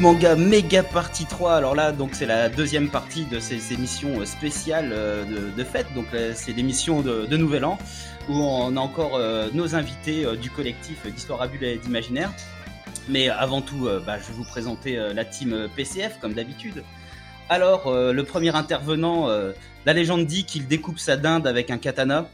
[0.00, 1.54] Manga Méga Partie 3.
[1.54, 5.24] Alors là, donc c'est la deuxième partie de ces émissions spéciales euh,
[5.56, 5.86] de, fête.
[5.94, 7.78] Donc c'est l'émission de, de, Nouvel An
[8.28, 12.32] où on a encore euh, nos invités euh, du collectif d'Histoire à et d'Imaginaire.
[13.08, 16.84] Mais avant tout, bah, je vais vous présenter la team PCF comme d'habitude.
[17.48, 19.28] Alors, le premier intervenant,
[19.86, 22.28] la légende dit qu'il découpe sa dinde avec un katana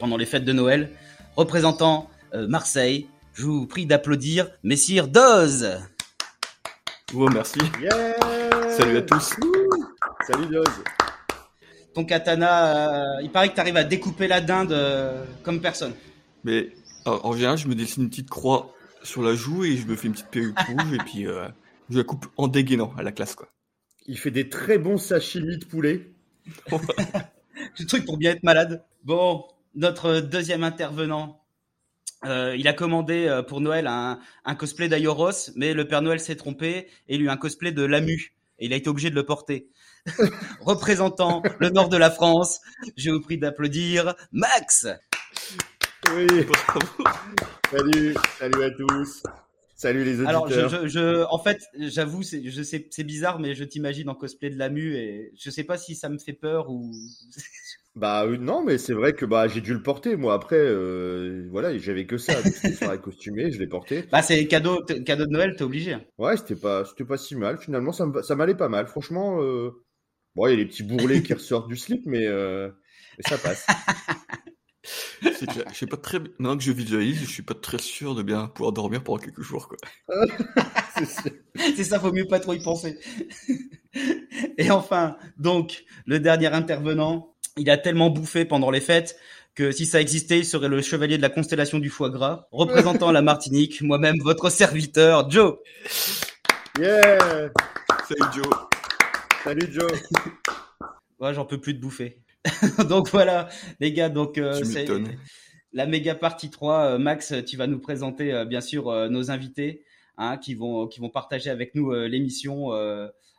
[0.00, 0.90] pendant les fêtes de Noël.
[1.36, 5.78] Représentant Marseille, je vous prie d'applaudir Messire Doz.
[7.14, 7.60] Oh, merci.
[8.68, 9.36] Salut à tous.
[10.26, 10.66] Salut Doz.
[11.94, 15.94] Ton katana, euh, il paraît que tu arrives à découper la dinde euh, comme personne.
[16.42, 16.72] Mais
[17.04, 20.08] en général, je me dessine une petite croix sur la joue et je me fais
[20.08, 21.46] une petite perruque rouge et puis euh,
[21.90, 23.36] je la coupe en dégainant à la classe.
[23.36, 23.48] quoi.
[24.06, 26.10] Il fait des très bons sashimi de poulet.
[27.74, 28.84] Ce truc pour bien être malade.
[29.04, 29.44] Bon,
[29.76, 31.40] notre deuxième intervenant,
[32.26, 36.20] euh, il a commandé euh, pour Noël un, un cosplay d'Ayoros, mais le Père Noël
[36.20, 38.34] s'est trompé et lui a un cosplay de Lamu.
[38.58, 39.68] Et il a été obligé de le porter.
[40.60, 42.60] Représentant le nord de la France,
[42.96, 44.86] je vous prie d'applaudir Max.
[46.14, 46.26] Oui.
[47.70, 49.22] salut, salut à tous.
[49.74, 50.28] Salut les auditeurs.
[50.28, 54.48] Alors, je, je, en fait, j'avoue, je sais, c'est bizarre, mais je t'imagine en cosplay
[54.48, 56.90] de Lamu et je sais pas si ça me fait peur ou.
[57.96, 60.34] Bah non, mais c'est vrai que bah j'ai dû le porter moi.
[60.34, 62.34] Après, euh, voilà, j'avais que ça.
[62.42, 64.04] C'était costumé, je l'ai porté.
[64.12, 65.96] Bah c'est cadeau, cadeau de Noël, t'es obligé.
[66.18, 67.56] Ouais, c'était pas, c'était pas si mal.
[67.56, 68.86] Finalement, ça, ça m'allait pas mal.
[68.86, 69.70] Franchement, euh...
[70.34, 72.68] bon, il y a les petits bourrelets qui ressortent du slip, mais, euh...
[73.16, 73.66] mais ça passe.
[75.22, 78.22] C'est Je suis pas très, non que je visualise, je suis pas très sûr de
[78.22, 79.78] bien pouvoir dormir pendant quelques jours, quoi.
[81.56, 82.98] c'est ça, faut mieux pas trop y penser.
[84.58, 89.18] Et enfin, donc, le dernier intervenant, il a tellement bouffé pendant les fêtes
[89.54, 93.10] que si ça existait, il serait le chevalier de la constellation du foie gras, représentant
[93.10, 95.56] la Martinique, moi-même votre serviteur, Joe.
[96.78, 97.50] Yeah
[98.06, 98.54] Salut Joe.
[99.42, 99.90] Salut Joe.
[101.18, 102.20] Ouais, j'en peux plus de bouffer.
[102.90, 103.48] donc voilà,
[103.80, 104.86] les gars, donc euh, c'est
[105.72, 106.80] la méga partie 3.
[106.80, 109.82] Euh, Max, tu vas nous présenter euh, bien sûr nos invités
[110.18, 112.68] hein, qui vont qui vont partager avec nous l'émission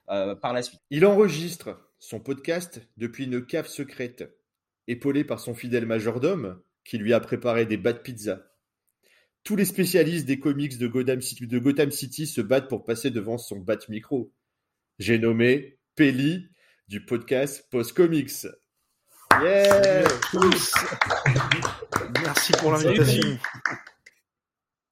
[0.08, 0.82] par la suite.
[0.90, 4.24] Il enregistre son podcast depuis une cave secrète,
[4.88, 8.42] épaulé par son fidèle majordome qui lui a préparé des bad pizzas.
[9.44, 13.12] Tous les spécialistes des comics de Gotham City, de Gotham City se battent pour passer
[13.12, 14.34] devant son bat micro.
[15.00, 16.50] J'ai nommé Peli
[16.88, 18.48] du podcast Post Comics.
[19.42, 20.08] Yeah
[22.22, 23.38] Merci pour l'invitation.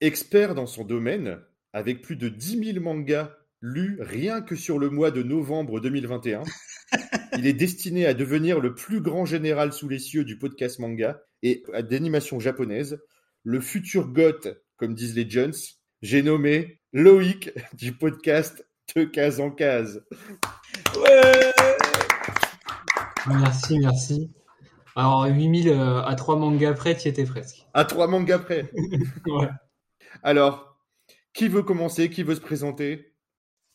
[0.00, 1.40] Expert dans son domaine,
[1.72, 3.34] avec plus de 10 000 mangas
[3.66, 6.44] lus rien que sur le mois de novembre 2021,
[7.36, 11.20] il est destiné à devenir le plus grand général sous les cieux du podcast manga
[11.42, 13.00] et d'animation japonaise,
[13.42, 15.54] le futur goth, comme disent les Jones.
[16.00, 20.04] J'ai nommé Loïc du podcast De case en case.
[20.94, 21.52] Ouais
[23.26, 24.30] merci, merci.
[24.94, 27.66] Alors, 8000 euh, à 3 mangas près, tu étais presque.
[27.74, 28.70] À 3 mangas près
[29.26, 29.48] ouais.
[30.22, 30.78] Alors,
[31.32, 32.08] qui veut commencer?
[32.08, 33.15] Qui veut se présenter?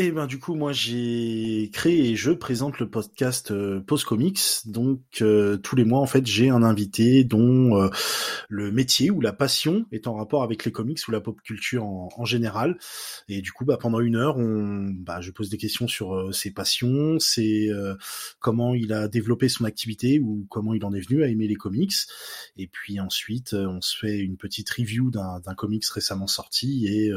[0.00, 4.40] et ben du coup moi j'ai créé et je présente le podcast euh, Comics.
[4.66, 7.88] Donc euh, tous les mois en fait j'ai un invité dont euh,
[8.48, 11.84] le métier ou la passion est en rapport avec les comics ou la pop culture
[11.84, 12.78] en, général.
[13.28, 16.30] Et du coup bah pendant une heure on bah, je pose des questions sur euh,
[16.30, 17.68] ses passions, c'est
[18.38, 21.56] comment il a développé son activité ou comment il en est venu à aimer les
[21.56, 21.94] comics.
[22.56, 27.10] Et puis ensuite on se fait une petite review d'un comics récemment sorti et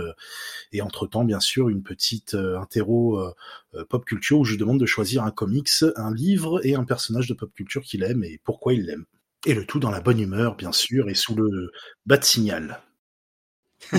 [0.72, 2.36] et entre temps bien sûr une petite
[2.72, 3.34] interro euh,
[3.76, 7.28] euh, pop culture où je demande de choisir un comics, un livre et un personnage
[7.28, 9.06] de pop culture qu'il aime et pourquoi il l'aime.
[9.46, 11.72] Et le tout dans la bonne humeur, bien sûr, et sous le
[12.06, 12.82] bas de signal.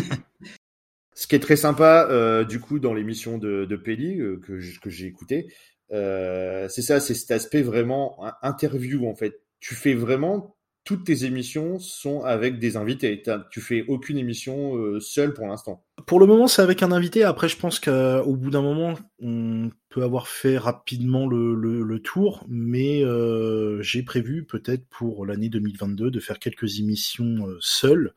[1.14, 5.06] Ce qui est très sympa, euh, du coup, dans l'émission de, de Pelli que, j'ai
[5.06, 5.52] écouté,
[5.90, 9.42] c'est ça, c'est cet aspect vraiment interview en fait.
[9.60, 13.22] Tu fais vraiment toutes tes émissions sont avec des invités.
[13.50, 15.84] Tu fais aucune émission euh, seule pour l'instant.
[16.06, 17.22] Pour le moment, c'est avec un invité.
[17.22, 23.04] Après, je pense qu'au bout d'un moment, on peut avoir fait rapidement le, tour, mais
[23.04, 28.14] euh, j'ai prévu peut-être pour l'année 2022 de faire quelques émissions euh, seules.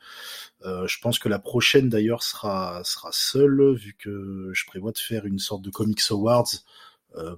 [0.64, 5.28] Je pense que la prochaine d'ailleurs sera sera seule, vu que je prévois de faire
[5.28, 6.50] une sorte de Comics Awards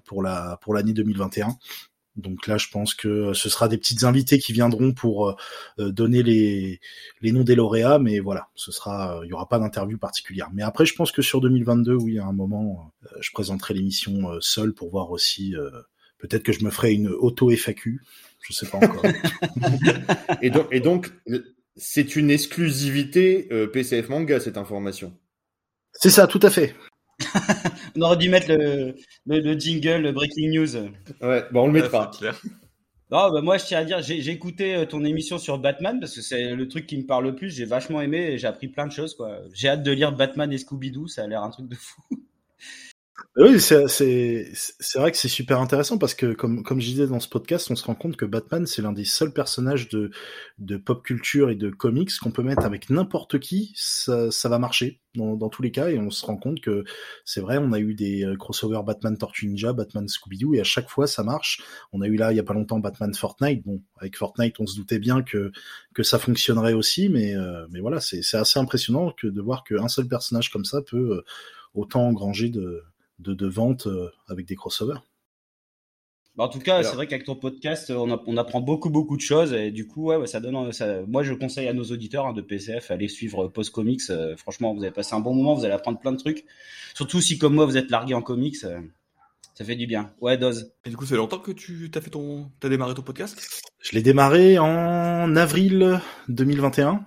[0.06, 1.58] pour la pour l'année 2021.
[2.18, 5.36] Donc là, je pense que ce sera des petites invités qui viendront pour euh,
[5.80, 6.82] euh, donner les,
[7.22, 10.50] les noms des lauréats, mais voilà, ce sera, il y aura pas d'interview particulière.
[10.54, 14.32] Mais après, je pense que sur 2022, oui, à un moment, euh, je présenterai l'émission
[14.42, 15.54] seule pour voir aussi.
[16.18, 18.02] Peut-être que je me ferai une auto FAQ,
[18.42, 19.06] je sais pas encore.
[20.42, 21.12] et donc, et donc,
[21.76, 25.16] c'est une exclusivité PCF Manga cette information?
[25.94, 26.76] C'est ça, tout à fait.
[27.96, 30.76] On aurait dû mettre le, le, le jingle, le breaking news.
[31.22, 32.12] Ouais, bon, on le Ouais, mettra.
[32.12, 32.42] clair.
[33.12, 36.00] Non, bah moi je tiens à dire, j'ai j'ai écouté euh, ton émission sur Batman
[36.00, 37.50] parce que c'est le truc qui me parle le plus.
[37.52, 39.42] J'ai vachement aimé et j'ai appris plein de choses quoi.
[39.54, 42.02] J'ai hâte de lire Batman et Scooby-Doo, ça a l'air un truc de fou.
[43.36, 43.76] Oui, c'est
[44.96, 47.76] vrai que c'est super intéressant parce que comme comme je disais dans ce podcast, on
[47.76, 50.10] se rend compte que Batman c'est l'un des seuls personnages de
[50.58, 54.58] de pop culture et de comics qu'on peut mettre avec n'importe qui, ça ça va
[54.60, 56.84] marcher dans dans tous les cas et on se rend compte que
[57.26, 60.60] c'est vrai, on a eu des euh, crossovers Batman Tortue Ninja, Batman Scooby Doo et
[60.60, 61.62] à chaque fois ça marche.
[61.94, 63.64] On a eu là il y a pas longtemps Batman Fortnite.
[63.66, 65.52] Bon, avec Fortnite, on se doutait bien que
[65.94, 69.64] que ça fonctionnerait aussi, mais euh, mais voilà, c'est c'est assez impressionnant que de voir
[69.64, 71.26] qu'un seul personnage comme ça peut euh,
[71.76, 72.84] autant engranger de
[73.20, 75.04] de, de ventes euh, avec des crossovers.
[76.36, 79.18] Bah, en tout cas, c'est vrai qu'avec ton podcast, on, a- on apprend beaucoup beaucoup
[79.18, 80.72] de choses et du coup, ouais, ça donne.
[80.72, 84.02] Ça, moi, je conseille à nos auditeurs hein, de PCF aller suivre Post Comics.
[84.12, 86.46] euh, franchement, vous allez passer un bon moment, vous allez apprendre plein de trucs.
[86.94, 88.80] Surtout si comme moi, vous êtes largué en comics, euh,
[89.56, 90.14] ça fait du bien.
[90.22, 90.72] Ouais, Doz.
[90.86, 93.64] Et du coup, c'est longtemps que tu as fait ton, t'as démarré ton podcast?
[93.82, 96.00] Je l'ai démarré en avril
[96.30, 97.04] 2021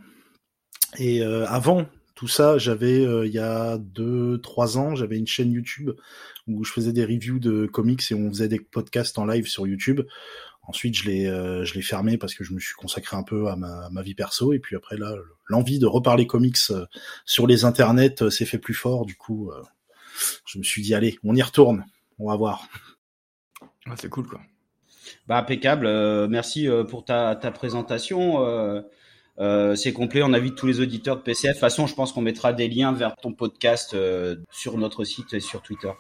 [0.99, 1.87] et euh, avant
[2.21, 5.93] tout ça, j'avais euh, il y a deux trois ans, j'avais une chaîne YouTube
[6.47, 9.67] où je faisais des reviews de comics et on faisait des podcasts en live sur
[9.67, 10.03] YouTube.
[10.65, 13.49] Ensuite, je l'ai euh, je l'ai fermé parce que je me suis consacré un peu
[13.49, 15.15] à ma, ma vie perso et puis après là,
[15.47, 16.85] l'envie de reparler comics euh,
[17.25, 19.07] sur les internets euh, s'est fait plus fort.
[19.07, 19.63] Du coup, euh,
[20.45, 21.87] je me suis dit allez, on y retourne,
[22.19, 22.69] on va voir.
[23.87, 24.43] Ah, c'est cool, quoi.
[25.27, 25.87] Bah impeccable.
[25.87, 28.45] euh, merci euh, pour ta, ta présentation.
[29.39, 30.23] Euh, euh, c'est complet.
[30.23, 31.51] On invite tous les auditeurs de PCF.
[31.51, 35.05] De toute façon, je pense qu'on mettra des liens vers ton podcast euh, sur notre
[35.05, 35.91] site et sur Twitter.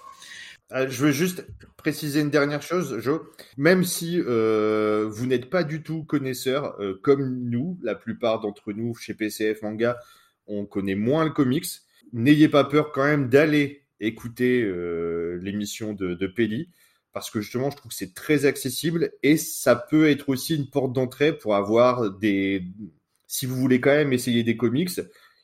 [0.70, 1.46] Ah, Je veux juste
[1.76, 3.22] préciser une dernière chose, Joe.
[3.56, 8.72] Même si euh, vous n'êtes pas du tout connaisseur, euh, comme nous, la plupart d'entre
[8.72, 9.98] nous chez PCF Manga,
[10.46, 11.66] on connaît moins le comics.
[12.12, 16.68] N'ayez pas peur quand même d'aller écouter euh, l'émission de Peli,
[17.12, 20.70] parce que justement, je trouve que c'est très accessible et ça peut être aussi une
[20.70, 22.64] porte d'entrée pour avoir des.
[23.32, 24.90] Si vous voulez quand même essayer des comics,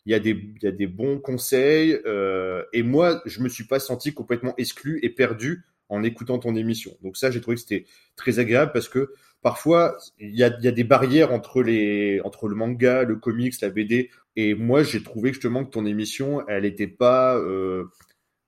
[0.07, 1.97] il y a des, y a des bons conseils.
[2.05, 6.57] euh, et moi, je me suis pas senti complètement exclu et perdu en écoutant ton
[6.57, 6.97] émission.
[7.05, 7.87] Donc ça, j'ai trouvé que c'était
[8.17, 12.57] très agréable parce que parfois, il y y a des barrières entre, les, entre le
[12.57, 14.11] manga, le comics, la BD.
[14.35, 17.37] Et moi, j'ai trouvé justement que ton émission, elle était pas...
[17.39, 17.85] Euh,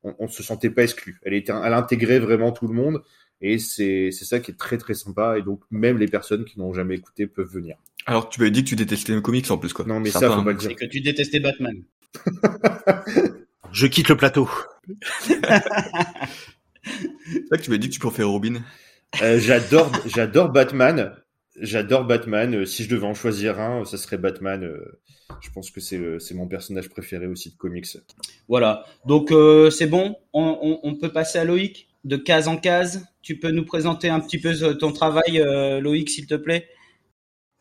[0.02, 1.20] on, on se sentait pas exclu.
[1.22, 3.02] Elle, était, elle intégrait vraiment tout le monde.
[3.40, 5.38] Et c'est ça qui est très très sympa.
[5.38, 7.76] Et donc, même les personnes qui n'ont jamais écouté peuvent venir.
[8.08, 9.84] Alors, tu m'avais dit que tu détestais les comics en plus, quoi.
[9.84, 10.70] Non, mais ça, faut pas le dire.
[10.70, 11.76] Et que tu détestais Batman.
[13.70, 14.48] Je quitte le plateau.
[15.20, 15.60] C'est vrai
[17.50, 18.62] que tu m'avais dit que tu préférais Robin.
[19.20, 21.12] Euh, j'adore, j'adore Batman.
[21.60, 22.54] J'adore Batman.
[22.54, 24.64] Euh, Si je devais en choisir un, ça serait Batman.
[24.64, 25.00] Euh,
[25.42, 27.86] Je pense que c'est c'est mon personnage préféré aussi de comics.
[28.48, 28.86] Voilà.
[29.04, 30.16] Donc euh, c'est bon.
[30.32, 33.04] On, on, on peut passer à Loïc de case en case.
[33.20, 36.68] Tu peux nous présenter un petit peu euh, ton travail, euh, Loïc, s'il te plaît?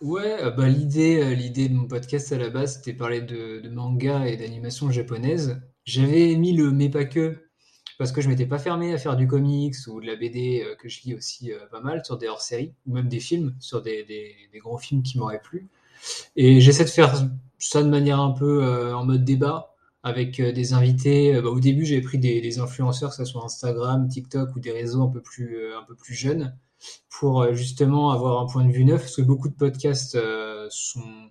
[0.02, 3.68] Ouais, euh, bah, l'idée, euh, l'idée de mon podcast à la base, c'était parler de,
[3.70, 5.60] manga et d'animation japonaise.
[5.86, 7.38] J'avais mis le mais pas que
[7.98, 10.76] parce que je m'étais pas fermé à faire du comics ou de la BD euh,
[10.76, 14.04] que je lis aussi pas mal sur des hors-séries ou même des films, sur des,
[14.04, 15.68] des, gros films qui m'auraient plu.
[16.36, 17.16] Et j'essaie de faire
[17.60, 21.42] ça de manière un peu en mode débat avec des invités.
[21.42, 25.04] Bah, au début, j'ai pris des, influenceurs, que ce soit Instagram, TikTok ou des réseaux
[25.04, 26.56] un peu plus jeunes
[27.20, 30.68] pour euh, justement avoir un point de vue neuf, parce que beaucoup de podcasts euh,
[30.70, 31.30] sont...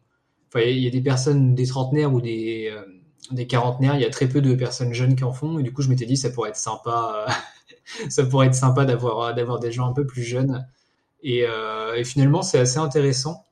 [0.49, 2.85] Enfin, il y a des personnes, des trentenaires ou des, euh,
[3.31, 5.73] des quarantenaires, il y a très peu de personnes jeunes qui en font, et du
[5.73, 7.27] coup je m'étais dit ça pourrait être sympa,
[8.09, 10.67] ça pourrait être sympa d'avoir d'avoir des gens un peu plus jeunes.
[11.23, 11.45] Et,
[12.05, 13.45] finalement c'est assez intéressant,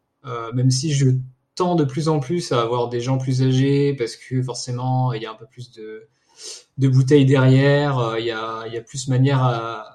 [0.54, 1.10] même si je
[1.56, 5.22] tends de plus en plus à avoir des gens plus âgés, parce que forcément il
[5.22, 6.06] y a un peu plus de,
[6.78, 9.93] de bouteilles derrière, il y, a, il y a plus manière à,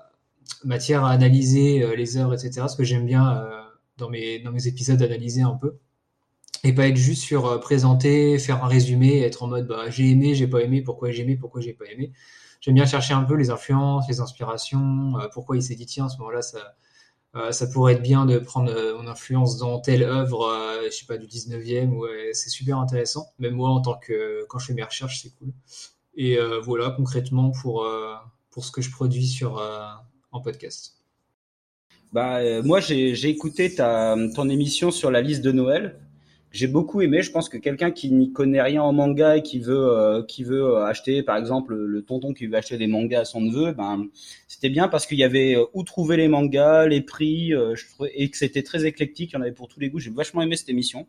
[0.63, 2.67] matière à analyser euh, les œuvres, etc.
[2.69, 3.61] Ce que j'aime bien euh,
[3.97, 5.77] dans, mes, dans mes épisodes, analyser un peu.
[6.63, 10.09] Et pas être juste sur euh, présenter, faire un résumé, être en mode bah, j'ai
[10.09, 12.11] aimé, j'ai pas aimé, pourquoi j'ai aimé, pourquoi j'ai pas aimé.
[12.61, 16.09] J'aime bien chercher un peu les influences, les inspirations, pourquoi il s'est dit tiens, à
[16.09, 16.75] ce moment-là, ça,
[17.51, 21.17] ça pourrait être bien de prendre mon influence dans telle œuvre, euh, je sais pas,
[21.17, 23.27] du 19e, ouais, c'est super intéressant.
[23.39, 25.53] Même moi, en tant que quand je fais mes recherches, c'est cool.
[26.15, 27.87] Et voilà, concrètement, pour,
[28.49, 29.61] pour ce que je produis sur,
[30.31, 30.95] en podcast.
[32.11, 35.99] Bah, euh, moi, j'ai j'ai écouté ta, ton émission sur la liste de Noël.
[36.51, 37.21] J'ai beaucoup aimé.
[37.21, 40.43] Je pense que quelqu'un qui n'y connaît rien en manga et qui veut, euh, qui
[40.43, 43.71] veut euh, acheter, par exemple, le tonton qui veut acheter des mangas à son neveu,
[43.73, 44.07] ben,
[44.47, 48.31] c'était bien parce qu'il y avait où trouver les mangas, les prix, je trouvais, et
[48.31, 49.31] que c'était très éclectique.
[49.31, 49.99] Il y en avait pour tous les goûts.
[49.99, 51.07] J'ai vachement aimé cette émission.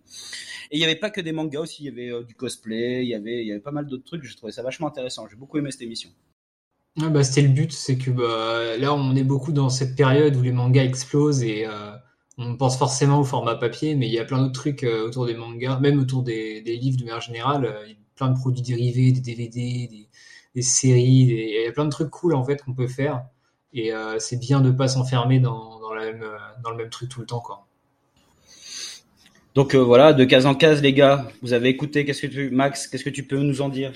[0.70, 1.84] Et il y avait pas que des mangas aussi.
[1.84, 3.02] Il y avait du cosplay.
[3.02, 4.24] Il y avait, il y avait pas mal d'autres trucs.
[4.24, 5.26] Je trouvais ça vachement intéressant.
[5.30, 6.10] J'ai beaucoup aimé cette émission.
[6.98, 10.34] Ah bah, c'était le but, c'est que bah, là on est beaucoup dans cette période
[10.36, 11.92] où les mangas explosent et euh,
[12.36, 15.26] on pense forcément au format papier, mais il y a plein d'autres trucs euh, autour
[15.26, 17.64] des mangas, même autour des, livres de manière générale.
[17.64, 19.88] euh, y a plein de produits dérivés, des DVD,
[20.54, 23.24] des, séries, il y a plein de trucs cool en fait qu'on peut faire.
[23.72, 27.40] Et c'est bien de pas s'enfermer dans, le même truc tout le temps.
[27.40, 27.66] Quoi.
[29.54, 32.04] Donc voilà, de case en case, les gars, vous avez écouté.
[32.04, 33.92] Qu'est-ce que tu, Max, qu'est-ce que tu peux nous en dire?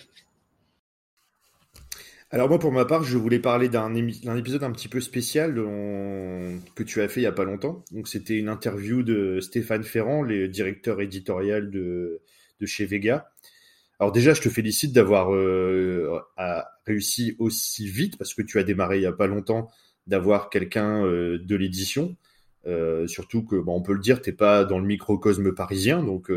[2.35, 6.83] Alors moi, pour ma part, je voulais parler d'un épisode un petit peu spécial que
[6.83, 7.85] tu as fait il y a pas longtemps.
[7.93, 12.23] Donc c'était une interview de Stéphane Ferrand, le directeur éditorial de,
[12.59, 13.31] de chez Vega.
[14.01, 16.19] Alors déjà, je te félicite d'avoir euh,
[16.85, 19.71] réussi aussi vite parce que tu as démarré il y a pas longtemps
[20.09, 22.17] d'avoir quelqu'un euh, de l'édition.
[22.67, 26.33] Euh, surtout que, bon, on peut le dire, t'es pas dans le microcosme parisien, donc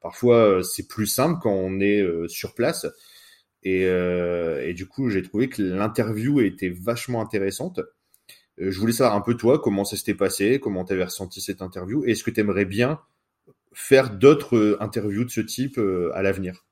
[0.00, 2.86] parfois c'est plus simple quand on est sur place.
[3.66, 7.80] Et, euh, et du coup, j'ai trouvé que l'interview était vachement intéressante.
[8.60, 11.40] Euh, je voulais savoir un peu toi, comment ça s'était passé, comment tu avais ressenti
[11.40, 13.00] cette interview, et est-ce que tu aimerais bien
[13.72, 15.80] faire d'autres euh, interviews de ce type
[16.14, 16.64] à l'avenir?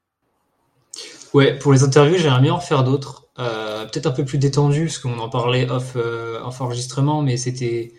[1.32, 3.26] Ouais, pour les interviews, j'aimerais bien en faire d'autres.
[3.34, 7.92] Peut-être un peu plus détendues, parce qu'on en parlait off, euh, off enregistrement, mais c'était.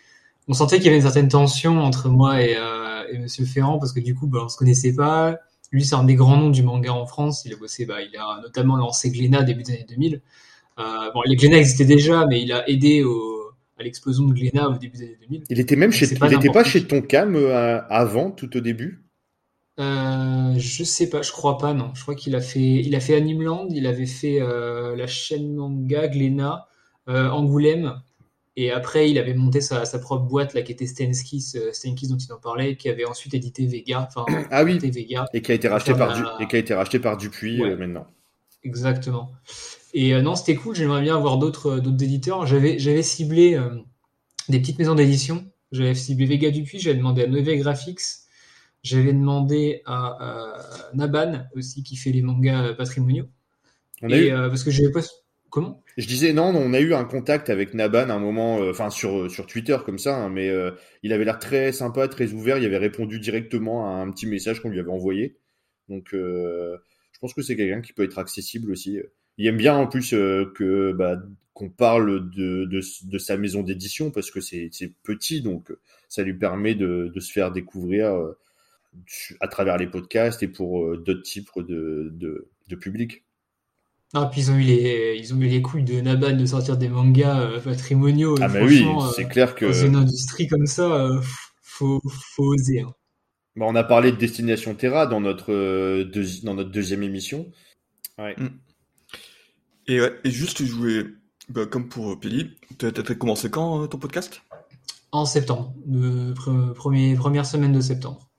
[0.47, 3.91] On sentait qu'il y avait une certaine tension entre moi et, euh, Monsieur Ferrand, parce
[3.91, 5.37] que du coup, bah, on se connaissait pas.
[5.75, 7.43] Lui, c'est un des grands noms du manga en France.
[7.43, 10.21] Il a bossé, bah, il a notamment lancé Glénat début des années 2000.
[10.79, 14.69] Euh, bon, les Glénat existaient déjà, mais il a aidé au, à l'explosion de Glénat
[14.69, 15.43] au début des années 2000.
[15.49, 16.87] Il était même Donc, chez, il pas chez.
[16.87, 19.03] Tonkam euh, avant, tout au début?
[19.81, 21.91] Euh, je sais pas, je crois pas, non.
[21.93, 25.55] Je crois qu'il a fait, il a fait Animeland, il avait fait euh, la chaîne
[25.55, 26.69] manga Glénat,
[27.07, 28.01] Angoulême,
[28.57, 32.07] et après il avait monté sa, sa propre boîte là qui était Stenskis, euh, Stenskis
[32.07, 35.51] dont il en parlait, qui avait ensuite édité Vega, enfin Ah oui, Vega, et qui
[35.51, 37.71] a été racheté par, la- du, et qui a été racheté par Dupuis Ouais.
[37.71, 38.07] euh, maintenant.
[38.63, 39.31] exactement.
[39.93, 40.75] Et euh, non, c'était cool.
[40.75, 42.45] J'aimerais bien avoir d'autres d'autres éditeurs.
[42.45, 43.69] J'avais j'avais ciblé euh,
[44.49, 45.45] des petites maisons d'édition.
[45.71, 48.01] J'avais ciblé Vega Dupuis, j'avais demandé à Nove Graphics.
[48.83, 53.25] J'avais demandé à, Naban aussi qui fait les mangas patrimoniaux.
[54.03, 55.01] On Et parce que j'avais pas.
[55.97, 58.89] Je disais non, on a eu un contact avec Naban à un moment, euh, enfin
[58.89, 60.71] sur euh, sur Twitter comme ça, hein, mais euh,
[61.03, 62.57] il avait l'air très sympa, très ouvert.
[62.57, 65.37] Il avait répondu directement à un petit message qu'on lui avait envoyé.
[65.87, 68.99] Donc, je pense que c'est quelqu'un qui peut être accessible aussi.
[69.37, 71.21] Il aime bien en plus que bah,
[71.53, 72.81] qu'on parle de,
[73.19, 74.71] sa maison d'édition parce que c'est
[75.03, 75.71] petit, donc
[76.09, 78.11] ça lui permet de, se faire découvrir
[79.39, 82.11] à travers les podcasts et pour d'autres types de,
[82.67, 83.23] de public.
[84.17, 86.77] Ah, puis ils ont eu les, ils ont eu les couilles de Naban de sortir
[86.77, 88.35] des mangas euh, patrimoniaux.
[88.41, 91.19] Ah Et mais oui, franchement, c'est euh, clair que dans une industrie comme ça, euh,
[91.61, 92.79] faut, faut oser.
[92.79, 92.93] hein.
[93.57, 97.51] Bah, on a parlé de Destination Terra dans notre, euh, deuxi- dans notre deuxième émission.
[98.17, 98.35] Ouais.
[99.87, 101.03] Et, ouais, et juste, je voulais,
[101.49, 104.41] bah, comme pour Peli, t'as commencer quand euh, ton podcast?
[105.11, 108.29] En septembre, de pre- premier, première semaine de septembre.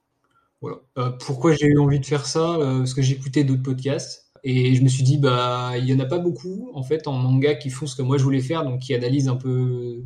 [0.63, 0.79] Voilà.
[0.99, 2.57] Euh, pourquoi j'ai eu envie de faire ça?
[2.57, 5.99] Euh, Parce que j'écoutais d'autres podcasts et je me suis dit bah il y en
[5.99, 8.63] a pas beaucoup en fait en manga qui font ce que moi je voulais faire,
[8.63, 10.05] donc qui analysent un peu,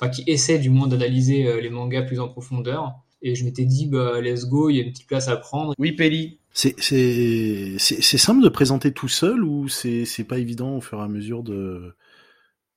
[0.00, 2.94] enfin qui essaient du moins d'analyser euh, les mangas plus en profondeur.
[3.20, 5.74] Et je m'étais dit bah let's go, il y a une petite place à prendre.
[5.78, 6.38] Oui, Pelli.
[6.54, 10.80] C'est c'est c'est c'est simple de présenter tout seul ou c'est c'est pas évident au
[10.80, 11.94] fur et à mesure de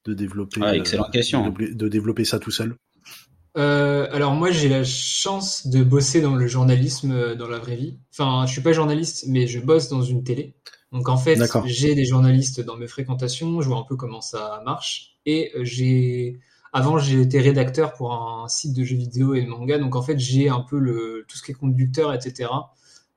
[0.03, 1.49] de développer Ah, excellente euh, question.
[1.49, 2.75] de, de développer ça tout seul?
[3.57, 7.97] Euh, alors moi j'ai la chance de bosser dans le journalisme dans la vraie vie.
[8.11, 10.53] Enfin je suis pas journaliste mais je bosse dans une télé.
[10.91, 14.61] Donc en fait j'ai des journalistes dans mes fréquentations, je vois un peu comment ça
[14.65, 15.17] marche.
[15.25, 16.39] Et euh, j'ai
[16.73, 19.77] avant j'ai été rédacteur pour un site de jeux vidéo et de manga.
[19.79, 22.49] Donc en fait j'ai un peu le tout ce qui est conducteur etc.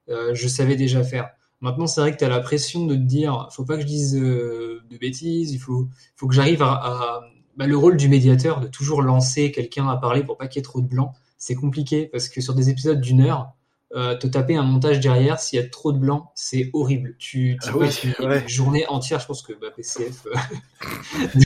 [0.09, 1.31] Euh, je savais déjà faire.
[1.61, 3.87] Maintenant c'est vrai que tu as la pression de te dire faut pas que je
[3.87, 7.21] dise euh, de bêtises, il faut faut que j'arrive à, à
[7.57, 10.61] bah, le rôle du médiateur, de toujours lancer quelqu'un à parler pour pas qu'il y
[10.61, 13.53] ait trop de blanc, c'est compliqué parce que sur des épisodes d'une heure,
[13.95, 17.17] euh, te taper un montage derrière, s'il y a trop de blanc, c'est horrible.
[17.19, 17.89] Tu, tu Ah oui,
[18.21, 18.45] une, ouais.
[18.49, 20.35] journée entière, je pense que bah, PCF euh,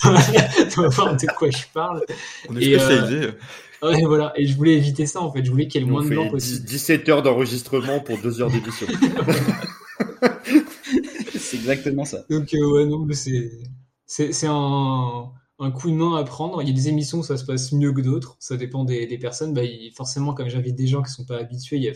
[0.77, 2.05] doit, voir de quoi je parle.
[2.49, 3.29] On est Et, euh, spécialisé.
[3.83, 4.33] Ouais, voilà.
[4.37, 6.09] Et je voulais éviter ça en fait, je voulais qu'il y ait le moins de
[6.09, 6.65] blanc 10 possible.
[6.67, 8.87] 17 heures d'enregistrement pour 2 heures d'émission.
[11.35, 12.25] C'est exactement ça.
[12.31, 13.51] Donc euh, ouais, non, mais c'est
[14.07, 16.63] c'est c'est un un coup de main à prendre.
[16.63, 18.37] Il y a des émissions où ça se passe mieux que d'autres.
[18.41, 19.55] Ça dépend des, des personnes.
[19.55, 21.93] Bah, il- forcément, comme j'invite des gens qui sont pas habitués, il y a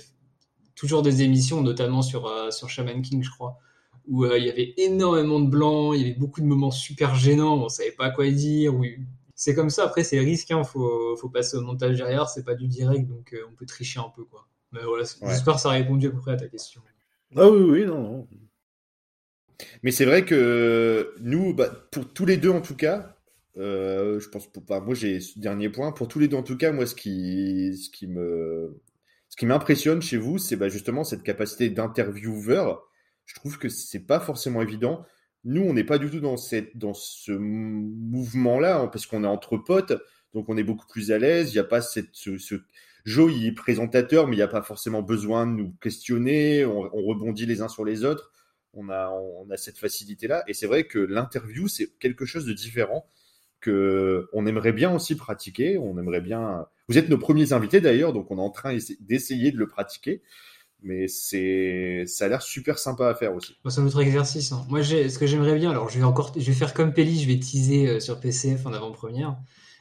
[0.78, 3.58] toujours des émissions, notamment sur euh, sur Shaman King, je crois,
[4.06, 5.92] où euh, il y avait énormément de blanc.
[5.92, 7.56] Il y avait beaucoup de moments super gênants.
[7.64, 8.74] On savait pas quoi dire.
[8.74, 8.98] Oui,
[9.34, 9.84] c'est comme ça.
[9.84, 10.50] Après, c'est risque.
[10.52, 10.64] Hein.
[10.64, 12.28] Faut faut passer au montage derrière.
[12.28, 14.46] C'est pas du direct, donc euh, on peut tricher un peu, quoi.
[14.72, 15.30] Mais voilà, Ouais.
[15.30, 16.82] j'espère que ça a répondu à peu près à ta question.
[17.36, 18.28] Ah oui oui non non.
[19.82, 23.16] Mais c'est vrai que nous, bah, pour tous les deux en tout cas,
[23.56, 25.92] euh, je pense, pour, bah, moi j'ai ce dernier point.
[25.92, 28.80] Pour tous les deux en tout cas, moi ce qui, ce qui me,
[29.28, 32.82] ce qui m'impressionne chez vous, c'est bah, justement cette capacité d'intervieweur.
[33.26, 35.04] Je trouve que c'est pas forcément évident.
[35.44, 39.94] Nous, on n'est pas du tout dans ce mouvement-là, hein, parce qu'on est entre potes,
[40.34, 41.50] donc on est beaucoup plus à l'aise.
[41.50, 42.54] Il n'y a pas ce, ce...
[43.06, 46.66] Il est présentateur, mais il n'y a pas forcément besoin de nous questionner.
[46.66, 48.32] On, on rebondit les uns sur les autres
[48.78, 50.44] on a cette facilité-là.
[50.46, 53.06] Et c'est vrai que l'interview, c'est quelque chose de différent
[53.60, 55.78] que on aimerait bien aussi pratiquer.
[55.78, 56.66] On aimerait bien.
[56.88, 60.22] Vous êtes nos premiers invités d'ailleurs, donc on est en train d'essayer de le pratiquer.
[60.82, 63.56] Mais c'est, ça a l'air super sympa à faire aussi.
[63.68, 64.52] c'est un autre exercice.
[64.52, 64.64] Hein.
[64.68, 67.26] Moi, ce que j'aimerais bien, alors je vais encore, je vais faire comme Pelli, je
[67.26, 69.36] vais teaser euh, sur PCF en avant-première.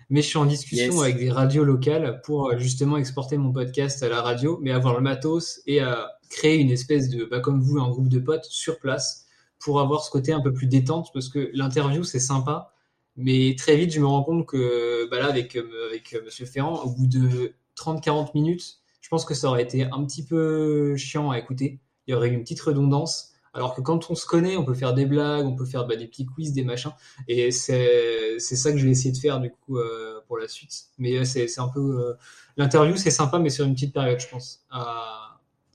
[0.10, 4.02] Mais je suis en discussion avec des radios locales pour euh, justement exporter mon podcast
[4.02, 7.62] à la radio, mais avoir le matos et à créer une espèce de, bah, comme
[7.62, 9.28] vous, un groupe de potes sur place
[9.60, 12.74] pour avoir ce côté un peu plus détente parce que l'interview c'est sympa,
[13.18, 16.46] mais très vite je me rends compte que bah là avec euh, avec euh, Monsieur
[16.46, 20.96] Ferrand, au bout de 30-40 minutes, je pense que ça aurait été un petit peu
[20.96, 21.80] chiant à écouter.
[22.08, 23.34] Il y aurait une petite redondance.
[23.54, 25.96] Alors que quand on se connaît, on peut faire des blagues, on peut faire bah,
[25.96, 26.92] des petits quiz, des machins.
[27.28, 30.86] Et c'est ça que je vais essayer de faire du coup euh, pour la suite.
[31.00, 32.16] Mais c'est un peu
[32.56, 34.64] l'interview, c'est sympa, mais sur une petite période, je pense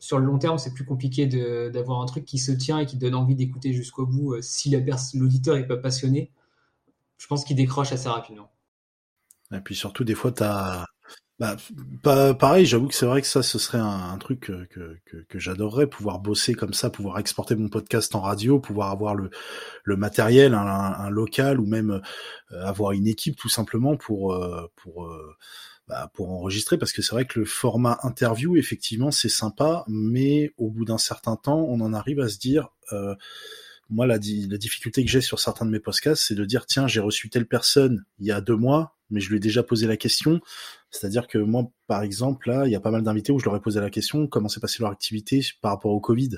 [0.02, 1.26] sur le long terme, c'est plus compliqué
[1.70, 4.34] d'avoir un truc qui se tient et qui donne envie d'écouter jusqu'au bout.
[4.34, 4.68] Euh, si
[5.14, 6.32] l'auditeur n'est pas passionné,
[7.22, 8.50] je pense qu'il décroche assez rapidement.
[9.54, 10.84] Et puis surtout, des fois, tu as.
[11.38, 11.56] Bah,
[12.34, 14.68] pareil, j'avoue que c'est vrai que ça, ce serait un, truc que,
[15.28, 19.30] que, j'adorerais, pouvoir bosser comme ça, pouvoir exporter mon podcast en radio, pouvoir avoir le,
[19.82, 22.00] le matériel, un, local ou même
[22.52, 25.10] euh, avoir une équipe tout simplement pour, euh, pour,
[25.88, 30.52] bah, pour enregistrer parce que c'est vrai que le format interview effectivement c'est sympa mais
[30.56, 33.16] au bout d'un certain temps on en arrive à se dire euh,
[33.90, 36.86] moi la, la, difficulté que j'ai sur certains de mes podcasts c'est de dire tiens
[36.86, 39.86] j'ai reçu telle personne il y a deux mois mais je lui ai déjà posé
[39.86, 40.40] la question.
[40.90, 43.54] C'est-à-dire que moi par exemple là il y a pas mal d'invités où je leur
[43.54, 46.30] ai posé la question comment s'est passée leur activité par rapport au Covid.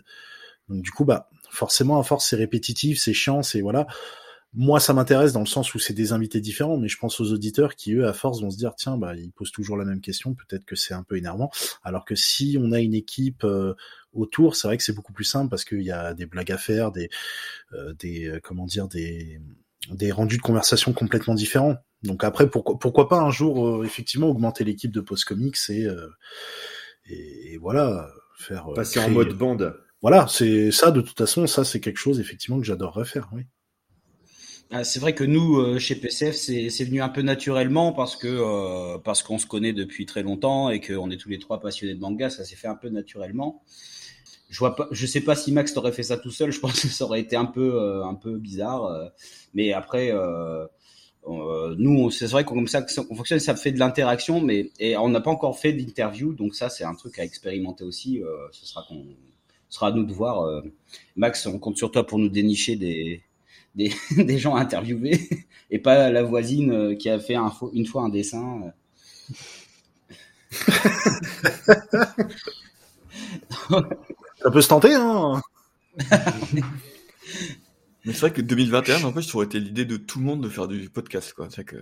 [0.69, 3.87] Donc du coup bah forcément à force c'est répétitif c'est chiant c'est voilà
[4.57, 7.33] moi, ça m'intéresse dans le sens où c'est des invités différents, mais je pense aux
[7.33, 10.01] auditeurs qui, eux, à force, vont se dire, tiens, bah, ils posent toujours la même
[10.01, 11.51] question, peut-être que c'est un peu énervant.
[11.83, 13.75] Alors que si on a une équipe euh,
[14.13, 16.59] autour, c'est vrai que c'est beaucoup plus simple parce qu'il y a des blagues à
[16.59, 17.11] faire, des,
[17.73, 19.41] euh, des, euh, comment dire, des,
[19.91, 21.77] des rendus de conversation complètement différents.
[22.05, 25.89] Donc après, pourquoi, pourquoi pas un jour, effectivement, augmenter l'équipe de Post Comics et,
[27.07, 29.75] et, voilà, faire passer en mode bande.
[30.01, 30.91] Voilà, c'est ça.
[30.91, 33.31] De toute façon, ça, c'est quelque chose effectivement que j'adorerais faire.
[33.33, 33.47] Oui.
[34.77, 38.27] Ah, c'est vrai que nous, euh, chez PCF, c'est venu un peu naturellement parce que
[38.27, 41.95] euh, parce qu'on se connaît depuis très longtemps et qu'on est tous les trois passionnés
[41.95, 42.29] de manga.
[42.29, 43.63] Ça s'est fait un peu naturellement.
[44.51, 46.51] Je vois pas, je sais pas si Max t'aurait fait ça tout seul.
[46.51, 49.13] Je pense que ça aurait été un peu euh, un peu bizarre.
[49.55, 50.13] mais après,
[51.79, 55.09] nous, c'est vrai qu'on comme ça qu'on fonctionne, ça fait de l'interaction, mais et on
[55.09, 58.23] n'a pas encore fait d'interview, donc ça c'est un truc à expérimenter aussi.
[58.51, 59.07] ce sera qu'on
[59.69, 60.63] sera à nous de voir.
[61.15, 63.23] Max, on compte sur toi pour nous dénicher des
[63.75, 68.03] des, des gens interviewés et pas la voisine euh, qui a fait un, une fois
[68.03, 68.73] un dessin.
[74.43, 75.41] Ça peut se tenter, hein
[78.05, 80.43] Mais c'est vrai que 2021, en fait, ça aurait été l'idée de tout le monde
[80.43, 81.49] de faire du podcast, quoi.
[81.49, 81.77] Que...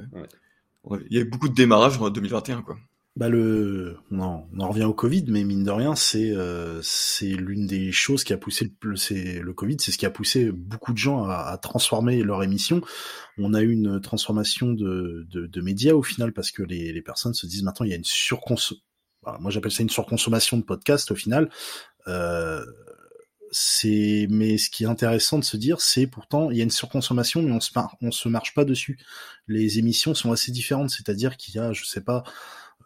[1.11, 2.76] Il y a beaucoup de démarrage en 2021, quoi
[3.14, 6.81] bah le, on en, on en, revient au Covid, mais mine de rien, c'est euh,
[6.83, 10.11] c'est l'une des choses qui a poussé le, c'est le Covid, c'est ce qui a
[10.11, 12.81] poussé beaucoup de gens à, à, transformer leur émission.
[13.37, 17.03] On a eu une transformation de, de, de médias au final parce que les, les,
[17.03, 18.83] personnes se disent maintenant il y a une surconsommation.
[19.40, 21.51] moi j'appelle ça une surconsommation de podcasts au final.
[22.09, 22.64] Euh,
[23.51, 26.70] c'est mais ce qui est intéressant de se dire c'est pourtant il y a une
[26.70, 27.70] surconsommation mais on se
[28.01, 28.98] on se marche pas dessus
[29.46, 32.25] les émissions sont assez différentes c'est-à-dire qu'il y a je sais pas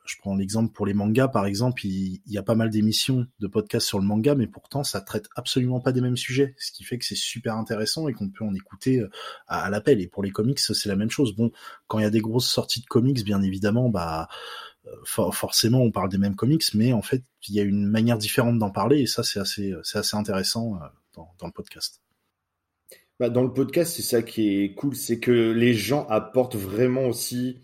[0.07, 3.47] je prends l'exemple pour les mangas, par exemple, il, y a pas mal d'émissions de
[3.47, 6.85] podcasts sur le manga, mais pourtant ça traite absolument pas des mêmes sujets, ce qui
[6.85, 9.11] fait que c'est super intéressant et qu'on peut en écouter euh,
[9.47, 10.01] à, l'appel.
[10.01, 11.35] Et pour les comics, c'est la même chose.
[11.35, 11.51] Bon,
[11.87, 14.29] quand il y a des grosses sorties de comics, bien évidemment, bah
[14.87, 18.19] euh, forcément on parle des mêmes comics, mais en fait il y a une manière
[18.19, 22.01] différente d'en parler et ça c'est assez intéressant euh, dans, le podcast.
[23.19, 27.07] Bah, dans le podcast, c'est ça qui est cool, c'est que les gens apportent vraiment
[27.07, 27.62] aussi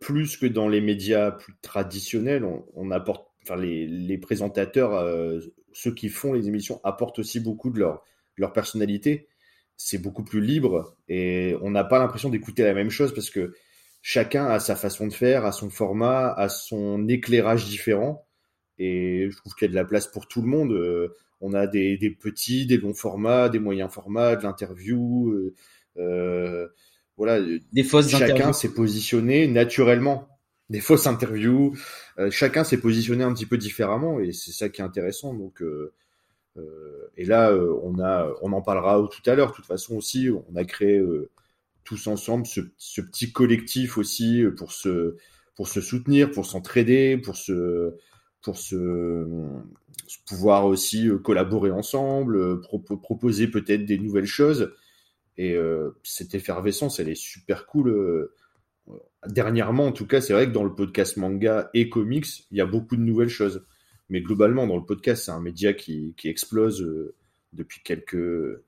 [0.00, 5.40] plus que dans les médias plus traditionnels, on, apporte, enfin les, présentateurs, euh,
[5.72, 9.28] ceux qui font les émissions apportent aussi beaucoup de leur, personnalité.
[9.76, 13.54] C'est beaucoup plus libre et on n'a pas l'impression d'écouter la même chose parce que
[14.02, 18.24] chacun a sa façon de faire, a son format, a son éclairage différent.
[18.78, 20.72] Et je trouve qu'il y a de la place pour tout le monde.
[20.72, 25.32] Euh, on a des, petits, des longs formats, des moyens formats, de l'interview.
[25.32, 25.54] Euh,
[25.96, 26.68] euh
[27.16, 27.40] voilà.
[27.72, 30.28] Des fausses Chacun s'est positionné naturellement.
[30.70, 31.76] Des fausses interviews.
[32.18, 35.34] Euh, chacun s'est positionné un petit peu différemment et c'est ça qui est intéressant.
[35.34, 35.92] Donc, euh,
[37.16, 39.50] et là, on a, on en parlera tout à l'heure.
[39.50, 41.02] De toute façon aussi, on a créé
[41.84, 45.16] tous ensemble ce, ce, petit collectif aussi pour se,
[45.56, 47.94] pour se soutenir, pour s'entraider, pour se,
[48.44, 49.26] pour se,
[50.26, 52.62] pouvoir aussi euh, collaborer ensemble, euh,
[53.02, 54.72] proposer peut-être des nouvelles choses.
[55.36, 58.30] Et euh, cette effervescence, elle est super cool.
[59.26, 62.60] Dernièrement, en tout cas, c'est vrai que dans le podcast manga et comics, il y
[62.60, 63.66] a beaucoup de nouvelles choses.
[64.10, 66.86] Mais globalement, dans le podcast, c'est un média qui, qui explose
[67.52, 68.16] depuis quelques,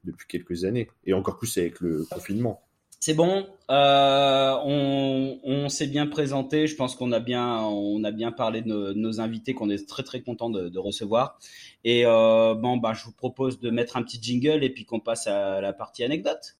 [0.04, 0.88] depuis quelques années.
[1.04, 2.65] Et encore plus avec le confinement.
[3.06, 6.66] C'est bon, euh, on, s'est bien présenté.
[6.66, 10.76] Je pense qu'on a bien, parlé de nos, invités qu'on est très très content de,
[10.76, 11.38] recevoir.
[11.84, 14.98] Et euh, bon, bah, je vous propose de mettre un petit jingle et puis qu'on
[14.98, 16.56] passe à la partie anecdote.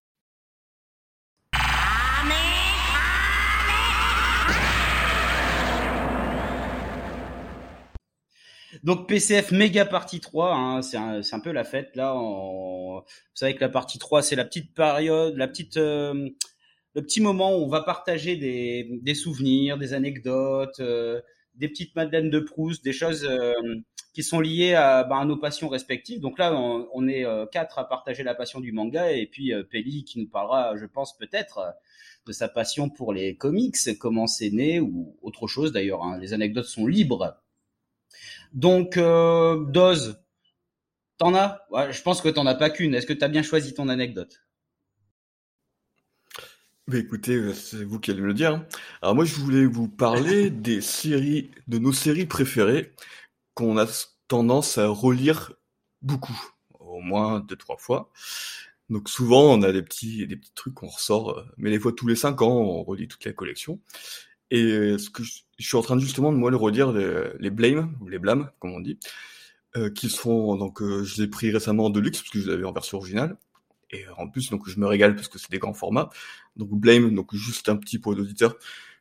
[8.83, 12.13] Donc PCF méga partie 3, hein, c'est un, peu la fête là.
[12.13, 16.29] Vous savez que la partie 3, c'est la petite période, la petite, euh,
[16.93, 21.21] le petit moment où on va partager des, des souvenirs, des anecdotes, euh,
[21.55, 23.53] des petites madeleines de Proust, des choses euh,
[24.13, 26.19] qui sont liées à, bah, à, nos passions respectives.
[26.19, 30.19] Donc là, on, est quatre à partager la passion du manga et puis Peli qui
[30.19, 31.75] nous parlera, je pense peut-être,
[32.25, 36.03] de sa passion pour les comics, comment c'est né ou autre chose d'ailleurs.
[36.03, 36.17] Hein.
[36.19, 37.37] Les anecdotes sont libres
[38.53, 40.19] donc, euh, Doz,
[41.17, 41.61] t'en as?
[41.91, 42.93] Je pense que t'en as pas qu'une.
[42.95, 44.41] Est-ce que t'as bien choisi ton anecdote?
[46.87, 48.53] Bah écoutez, euh, c'est vous qui allez me le dire.
[48.53, 48.65] Hein.
[49.01, 52.93] Alors moi, je voulais vous parler des séries, de nos séries préférées
[53.55, 53.85] qu'on a
[54.29, 55.53] tendance à relire
[56.01, 56.39] beaucoup,
[56.79, 58.09] au moins deux trois fois.
[58.89, 61.91] Donc souvent, on a des petits des petits trucs qu'on ressort, euh, mais les fois
[61.91, 63.81] tous les cinq ans, on relit toute la collection.
[64.51, 67.49] Et euh, ce que je, suis en train justement de moi le redire les, les
[67.49, 68.99] blame ou les blâmes comme on dit,
[69.75, 72.63] euh, qui sont donc euh, je l'ai pris récemment de luxe parce que je l'avais
[72.65, 73.37] en version originale
[73.91, 76.09] et en plus donc je me régale parce que c'est des grands formats.
[76.55, 78.55] Donc blame donc juste un petit pour l'auditeur,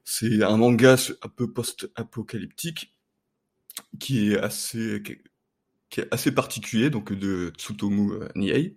[0.05, 2.95] c'est un manga un peu post-apocalyptique
[4.01, 5.03] qui est assez
[5.91, 8.77] qui est assez particulier donc de Tsutomu Nihei.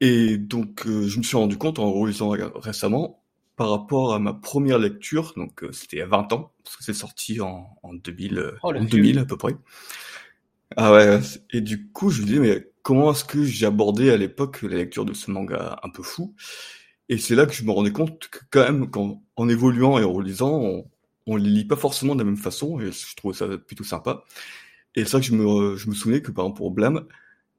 [0.00, 3.21] Et donc je me suis rendu compte en relisant récemment
[3.56, 6.76] par rapport à ma première lecture, donc euh, c'était il y a 20 ans, parce
[6.76, 9.54] que c'est sorti en, en 2000, euh, en 2000 à peu près.
[10.76, 14.16] Ah ouais, et du coup je me disais mais comment est-ce que j'ai abordé à
[14.16, 16.34] l'époque la lecture de ce manga un peu fou?
[17.08, 20.04] Et c'est là que je me rendais compte que quand même, quand, en évoluant et
[20.04, 20.90] en relisant, on,
[21.26, 24.24] on les lit pas forcément de la même façon, et je trouvais ça plutôt sympa.
[24.94, 27.06] Et c'est vrai que je me, je me souvenais que par exemple pour Blam,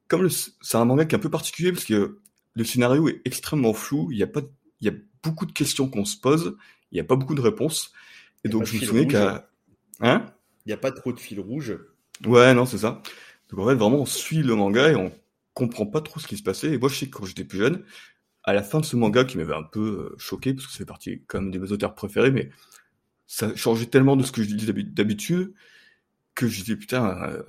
[0.08, 2.20] comme c'est un manga qui est un peu particulier parce que
[2.54, 4.42] le scénario est extrêmement flou, il n'y a pas,
[4.82, 6.58] il y a beaucoup de questions qu'on se pose,
[6.92, 7.92] il n'y a pas beaucoup de réponses.
[8.44, 9.50] Et donc, je me souviens qu'à.
[10.02, 10.26] Hein?
[10.66, 11.78] Il n'y a pas trop de fil rouge.
[12.26, 13.02] Ouais, non, c'est ça.
[13.50, 15.12] Donc, en fait, vraiment, on suit le manga et on
[15.54, 16.74] comprend pas trop ce qui se passait.
[16.74, 17.84] Et moi, je sais que quand j'étais plus jeune,
[18.44, 20.80] à la fin de ce manga qui m'avait un peu euh, choqué, parce que ça
[20.80, 22.50] fait partie quand même de mes auteurs préférés, mais
[23.28, 25.54] ça changeait tellement de ce que je dis d'habitude
[26.36, 27.44] que je disais, putain, euh,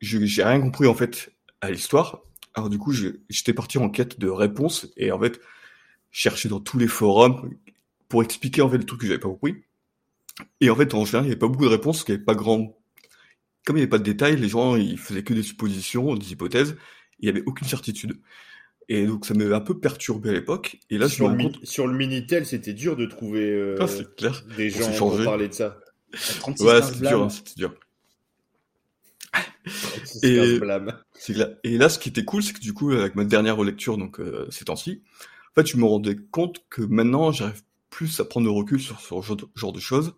[0.00, 2.22] j'ai rien compris en fait à l'histoire.
[2.54, 5.40] Alors du coup, j'étais parti en quête de réponses et en fait,
[6.10, 7.50] chercher dans tous les forums
[8.08, 9.64] pour expliquer en fait le truc que j'avais pas compris.
[10.60, 12.24] Et en fait, en général, il n'y avait pas beaucoup de réponses, qu'il n'y avait
[12.24, 12.78] pas grand.
[13.64, 16.32] Comme il n'y avait pas de détails, les gens ils faisaient que des suppositions, des
[16.32, 16.76] hypothèses.
[17.18, 18.20] Il n'y avait aucune certitude.
[18.88, 20.78] Et donc ça m'avait un peu perturbé à l'époque.
[20.90, 21.64] Et là, sur, je me compte...
[21.64, 24.44] sur le Minitel, c'était dur de trouver euh, ah, clair.
[24.56, 25.78] des gens pour parler de ça.
[26.60, 27.74] ouais, c'était dur, hein, c'était dur.
[30.22, 30.60] et,
[31.64, 34.20] et là, ce qui était cool, c'est que du coup, avec ma dernière relecture, donc
[34.20, 35.02] euh, ces temps-ci,
[35.56, 39.00] en fait, je me rendais compte que maintenant, j'arrive plus à prendre le recul sur
[39.00, 39.14] ce
[39.54, 40.14] genre de choses.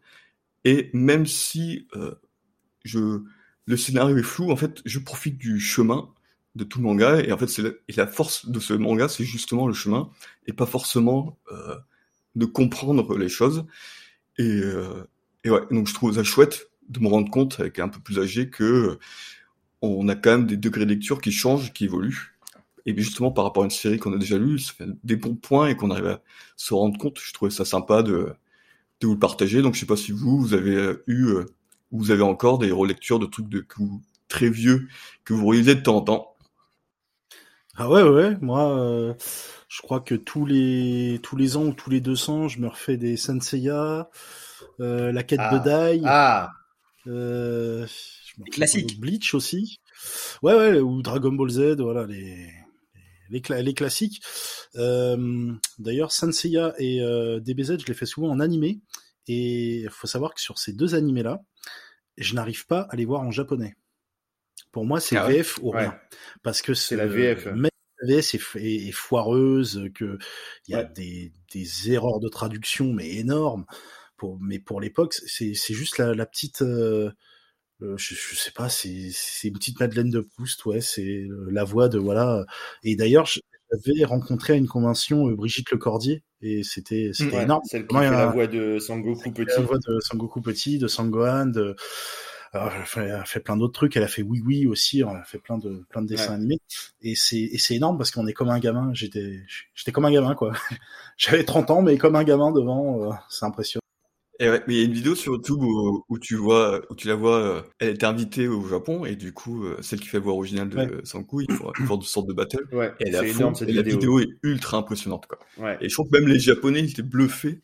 [0.64, 2.16] Et même si euh,
[2.84, 3.22] je,
[3.66, 6.08] le scénario est flou, en fait, je profite du chemin
[6.56, 7.20] de tout le manga.
[7.20, 7.62] Et en fait, c'est
[7.96, 10.10] la, force de ce manga, c'est justement le chemin
[10.48, 11.76] et pas forcément euh,
[12.34, 13.64] de comprendre les choses.
[14.38, 15.04] Et, euh,
[15.44, 18.18] et ouais, donc je trouve ça chouette de me rendre compte avec un peu plus
[18.18, 18.98] âgé que
[19.82, 22.37] on a quand même des degrés de lecture qui changent, qui évoluent.
[22.88, 25.34] Et justement, par rapport à une série qu'on a déjà lue, ça fait des bons
[25.34, 26.22] points et qu'on arrive à
[26.56, 27.18] se rendre compte.
[27.20, 28.32] Je trouvais ça sympa de,
[29.02, 29.60] de vous le partager.
[29.60, 31.44] Donc, je sais pas si vous, vous avez euh, eu, euh,
[31.92, 33.66] vous avez encore des relectures de trucs de
[34.28, 34.88] très vieux
[35.26, 36.34] que vous relisez de temps en temps.
[37.76, 39.12] Ah ouais, ouais, moi, euh,
[39.68, 42.96] je crois que tous les tous les ans ou tous les 200, je me refais
[42.96, 44.08] des Senseiya,
[44.78, 45.58] la quête ah.
[45.58, 46.00] de Dai.
[46.06, 46.52] Ah.
[47.06, 47.86] Euh,
[48.50, 48.98] Classique.
[48.98, 49.80] Bleach aussi.
[50.42, 52.48] Ouais, ouais, ou Dragon Ball Z, voilà, les,
[53.30, 54.22] les, les classiques.
[54.76, 58.80] Euh, D'ailleurs, Sanseiya et euh, DBZ, je les fais souvent en animé.
[59.26, 61.42] Et il faut savoir que sur ces deux animés-là,
[62.16, 63.76] je n'arrive pas à les voir en japonais.
[64.72, 65.90] Pour moi, c'est ah ouais VF ou rien.
[65.90, 66.18] Ouais.
[66.42, 67.46] Parce que C'est la VF.
[67.46, 67.68] Même
[68.02, 70.18] la VF est, est, est foireuse, que
[70.66, 70.88] il y a Ouais.
[70.94, 73.66] des, des erreurs de traduction, mais énormes.
[74.16, 76.62] Pour, mais pour l'époque, c'est juste la, la petite.
[76.62, 77.10] euh,
[77.80, 78.88] je, je sais pas, c'est
[79.44, 82.44] une petite Madeleine de Proust, ouais, c'est euh, la voix de voilà.
[82.82, 87.62] Et d'ailleurs, j'avais rencontré à une convention euh, Brigitte Lecordier et c'était c'était Ouais, énorme.
[87.64, 89.46] Celle qui Ouais, fait la voix de Sangoku petit.
[89.56, 91.76] La voix de Sangoku Petit, de Sangohan, de
[92.54, 93.94] alors, elle, a fait, elle a fait plein d'autres trucs.
[93.96, 95.00] Elle a fait Oui Oui aussi.
[95.00, 96.34] Elle a fait plein de plein de dessins Ouais.
[96.36, 96.58] animés.
[97.02, 98.90] Et c'est et c'est énorme parce qu'on est comme un gamin.
[98.94, 99.40] J'étais
[99.74, 100.52] j'étais comme un gamin quoi.
[101.18, 103.02] J'avais 30 ans mais comme un gamin devant.
[103.04, 103.82] euh, c'est impressionnant.
[104.40, 106.94] Et ouais, mais il y a une vidéo sur YouTube où, où tu vois, où
[106.94, 110.06] tu la vois, euh, elle était invitée au Japon et du coup, euh, celle qui
[110.06, 110.90] fait la voix originale de Ouais.
[111.02, 112.64] Sanku, il faut une sorte de battle.
[112.72, 114.20] Ouais, Et elle est à c'est fond, énorme cette et la vidéo.
[114.20, 115.38] est ultra impressionnante quoi.
[115.58, 115.76] Ouais.
[115.80, 117.62] Et je trouve que même les Japonais ils étaient bluffés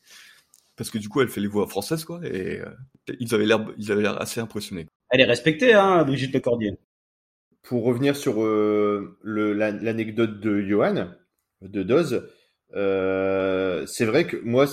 [0.76, 2.66] parce que du coup elle fait les voix françaises quoi et euh,
[3.20, 4.88] ils avaient l'air, ils avaient l'air assez impressionnés.
[5.10, 6.72] Elle est respectée, hein, Brigitte Lecordier.
[7.62, 11.08] Pour revenir sur euh, la- l'anecdote de Johan,
[11.62, 12.28] de Doz,
[12.76, 14.66] euh, c'est vrai que moi,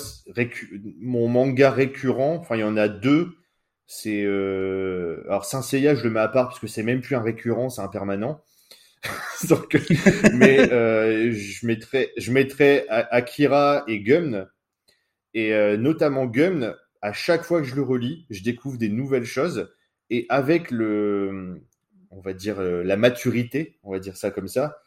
[0.99, 3.35] mon manga récurrent, enfin il y en a deux,
[3.85, 4.23] c'est...
[4.23, 7.21] Euh, alors Saint Seiya, je le mets à part parce que c'est même plus un
[7.21, 8.41] récurrent, c'est un permanent.
[9.49, 9.79] Donc,
[10.33, 14.47] mais euh, je mettrais, je mettrais Akira et Gumn,
[15.33, 19.71] et notamment Gumn, à chaque fois que je le relis, je découvre des nouvelles choses,
[20.09, 21.61] et avec le,
[22.09, 24.81] on va dire la maturité, on va dire ça comme ça,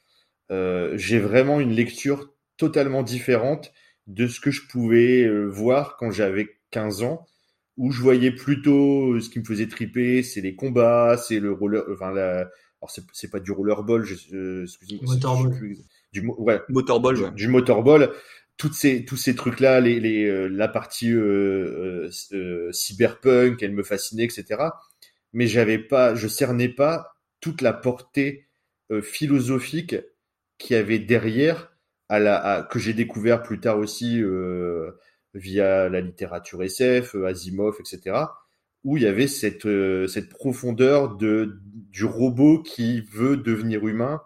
[0.50, 3.72] j'ai vraiment une lecture totalement différente
[4.06, 7.26] de ce que je pouvais euh, voir quand j'avais 15 ans,
[7.76, 11.52] où je voyais plutôt euh, ce qui me faisait triper, c'est les combats, c'est le
[11.52, 12.40] roller, enfin la,
[12.80, 15.16] alors c'est c'est pas du rollerball, je, euh, excusez-moi,
[16.12, 17.30] du ouais, Motorball, du, ouais.
[17.32, 18.12] du motorball,
[18.56, 23.62] toutes ces tous ces trucs là, les, les euh, la partie euh, euh, euh, cyberpunk,
[23.62, 24.62] elle me fascinait, etc.
[25.32, 28.46] Mais j'avais pas, je cernais pas toute la portée
[28.90, 29.96] euh, philosophique
[30.58, 31.73] qu'il y avait derrière
[32.08, 34.92] à la que j'ai découvert plus tard aussi euh,
[35.34, 38.16] via la littérature SF, euh, Asimov, etc.
[38.84, 44.22] Où il y avait cette euh, cette profondeur de du robot qui veut devenir humain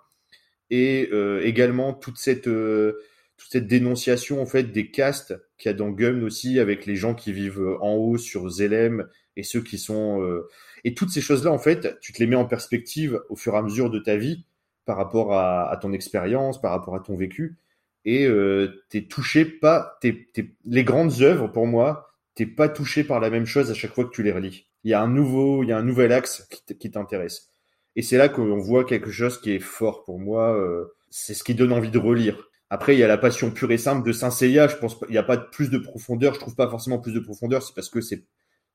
[0.71, 1.11] et
[1.45, 6.23] également toute cette toute cette dénonciation en fait des castes qu'il y a dans Gum
[6.25, 10.43] aussi avec les gens qui vivent en haut sur Zelem et ceux qui sont
[10.85, 13.55] et toutes ces choses là en fait tu te les mets en perspective au fur
[13.55, 14.45] et à mesure de ta vie
[14.85, 17.57] par rapport à ton expérience par rapport à ton vécu
[18.05, 23.05] et euh, t'es touché pas t'es, t'es- les grandes œuvres pour moi t'es pas touché
[23.05, 25.09] par la même chose à chaque fois que tu les relis il y a un
[25.09, 27.51] nouveau il y a un nouvel axe qui, t'intéresse
[27.97, 30.55] et c'est là qu'on voit quelque chose qui est fort pour moi.
[30.57, 32.49] euh, c'est ce qui donne envie de relire.
[32.71, 34.69] Après, il y a la passion pure et simple de Saint Seiya.
[34.69, 36.35] Je pense il n'y a pas plus de profondeur.
[36.35, 37.63] Je trouve pas forcément plus de profondeur.
[37.63, 38.25] C'est parce que c'est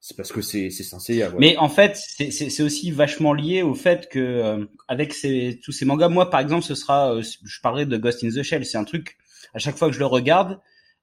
[0.06, 1.30] c'est parce que c'est Saint Seiya.
[1.30, 1.40] voilà.
[1.40, 5.86] Mais en fait, c'est aussi vachement lié au fait que euh, avec ces, tous ces
[5.86, 8.66] mangas, moi par exemple, ce sera, euh, je parlerai de Ghost in the Shell.
[8.66, 9.18] C'est un truc
[9.54, 10.60] à chaque fois que je le regarde,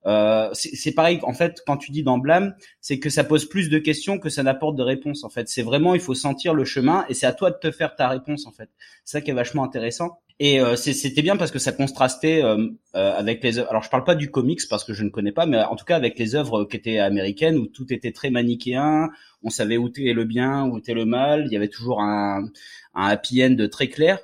[0.06, 1.20] euh, c'est pareil.
[1.22, 4.28] En fait, quand tu dis dans Blâme, c'est que ça pose plus de questions que
[4.28, 5.24] ça n'apporte de réponses.
[5.24, 7.70] En fait, c'est vraiment il faut sentir le chemin et c'est à toi de te
[7.70, 8.46] faire ta réponse.
[8.46, 8.70] En fait,
[9.04, 10.18] c'est ça qui est vachement intéressant.
[10.42, 13.58] Et euh, c'était bien parce que ça contrastait euh, euh, avec les.
[13.58, 15.84] Alors je parle pas du comics parce que je ne connais pas, mais en tout
[15.84, 19.10] cas avec les œuvres qui étaient américaines où tout était très manichéen.
[19.42, 21.44] On savait où était le bien, où était le mal.
[21.44, 22.48] Il y avait toujours un,
[22.94, 24.18] un happy end très clair.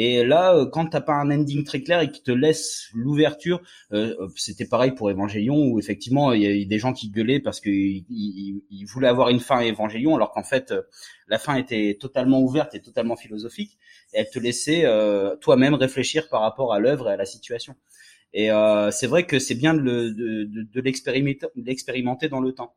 [0.00, 3.60] Et là, euh, quand t'as pas un ending très clair et qui te laisse l'ouverture,
[3.92, 7.40] euh, c'était pareil pour Evangelion où effectivement il y a eu des gens qui gueulaient
[7.40, 10.82] parce qu'ils ils, ils voulaient avoir une fin à Evangelion alors qu'en fait euh,
[11.26, 13.76] la fin était totalement ouverte et totalement philosophique
[14.14, 14.84] et elle te laissait
[15.40, 17.74] toi-même réfléchir par rapport à l'œuvre et à la situation.
[18.32, 20.80] Et euh, c'est vrai que c'est bien de, de, de, de
[21.56, 22.74] l'expérimenter dans le temps.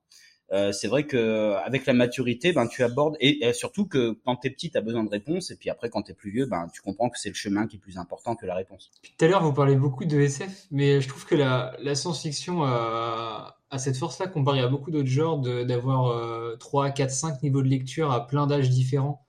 [0.52, 4.50] Euh, c'est vrai que avec la maturité, ben tu abordes et, surtout que quand t'es
[4.50, 7.10] petit, t'as besoin de réponses et puis après quand t'es plus vieux, ben tu comprends
[7.10, 8.92] que c'est le chemin qui est plus important que la réponse.
[9.02, 13.58] Tout à l'heure, vous parlez beaucoup de SF, mais je trouve que la, science-fiction a,
[13.78, 18.12] cette force-là comparé à beaucoup d'autres genres d'avoir euh, 3, 4, 5 niveaux de lecture
[18.12, 19.26] à plein d'âges différents,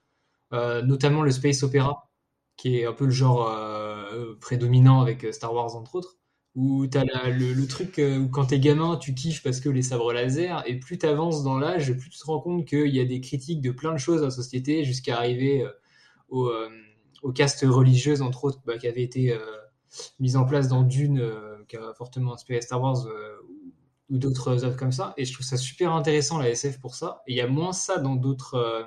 [0.53, 2.11] Euh, notamment le space opéra,
[2.59, 6.19] qui est un peu le genre euh, prédominant avec Star Wars entre autres,
[6.55, 9.83] où t'as la- le, truc euh, où quand t'es gamin, tu kiffes parce que les
[9.83, 13.05] sabres laser, et plus t'avances dans l'âge, plus tu te rends compte qu'il y a
[13.05, 15.71] des critiques de plein de choses dans la société, jusqu'à arriver euh,
[16.33, 16.69] euh,
[17.23, 19.39] aux castes religieuses, entre autres, bah, qui avaient été euh,
[20.21, 21.23] mises en place dans Dune,
[21.69, 23.07] qui a fortement inspiré Star Wars,
[24.11, 25.15] ou, d'autres œuvres comme ça.
[25.17, 27.23] Et je trouve ça super intéressant, la SF, pour ça.
[27.27, 28.87] Et il y a moins ça dans d'autres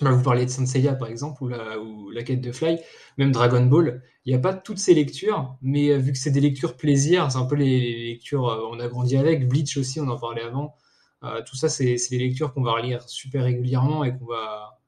[0.00, 2.80] bah, vous parlez de Senseiya par exemple, ou la quête de Fly,
[3.18, 4.02] même Dragon Ball.
[4.24, 7.30] Il n'y a pas toutes ces lectures, mais euh, vu que c'est des lectures plaisir,
[7.32, 9.48] c'est un peu les, lectures, euh, on a grandi avec.
[9.48, 10.76] Bleach aussi, on en parlait avant.
[11.24, 14.80] Euh, tout ça, c'est des lectures qu'on va relire super régulièrement et qu'on va,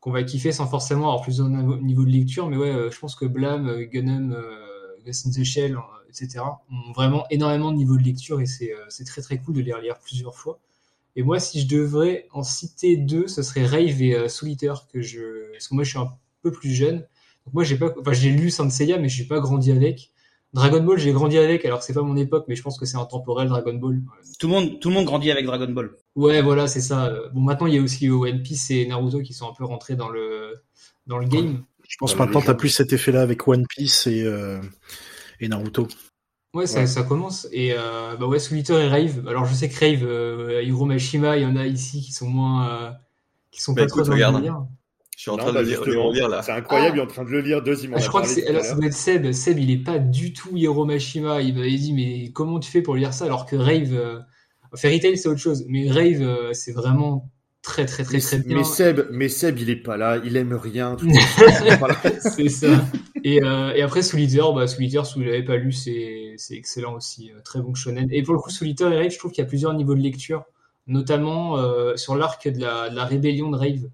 [0.00, 1.44] qu'on va kiffer sans forcément avoir plus de
[1.82, 2.48] niveau de lecture.
[2.48, 4.36] Mais ouais, je pense que Blam, Gunham,
[5.04, 9.22] Ghost in the Shell, etc., ont vraiment énormément de niveau de lecture et c'est très
[9.22, 10.60] très cool de les relire plusieurs fois.
[11.16, 15.50] Et moi, si je devrais en citer deux, ce serait Rave et Solitaire, que je...
[15.52, 17.06] parce que moi, je suis un peu plus jeune.
[17.48, 20.10] Donc moi, j'ai pas, enfin, j'ai lu Saint Seiya, mais je n'ai pas grandi avec.
[20.52, 22.86] Dragon Ball, j'ai grandi avec, alors que c'est pas mon époque, mais je pense que
[22.86, 24.00] c'est intemporel Dragon Ball.
[24.38, 25.90] Tout le monde, tout le monde grandit avec Dragon Ball.
[26.16, 27.12] Ouais, voilà, c'est ça.
[27.34, 29.94] Bon, maintenant il y a aussi One Piece et Naruto qui sont un peu rentrés
[29.96, 30.62] dans le
[31.06, 31.64] dans le game.
[31.88, 34.60] Je pense que maintenant t'as plus cet effet-là avec One Piece et euh,
[35.40, 35.86] et Naruto.
[36.54, 37.46] Ouais, ça, ça commence.
[37.52, 39.28] Et euh, bah ouais, Solitaire et Rave.
[39.28, 42.26] Alors je sais que Rave, euh, Hiro Mashima, il y en a ici qui sont
[42.28, 42.90] moins, euh,
[43.50, 44.32] qui sont Bah, pas écoute, trop regarde.
[44.32, 44.66] dans le délire.
[45.18, 46.42] Je suis en Non, train bah, de le lire, justement, le relire là.
[46.42, 46.96] C'est incroyable, Ah.
[46.96, 47.60] il est en train de le lire.
[47.60, 49.32] Deux, il a Je crois que c'est, alors ça doit être Seb.
[49.32, 51.42] Seb, il est pas du tout Hiro Mashima.
[51.42, 54.20] Il m'avait dit, mais comment tu fais pour lire ça alors que Rave, euh...
[54.76, 57.28] Fairy Tail c'est autre chose, mais Rave, euh, c'est vraiment
[57.62, 58.56] très très très Mais, très bien.
[58.58, 60.96] mais Seb, mais Seb, il est pas là, il aime rien.
[62.20, 62.84] c'est ça.
[63.24, 66.94] Et, euh, et après Solitaire, bah, Solitaire, si vous l'avez pas lu, c'est, c'est excellent
[66.94, 68.06] aussi, euh, très bon shonen.
[68.12, 70.00] Et pour le coup, Solitaire et Rave, je trouve qu'il y a plusieurs niveaux de
[70.00, 70.44] lecture,
[70.86, 73.88] notamment euh, sur l'arc de la, de la rébellion de Rave.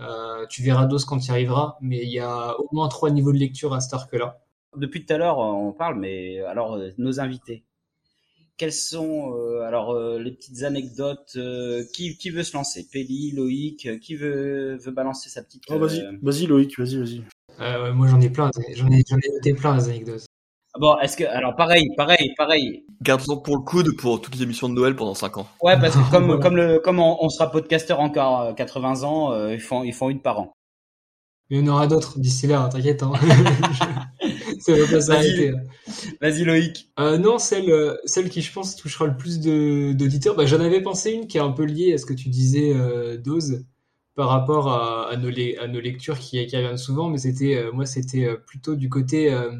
[0.00, 3.10] Euh, tu verras Dos quand tu y arriveras, mais il y a au moins trois
[3.10, 4.40] niveaux de lecture à cet arc-là.
[4.76, 7.64] Depuis tout à l'heure, on parle, mais alors euh, nos invités.
[8.56, 12.86] Quelles sont euh, alors euh, les petites anecdotes euh, qui, qui veut se lancer?
[12.92, 15.62] Péli, Loïc, euh, qui veut, veut balancer sa petite.
[15.68, 17.22] Oh, vas-y, euh, vas-y Loïc, vas-y, vas-y.
[17.60, 20.26] Euh, ouais, moi j'en ai plein, j'en ai, j'en ai noté plein les anecdotes.
[20.80, 22.84] Bon, est-ce que alors pareil, pareil, pareil.
[23.02, 25.48] Garde-en pour le coude pour toutes les émissions de Noël pendant 5 ans.
[25.62, 29.32] Ouais, parce que comme comme le comme on, on sera podcasteur encore euh, 80 ans,
[29.32, 30.52] euh, ils font ils font une par an.
[31.50, 33.02] Mais il y en aura d'autres d'ici là, hein, t'inquiète.
[33.02, 33.12] Hein.
[34.60, 35.50] Ça va pas s'arrêter.
[35.50, 35.60] hein.
[36.20, 36.90] Vas-y Loïc.
[37.00, 40.82] Euh, non, celle, euh, celle qui je pense touchera le plus d'auditeurs, bah, j'en avais
[40.82, 43.64] pensé une qui est un peu liée à ce que tu disais, euh, Dose,
[44.14, 47.72] par rapport à, à nos, à nos lectures qui, qui reviennent souvent, mais c'était, euh,
[47.72, 49.52] moi, c'était euh, plutôt du côté, euh,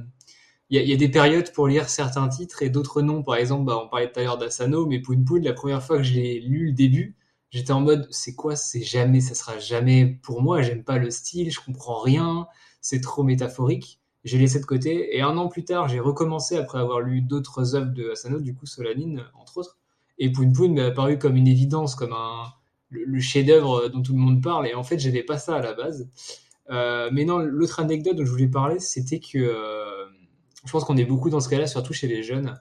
[0.71, 3.23] il y, a, des périodes pour lire certains titres et d'autres non.
[3.23, 5.97] Par exemple, bah, on parlait tout à l'heure d'Asano, mais Poun Poun, la première fois
[5.97, 7.17] que j'ai lu le début,
[7.51, 11.11] j'étais en mode, c'est quoi, c'est jamais, ça sera jamais pour moi, j'aime pas le
[11.11, 12.47] style, je comprends rien,
[12.83, 15.17] c'est trop métaphorique j'ai laissé de côté.
[15.17, 18.55] Et un an plus tard, j'ai recommencé après avoir lu d'autres œuvres de Asano, du
[18.55, 19.79] coup Solanine, entre autres.
[20.19, 22.45] Et Poun Poun m'est apparu comme une évidence, comme un,
[22.91, 24.67] le, le chef-d'œuvre dont tout le monde parle.
[24.67, 26.09] Et en fait, j'avais pas ça à la base.
[26.71, 30.07] Euh, mais non, l'autre anecdote dont je voulais parler, c'était que euh,
[30.69, 32.61] je pense qu'on est beaucoup dans ce cas-là, surtout chez les jeunes.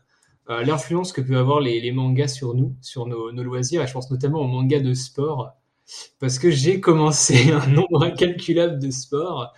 [0.50, 4.10] Euh, L'influence que peuvent avoir les, mangas sur nous, sur nos, loisirs, et je pense
[4.10, 5.52] notamment aux mangas de sport,
[6.20, 9.54] parce que j'ai commencé un nombre incalculable de sports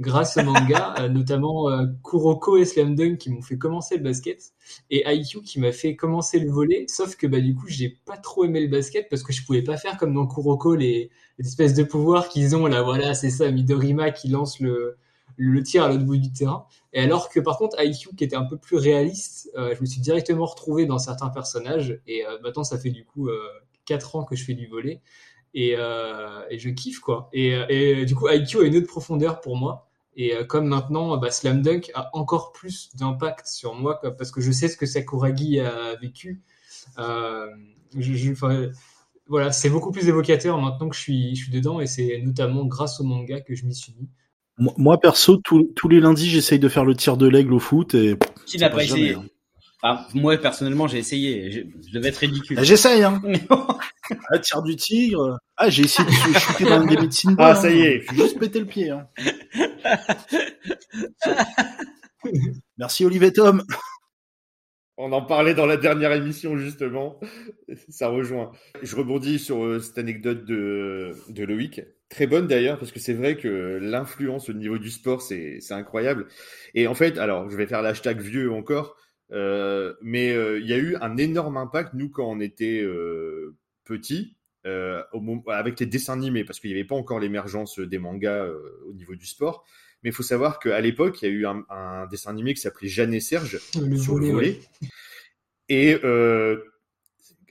[0.00, 4.02] grâce aux mangas, euh, notamment euh, Kuroko et Slam Dunk qui m'ont fait commencer le
[4.02, 4.52] basket,
[4.90, 8.18] et IQ qui m'a fait commencer le volet, sauf que bah, du coup, j'ai pas
[8.18, 11.46] trop aimé le basket parce que je pouvais pas faire comme dans Kuroko les, les
[11.46, 14.98] espèces de pouvoirs qu'ils ont là, voilà, c'est ça, Midorima qui lance le,
[15.36, 16.66] le tir à l'autre bout du terrain.
[16.92, 19.86] Et alors que par contre, IQ qui était un peu plus réaliste, euh, je me
[19.86, 23.38] suis directement retrouvé dans certains personnages, et euh, maintenant ça fait du coup euh,
[23.86, 25.00] 4 ans que je fais du volet
[25.54, 27.28] et, euh, et je kiffe quoi.
[27.32, 29.88] Et, et du coup, IQ a une autre profondeur pour moi.
[30.16, 34.52] Et comme maintenant, bah, Slam Dunk a encore plus d'impact sur moi parce que je
[34.52, 36.40] sais ce que Sakuragi a vécu.
[39.26, 42.66] Voilà, c'est beaucoup plus évocateur maintenant que je suis, je suis dedans et c'est notamment
[42.66, 44.08] grâce au manga que je m'y suis mis.
[44.58, 47.94] Moi, perso, tous- tous les lundis, j'essaye de faire le tir de l'aigle au foot
[47.94, 49.24] et Qui n'a pas jamais, essayé hein.
[49.86, 51.50] Ah, Moi personnellement, j'ai essayé.
[51.50, 52.56] Je, je devais être ridicule.
[52.58, 53.20] Ah, j'essaye, hein.
[54.30, 55.38] Ah, tir du tigre.
[55.56, 57.46] Ah, j'ai essayé de se shooter dans une game de Simba.
[57.46, 57.54] Ah, hein.
[57.54, 58.04] ça y est.
[58.10, 58.90] J'ai juste pété le pied.
[58.90, 59.06] Hein.
[62.78, 63.62] Merci Olivier Tom.
[64.96, 67.18] On en parlait dans la dernière émission, justement.
[67.88, 68.52] Ça rejoint.
[68.82, 71.82] Je rebondis sur euh, cette anecdote de, Loïc.
[72.08, 76.28] Très bonne d'ailleurs, parce que c'est vrai que l'influence au niveau du sport, c'est incroyable.
[76.74, 78.96] Et en fait, alors, je vais faire l'hashtag vieux encore,
[79.32, 83.56] euh, mais euh, il y a eu un énorme impact, nous, quand on était euh,
[83.84, 84.36] petits,
[85.12, 88.46] au moment- avec les dessins animés, parce qu'il n'y avait pas encore l'émergence des mangas
[88.86, 89.66] au niveau du sport.
[90.04, 92.60] Mais il faut savoir qu'à l'époque, il y a eu un, un dessin animé qui
[92.60, 94.60] s'appelait Jeanne et Serge, Le sur volet, le volet.
[95.70, 96.62] Et euh,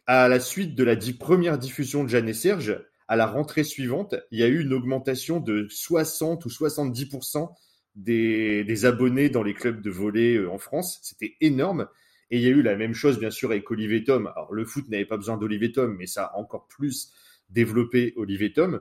[0.05, 4.15] à la suite de la première diffusion de Jeanne et Serge, à la rentrée suivante,
[4.29, 7.49] il y a eu une augmentation de 60 ou 70%
[7.95, 10.99] des, des abonnés dans les clubs de volley euh, en France.
[11.01, 11.87] C'était énorme.
[12.29, 14.27] Et il y a eu la même chose, bien sûr, avec Olivier Tom.
[14.35, 17.11] Alors, le foot n'avait pas besoin d'Olivier Tom, mais ça a encore plus
[17.49, 18.79] développé Olivier Tom.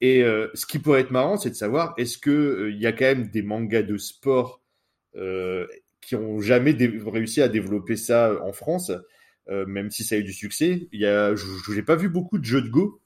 [0.00, 2.86] Et euh, ce qui pourrait être marrant, c'est de savoir est-ce que euh, il y
[2.86, 4.62] a quand même des mangas de sport
[5.16, 5.66] euh,
[6.02, 6.76] qui ont jamais
[7.06, 8.92] réussi à développer ça en France,
[9.48, 10.88] même si ça a eu du succès?
[10.92, 13.00] Il y a, je n'ai pas vu beaucoup de jeux de Go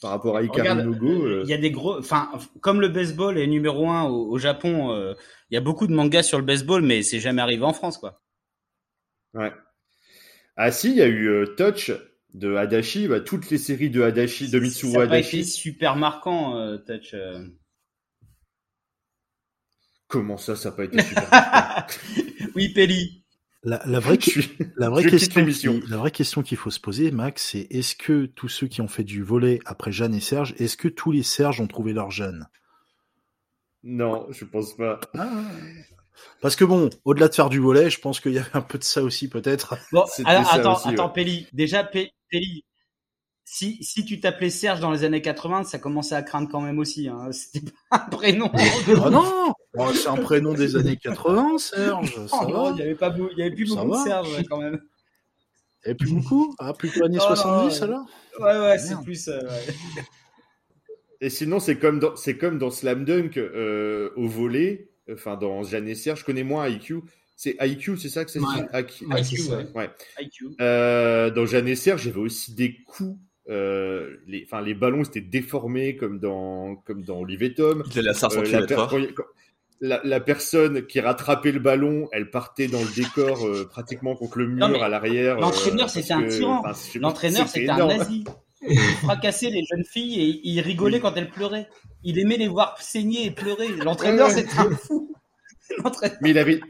[0.00, 1.42] par rapport à Ikari no Go.
[1.42, 5.14] Il y a des gros, enfin, comme le baseball est numéro un au, au Japon,
[5.50, 7.98] il y a beaucoup de mangas sur le baseball, mais c'est jamais arrivé en France,
[7.98, 8.22] quoi.
[9.34, 9.52] Ouais.
[10.56, 11.92] Ah si, il y a eu Touch
[12.34, 15.96] de Hadashi, bah, toutes les séries de Hadashi, de Mitsuru Ça a pas été super
[15.96, 17.14] marquant, euh, Touch.
[17.14, 17.46] euh.
[20.08, 21.86] Comment ça, ça n'a pas été super
[22.54, 23.24] oui, Peli.
[23.64, 24.18] La, la vraie,
[24.76, 25.80] la question, l'émission.
[25.80, 28.80] qui- la vraie question qu'il faut se poser, Max, c'est est-ce que tous ceux qui
[28.82, 31.92] ont fait du volet après Jeanne et Serge, est-ce que tous les Serge ont trouvé
[31.94, 32.46] leur Jeanne?
[33.82, 35.00] Non, je pense pas.
[36.40, 38.78] Parce que bon, au-delà de faire du volet, je pense qu'il y avait un peu
[38.78, 39.76] de ça aussi peut-être.
[39.92, 41.12] Bon, alors, attends, aussi, attends, ouais.
[41.14, 41.46] Peli.
[41.52, 42.64] Déjà, Pe- Peli.
[43.46, 46.78] Si, si tu t'appelais Serge dans les années 80, ça commençait à craindre quand même
[46.78, 47.08] aussi.
[47.08, 47.28] Hein.
[47.32, 48.50] C'était pas un prénom.
[48.54, 52.78] Ah non Oh, C'est un prénom des années 80, Serge, ça Oh non, va il
[52.78, 54.04] y avait pas, beau- il y avait plus Ça beaucoup de.
[54.04, 54.80] Serge quand même.
[55.84, 57.82] Et plus beaucoup Ah, plutôt années Oh, non, 70 ouais.
[57.82, 58.06] alors
[58.38, 59.28] Ouais, ouais, c'est plus.
[59.28, 59.74] euh, ouais.
[61.20, 65.88] Et sinon, c'est comme dans, comme dans Slam Dunk euh, au volet, enfin dans Jeanne
[65.88, 67.00] et Serge, je connais moins IQ.
[67.36, 68.46] C'est IQ, c'est ça que c'est Ouais.
[68.72, 69.56] IQ, Ouais, IQ, ça.
[69.58, 69.66] ouais.
[69.74, 69.90] Ouais.
[70.20, 70.46] IQ.
[70.60, 73.18] Euh, dans Jeanne et Serge, j'avais aussi des coups.
[73.50, 77.82] Euh, les, enfin, les ballons étaient déformés comme dans, comme dans Olive et Tom.
[77.92, 78.44] Il allait à 5 Euh,
[79.80, 84.38] la, per- personne qui rattrapait le ballon, elle partait dans le décor euh, pratiquement contre
[84.38, 85.38] le mur Non, à l'arrière.
[85.38, 86.62] l'entraîneur, euh, c'était un tyran.
[87.00, 88.24] L'entraîneur, c'était un nazi.
[88.68, 91.68] Il fracassait les jeunes filles et il rigolait quand elles pleuraient.
[92.02, 93.68] Il aimait les voir saigner et pleurer.
[93.68, 94.42] L'entraîneur, Ouais, ouais.
[94.42, 95.12] c'était un fou.
[96.20, 96.60] Mais il avait,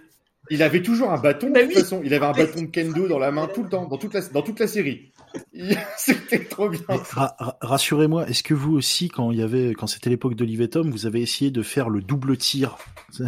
[0.51, 1.75] il avait toujours un bâton de Bah toute oui.
[1.75, 2.01] façon.
[2.05, 4.21] Il avait un bâton de kendo dans la main tout le temps, dans toute la,
[4.23, 5.13] dans toute la série.
[5.97, 6.81] C'était trop bien.
[6.89, 10.69] Ra- Rassurez-moi, est-ce que vous aussi, quand il y avait, quand c'était l'époque d'Olive et
[10.71, 12.77] Tom, vous avez essayé de faire le double tir?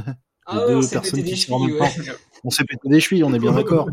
[0.49, 1.85] Ah Les on deux s'est personnes qui sont en même temps.
[1.87, 2.12] ouais.
[2.45, 3.89] On s'est pété des chevilles, on est bien d'accord.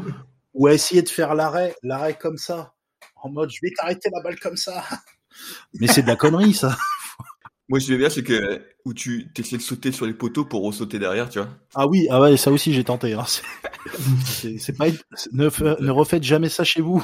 [0.53, 2.75] Ou à essayer de faire l'arrêt, l'arrêt comme ça,
[3.23, 4.83] en mode je vais t'arrêter la balle comme ça.
[5.79, 6.77] Mais c'est de la connerie, ça.
[7.69, 10.63] Moi, je vais bien, c'est que où tu essaies de sauter sur les poteaux pour
[10.63, 11.49] ressauter derrière, tu vois.
[11.73, 13.13] Ah oui, ah ouais, ça aussi j'ai tenté.
[13.13, 13.23] Hein.
[13.25, 13.41] C'est-
[14.25, 14.87] C'est c'est pas,
[15.31, 17.03] ne, fa- ne refaites jamais ça chez vous.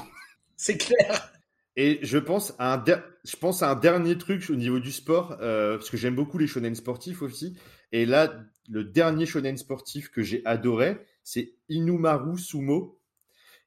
[0.58, 1.32] C'est clair.
[1.76, 4.92] Et je pense à un, der- je pense à un dernier truc au niveau du
[4.92, 7.58] sport, euh, parce que j'aime beaucoup les shonen sportifs aussi.
[7.94, 8.34] Et là,
[8.70, 12.99] le dernier shonen sportif que j'ai adoré, c'est Inumaru Sumo.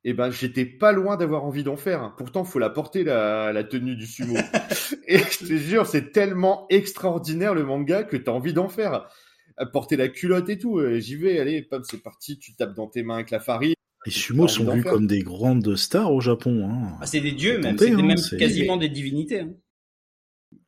[0.04, 2.14] Et ben, j'étais pas loin d'avoir envie d'en faire.
[2.16, 4.34] Pourtant, faut la porter la, la tenue du sumo.
[5.06, 9.08] Et je te jure, c'est tellement extraordinaire le manga que t'as envie d'en faire.
[9.56, 10.78] À Porter la culotte et tout.
[10.78, 12.38] Euh, J'y vais, allez, pam, c'est parti.
[12.38, 13.74] Tu tapes dans tes mains avec la farine.
[14.06, 16.68] Les sumo sont vus comme des grandes stars au Japon.
[16.68, 16.96] Hein.
[17.00, 17.78] Ah, c'est des dieux, même.
[17.78, 19.40] C'était hein, même c'est- quasiment des divinités.
[19.40, 19.52] hein.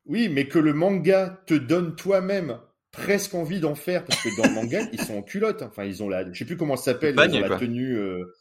[0.07, 2.59] Oui, mais que le manga te donne toi-même
[2.93, 5.63] presque envie d'en faire, parce que dans le manga, ils sont en culotte.
[5.63, 7.97] Enfin, ils ont la, je sais plus comment ça s'appelle, Bagne, ils ont la tenue,
[7.97, 8.33] euh,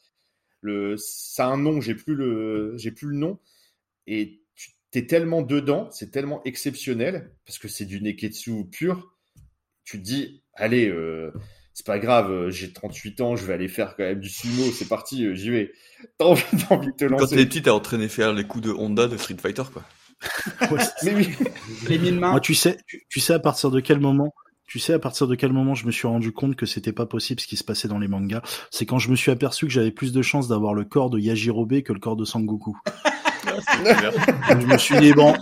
[0.64, 3.39] le, ça a un nom, j'ai plus le, j'ai plus le nom.
[4.07, 9.16] Et tu t'es tellement dedans, c'est tellement exceptionnel, parce que c'est du neketsu pur.
[9.84, 11.32] Tu te dis, allez, euh,
[11.74, 14.72] c'est pas grave, euh, j'ai 38 ans, je vais aller faire quand même du sumo,
[14.72, 15.72] c'est parti, euh, j'y vais.
[16.18, 17.36] T'as envie, t'as envie de te Quand lancer.
[17.36, 19.84] t'es petit, t'as entraîné faire les coups de Honda de Street Fighter, quoi.
[20.72, 21.30] Ouais, Mais oui.
[21.89, 22.32] Les mille mains.
[22.32, 24.34] Moi, tu sais, tu, tu sais à partir de quel moment,
[24.74, 27.06] tu sais à partir de quel moment je me suis rendu compte que c'était pas
[27.06, 28.42] possible ce qui se passait dans les mangas?
[28.72, 31.20] C'est quand je me suis aperçu que j'avais plus de chances d'avoir le corps de
[31.20, 32.76] Yajirobe que le corps de Sangoku.
[33.46, 35.36] Donc, je me suis dit bon,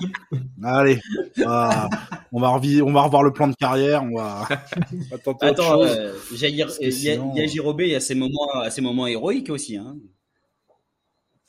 [0.66, 1.00] allez,
[1.46, 1.88] ah,
[2.34, 4.50] on va revi- on va revoir le plan de carrière, on va,
[4.92, 5.96] on va tenter autre Attends, chose.
[5.98, 9.50] euh, Jair- euh, sinon- Ya- Yajirobe, il y a ses moments, à ses moments héroïques
[9.50, 9.78] aussi.
[9.78, 9.96] Hein.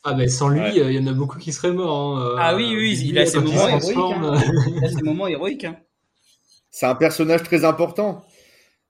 [0.05, 0.79] Ah ben sans lui, Ouais.
[0.81, 2.19] euh, il y en a beaucoup qui seraient morts.
[2.19, 3.81] hein, euh, Ah oui, oui, Billy, il a ses moments héroïques.
[3.81, 4.41] transforme, hein.
[4.69, 5.65] Il y a ses moments héroïques.
[5.65, 5.77] Hein.
[6.73, 8.25] C'est un personnage très important.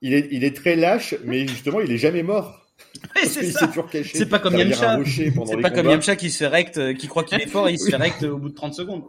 [0.00, 2.66] Il est, il est très lâche, mais justement, il est jamais mort.
[2.94, 3.58] Ouais, Parce c'est qu'il ça.
[3.60, 4.16] s'est toujours caché.
[4.18, 4.98] C'est pas comme Yamcha.
[5.04, 5.30] C'est
[5.60, 5.90] pas comme combats.
[5.90, 7.96] Yamcha qui se fait rect, euh, qui croit qu'il est fort et il se fait
[7.96, 9.02] rect au bout de 30 secondes.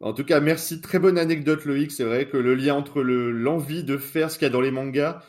[0.00, 0.80] En tout cas, merci.
[0.80, 1.92] Très bonne anecdote, Loïc.
[1.92, 4.60] C'est vrai que le lien entre le, l'envie de faire ce qu'il y a dans
[4.62, 5.22] les mangas,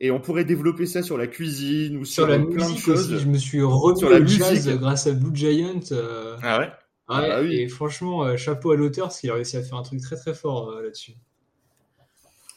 [0.00, 2.78] et on pourrait développer ça sur la cuisine ou sur, Sur la plein de musique
[2.84, 3.12] choses.
[3.12, 4.78] aussi, je me suis remis Sur la au jazz musique.
[4.80, 5.80] grâce à Blue Giant.
[5.92, 6.64] euh, Ah ouais?
[6.66, 6.70] Ouais,
[7.08, 7.56] Ah bah oui.
[7.56, 10.16] Et franchement, euh, chapeau à l'auteur parce qu'il a réussi à faire un truc très
[10.16, 11.12] très fort euh, là-dessus.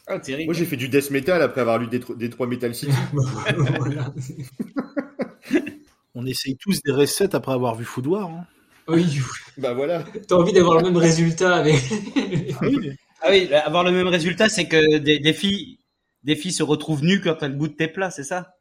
[0.06, 0.46] Ah, terrible.
[0.46, 2.92] Moi, j'ai fait du death metal après avoir lu des, des trois Metal City.
[6.14, 8.28] On essaye tous des recettes après avoir vu Foudoir.
[8.28, 8.44] Hein.
[8.88, 9.06] Oui,
[9.58, 10.04] bah voilà.
[10.26, 11.76] t'as envie d'avoir le même résultat avec.
[13.24, 15.78] Ah oui, bah, avoir le même résultat, c'est que des, des filles,
[16.24, 18.56] des filles se retrouvent nues quand elles goûtent tes plats, c'est ça?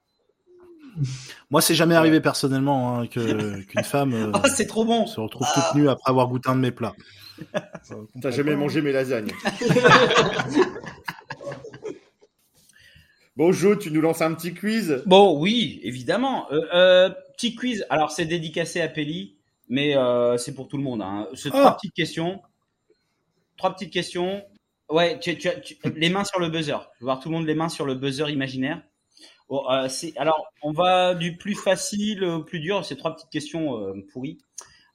[1.49, 5.07] Moi, c'est jamais arrivé personnellement hein, que qu'une femme euh, Ah, c'est trop bon.
[5.07, 6.93] se retrouve toute nue après avoir goûté un de mes plats.
[8.21, 9.31] T'as jamais mangé mes lasagnes.
[13.35, 16.51] bon, Jo, tu nous lances un petit quiz Bon, oui, évidemment.
[16.51, 17.85] Euh, euh, petit quiz.
[17.89, 19.35] Alors, c'est dédicacé à Peli,
[19.69, 21.01] mais euh, c'est pour tout le monde.
[21.01, 21.27] Hein.
[21.35, 21.77] C'est trois Ah.
[21.79, 22.41] petites questions.
[23.57, 24.43] Trois petites questions.
[24.89, 26.77] Ouais, tu, tu, tu- les mains sur le buzzer.
[26.95, 28.81] Je veux voir tout le monde les mains sur le buzzer imaginaire.
[29.49, 29.87] Bon, euh,
[30.17, 32.85] alors, on va du plus facile au plus dur.
[32.85, 34.39] C'est trois petites questions euh, pourries.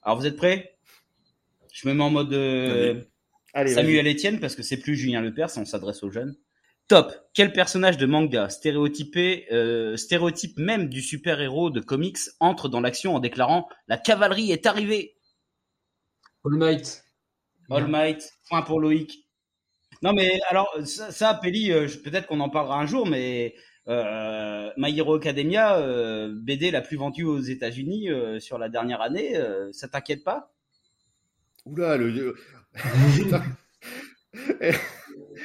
[0.03, 0.76] Alors, vous êtes prêts?
[1.77, 3.03] Je me mets en mode euh,
[3.53, 6.35] Allez, Samuel Etienne parce que c'est plus Julien Lepers, on s'adresse aux jeunes.
[6.87, 7.13] Top.
[7.35, 13.13] Quel personnage de manga stéréotypé, euh, stéréotype même du super-héros de comics entre dans l'action
[13.15, 15.17] en déclarant la cavalerie est arrivée.
[16.43, 17.03] All Might.
[17.69, 18.33] All Might.
[18.49, 19.27] Point pour Loïc.
[20.01, 23.53] Non mais alors ça, ça Peli, euh, peut-être qu'on en parlera un jour, mais
[23.87, 29.01] euh, My Hero Academia, euh, BD la plus vendue aux États-Unis euh, sur la dernière
[29.01, 30.56] année, euh, ça t'inquiète pas?
[31.67, 32.35] Oula, le.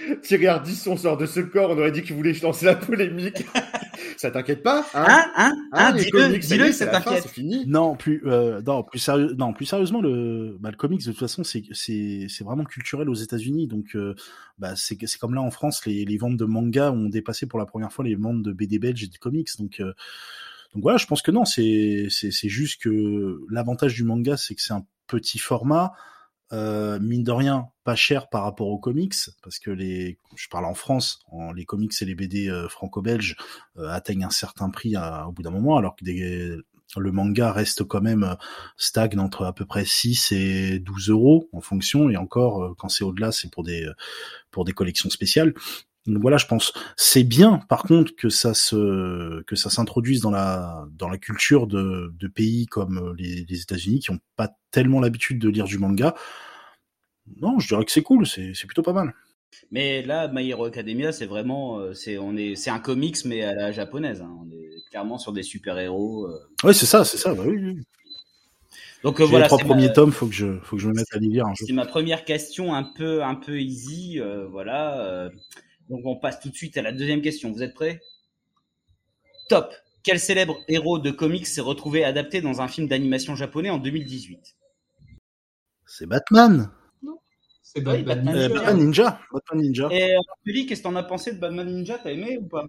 [0.22, 3.44] Thierry Ardisson sort de ce corps, on aurait dit qu'il voulait lancer la polémique.
[4.16, 7.28] ça t'inquiète pas hein Hein Hein Hein les Dis-le, dis-le, ça t'inquiète.
[7.28, 7.64] Fini.
[7.66, 11.18] Non, plus, euh, non, plus sérieux, non, plus sérieusement, le, bah, le comics de toute
[11.18, 13.66] façon, c'est, c'est, c'est vraiment culturel aux États-Unis.
[13.66, 14.14] Donc, euh,
[14.58, 17.58] bah, c'est, c'est comme là en France, les, les ventes de manga ont dépassé pour
[17.58, 19.48] la première fois les ventes de BD belges et de comics.
[19.58, 19.92] Donc, euh,
[20.74, 24.54] donc voilà, je pense que non, c'est, c'est, c'est juste que l'avantage du manga, c'est
[24.54, 25.92] que c'est un petit format.
[26.53, 30.66] Euh, mine de rien, pas cher par rapport aux comics, parce que les, je parle
[30.66, 31.20] en France,
[31.55, 33.36] les comics et les BD euh, franco-belges
[33.78, 38.03] euh, atteignent un certain prix au bout d'un moment, alors que le manga reste quand
[38.03, 38.36] même
[38.76, 43.05] stagne entre à peu près 6 et 12 euros en fonction, et encore, quand c'est
[43.05, 43.86] au-delà, c'est pour des,
[44.50, 45.55] pour des collections spéciales.
[46.07, 46.72] Donc voilà, je pense.
[46.96, 51.66] C'est bien, par contre, que ça se, que ça s'introduise dans la, dans la culture
[51.66, 55.66] de, de pays comme euh, les, les États-Unis qui ont pas tellement l'habitude de lire
[55.66, 56.14] du manga.
[57.40, 59.14] Non, je dirais que c'est cool, c'est, c'est plutôt pas mal.
[59.70, 63.42] Mais là, My Hero Academia, c'est vraiment, euh, c'est on est, c'est un comics mais
[63.42, 64.22] à la japonaise.
[64.22, 64.36] hein.
[64.40, 66.28] On est clairement sur des super héros.
[66.64, 67.34] Ouais, c'est ça, c'est ça.
[67.34, 67.76] Bah oui, oui.
[69.05, 70.94] Donc euh, voilà, les trois premiers ma, tomes, faut que je, faut que je me
[70.94, 71.66] mette à les lire un jour.
[71.66, 74.20] c'est ma première question, un peu, un peu easy.
[74.20, 75.30] euh, voilà.
[75.88, 77.52] Donc on passe tout de suite à la deuxième question.
[77.52, 78.00] Vous êtes prêts?
[79.48, 79.72] Top.
[80.02, 84.56] Quel célèbre héros de comics s'est retrouvé adapté dans un film d'animation japonais en 2018
[85.86, 86.70] C'est Batman.
[87.62, 88.34] C'est Oui, Batman.
[88.34, 88.54] Batman Euh, Ninja.
[88.54, 89.20] Batman Ninja.
[89.32, 89.88] Batman Ninja.
[89.92, 91.98] Et euh, Julie, qu'est-ce que t'en as pensé de Batman Ninja?
[91.98, 92.66] T'as aimé ou pas?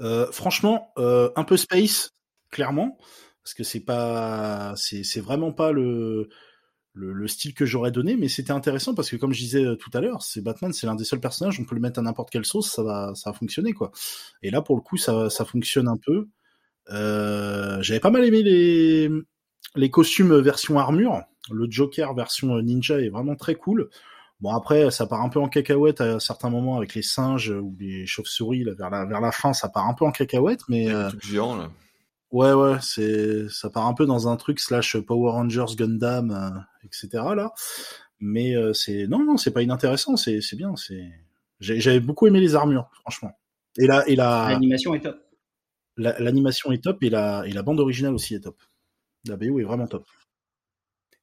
[0.00, 2.12] Euh, franchement, euh, un peu space,
[2.50, 2.98] clairement,
[3.42, 6.28] parce que c'est pas, c'est, c'est vraiment pas le,
[6.96, 9.76] le, le style que j'aurais donné, mais c'était intéressant parce que comme je disais euh,
[9.76, 12.02] tout à l'heure, c'est Batman, c'est l'un des seuls personnages, on peut le mettre à
[12.02, 13.92] n'importe quelle sauce, ça va, ça va fonctionner quoi.
[14.42, 16.28] Et là, pour le coup, ça, ça fonctionne un peu.
[16.90, 19.10] Euh, j'avais pas mal aimé les,
[19.74, 21.22] les costumes version armure.
[21.50, 23.90] Le Joker version ninja est vraiment très cool.
[24.40, 27.74] Bon après, ça part un peu en cacahuète à certains moments avec les singes ou
[27.78, 31.08] les chauves-souris vers la vers la fin, ça part un peu en cacahuète, mais euh,
[31.22, 31.70] géant, là.
[32.32, 36.60] ouais ouais, c'est ça part un peu dans un truc slash Power Rangers Gundam, euh,
[36.86, 37.34] etc.
[37.34, 37.52] là.
[38.20, 41.10] Mais euh, c'est non non, c'est pas inintéressant, c'est c'est bien, c'est
[41.60, 43.38] j'ai- j'avais beaucoup aimé les armures, franchement.
[43.78, 45.16] Et la et la L'animation est top.
[45.96, 48.60] la- l'animation est top et la et la bande originale aussi est top.
[49.26, 50.06] La BO est vraiment top.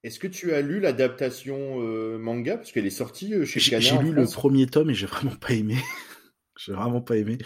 [0.03, 2.57] Est-ce que tu as lu l'adaptation euh, manga?
[2.57, 5.53] Parce qu'elle est sortie euh, chez J'ai lu le premier tome et j'ai vraiment pas
[5.53, 5.77] aimé.
[6.59, 7.37] j'ai vraiment pas aimé.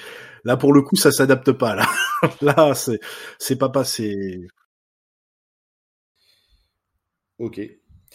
[0.44, 1.76] Là, pour le coup, ça s'adapte pas.
[1.76, 1.88] Là,
[2.42, 3.00] là, c'est
[3.38, 4.48] c'est pas passé.
[7.38, 7.60] Ok.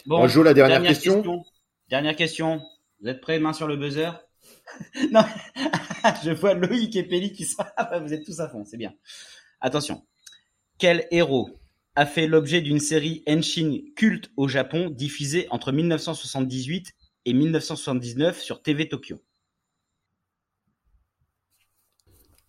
[0.05, 1.43] Bon, Bon, Jo, la dernière, question.
[1.89, 2.61] Dernière question.
[3.01, 4.11] Vous êtes prêts, main sur le buzzer?
[5.11, 5.23] Non,
[6.25, 7.63] je vois Loïc et Pelli qui sont.
[8.01, 8.93] Vous êtes tous à fond, c'est bien.
[9.61, 10.05] Attention.
[10.77, 11.49] Quel héros
[11.95, 16.91] a fait l'objet d'une série Henshin culte au Japon diffusée entre 1978
[17.25, 19.23] et 1979 sur TV Tokyo?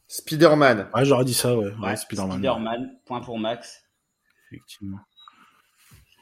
[0.08, 0.90] Spider-Man.
[0.94, 1.66] Ouais, j'aurais dit ça, ouais.
[1.66, 2.38] ouais, Ouais, Spider-Man.
[2.38, 3.82] Spider-Man, point pour Max.
[4.50, 4.98] Effectivement.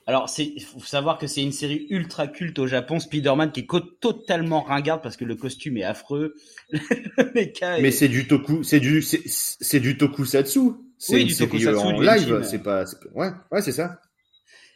[0.06, 3.66] Alors, c'est faut savoir que c'est une série ultra culte au Japon, Spider-Man, qui est
[4.00, 6.34] totalement ringarde parce que le costume est affreux.
[6.72, 10.60] est- Mais c'est du toku, c'est du, c'est, du tokusatsu.
[10.98, 12.42] C'est Oui, une du série tokusatsu, en live.
[12.48, 12.84] C'est pas-
[13.14, 14.00] ouais, ouais, c'est ça.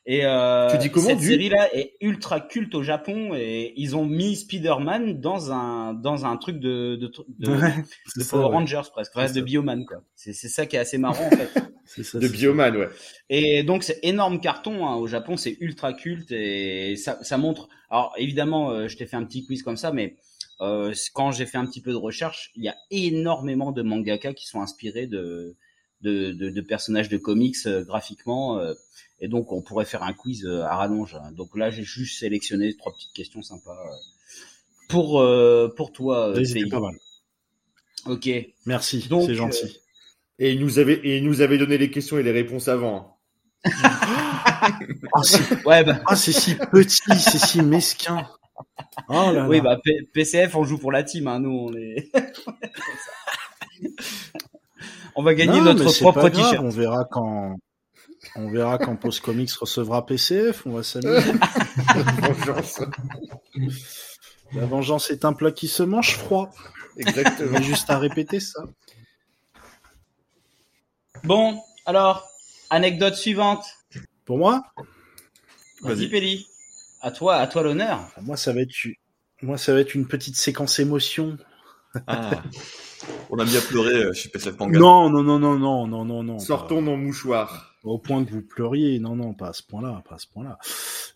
[0.09, 3.96] Et euh, Tu dis comment, cette du série-là est ultra culte au Japon et ils
[3.96, 7.74] ont mis Spider-Man dans un dans un truc de de, de, Ouais,
[8.16, 8.52] de ça, Power ouais.
[8.52, 9.40] Rangers presque, enfin, C'est de.
[9.40, 10.02] Bioman quoi.
[10.14, 11.50] C'est c'est ça qui est assez marrant en fait.
[11.88, 12.26] C'est ça, De.
[12.26, 12.88] Bioman, ouais.
[13.30, 17.68] Et donc c'est énorme carton hein, au Japon, c'est ultra culte et ça, ça montre.
[17.90, 20.16] Alors évidemment, euh, je t'ai fait un petit quiz comme ça, mais
[20.61, 24.34] euh, quand j'ai fait un petit peu de recherche, il y a énormément de mangaka
[24.34, 25.54] qui sont inspirés de
[26.00, 28.61] de, de, de personnages de comics graphiquement.
[29.21, 31.17] Et donc, on pourrait faire un quiz à rallonge.
[31.33, 33.79] Donc là, j'ai juste sélectionné trois petites questions sympas
[34.89, 35.25] pour
[35.77, 36.35] pour toi.
[36.45, 36.95] C'était pas mal.
[38.07, 38.29] Ok.
[38.67, 39.09] Merci.
[39.09, 39.81] C'est gentil.
[40.39, 43.19] Et il nous avait et il nous avait donné les questions et les réponses avant.
[43.64, 44.79] ah,
[45.23, 46.01] c'est ouais, bah.
[46.07, 48.29] ah, si petit, c'est si mesquin.
[49.09, 49.79] Oh là oui, bah
[50.12, 51.27] PCF, on joue pour la team.
[51.27, 51.41] Hein.
[51.41, 52.11] Nous, on est.
[55.17, 56.61] on va gagner notre propre t-shirt.
[56.61, 57.57] On verra quand.
[58.35, 60.66] On verra quand Post Comics recevra PCF.
[60.66, 61.33] On va s'amuser.
[62.18, 62.81] vengeance.
[64.53, 66.51] La vengeance est un plat qui se mange froid.
[66.97, 67.61] Exactement.
[67.62, 68.64] juste à répéter ça.
[71.24, 72.29] Bon, alors,
[72.70, 73.64] Anecdote suivante.
[74.24, 74.62] Pour moi
[75.83, 76.47] Vas-y, Péli.
[77.01, 78.11] À toi, à toi l'honneur.
[78.22, 78.74] Moi, ça va être,
[79.43, 81.37] moi, ça va être une petite séquence émotion.
[82.07, 82.43] Ah.
[83.31, 84.79] On a bien pleuré euh, chez PCF Manga.
[84.79, 86.39] Non, non, non, non, non, non, non, non.
[86.39, 87.76] Sortons nos mouchoirs.
[87.87, 90.59] Au point que vous pleuriez, non, non, pas à ce point-là, pas à ce point-là.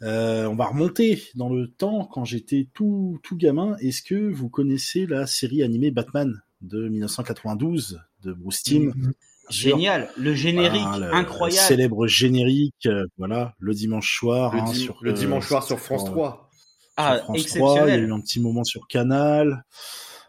[0.02, 3.76] Euh, on va remonter dans le temps quand j'étais tout, tout gamin.
[3.80, 8.90] Est-ce que vous connaissez la série animée Batman de 1992 de Bruce Timm?
[8.90, 9.12] Mm-hmm.
[9.50, 11.66] Génial, le générique incroyable.
[11.66, 14.54] célèbre générique, euh, voilà, le dimanche soir.
[14.54, 16.50] Le, hein, sur, le dimanche soir sur France 3.
[16.96, 17.74] Ah, France exceptionnel.
[17.74, 19.64] 3, il y a eu un petit moment sur Canal.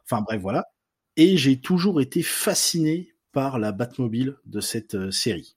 [0.06, 0.66] Enfin bref, voilà.
[1.18, 5.56] Et j'ai toujours été fasciné par la Batmobile de cette euh, série.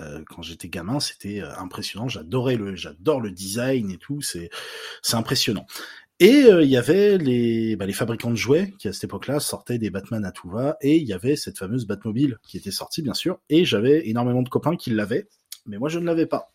[0.00, 2.08] Euh, quand j'étais gamin, c'était impressionnant.
[2.08, 4.22] J'adorais le, j'adore le design et tout.
[4.22, 4.50] C'est,
[5.02, 5.66] c'est impressionnant.
[6.22, 9.40] Et euh, il y avait les, bah, les fabricants de jouets qui à cette époque-là
[9.40, 12.70] sortaient des Batman à tout va, et il y avait cette fameuse Batmobile qui était
[12.70, 15.28] sortie bien sûr, et j'avais énormément de copains qui l'avaient,
[15.66, 16.52] mais moi je ne l'avais pas.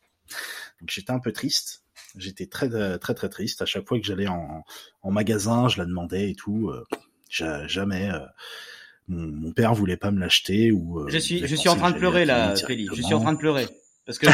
[0.79, 1.83] Donc j'étais un peu triste,
[2.15, 4.63] j'étais très très très triste à chaque fois que j'allais en,
[5.01, 8.09] en, magasin, je la demandais et tout, euh, jamais.
[8.09, 8.19] Euh,
[9.07, 11.07] mon, mon, père voulait pas me l'acheter ou.
[11.07, 12.93] je suis je suis en train de pleurer là, Félix.
[12.95, 13.67] Je suis en train de pleurer
[14.05, 14.27] parce que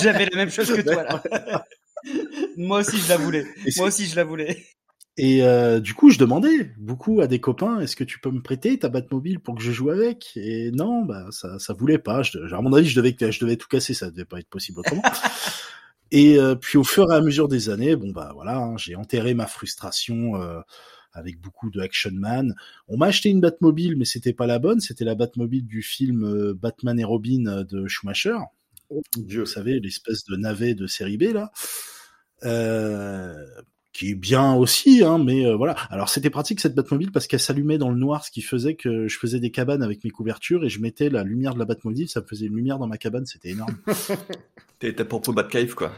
[0.00, 1.22] j'avais la même chose que toi là.
[2.56, 3.46] Moi aussi, je la voulais.
[3.76, 4.64] Moi aussi, je la voulais.
[5.18, 8.42] Et euh, du coup, je demandais beaucoup à des copains, est-ce que tu peux me
[8.42, 10.32] prêter ta Batmobile pour que je joue avec?
[10.36, 12.22] Et non, bah ça, ça voulait pas.
[12.22, 14.80] Je, à mon avis, je devais, je devais tout casser, ça devait pas être possible
[14.80, 15.02] autrement.
[16.10, 18.94] et euh, puis au fur et à mesure des années, bon bah voilà, hein, j'ai
[18.94, 20.60] enterré ma frustration euh,
[21.16, 22.54] avec beaucoup de Action Man.
[22.88, 24.80] On m'a acheté une Batmobile, mais c'était pas la bonne.
[24.80, 28.38] C'était la Batmobile du film euh, Batman et Robin de Schumacher.
[28.90, 29.40] Oh, Dieu.
[29.40, 31.50] Vous savez, l'espèce de navet de série B là.
[32.44, 33.34] Euh,
[33.96, 35.74] qui est bien aussi, hein, mais euh, voilà.
[35.88, 39.08] Alors c'était pratique cette Batmobile parce qu'elle s'allumait dans le noir, ce qui faisait que
[39.08, 42.08] je faisais des cabanes avec mes couvertures et je mettais la lumière de la Batmobile,
[42.08, 43.74] ça faisait une lumière dans ma cabane, c'était énorme.
[44.78, 45.94] T'es ta propre Batcave, quoi.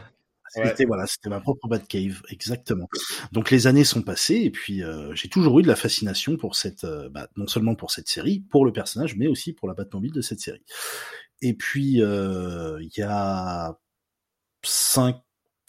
[0.49, 2.87] C'était voilà, c'était ma propre Batcave, exactement.
[3.31, 6.55] Donc les années sont passées et puis euh, j'ai toujours eu de la fascination pour
[6.55, 10.13] cette, bah, non seulement pour cette série, pour le personnage, mais aussi pour la Batmobile
[10.13, 10.63] de cette série.
[11.41, 13.77] Et puis il y a
[14.63, 15.17] cinq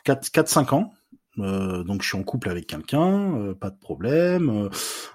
[0.05, 0.93] 4-5 ans.
[1.41, 4.69] Euh, donc je suis en couple avec quelqu'un, euh, pas de problème.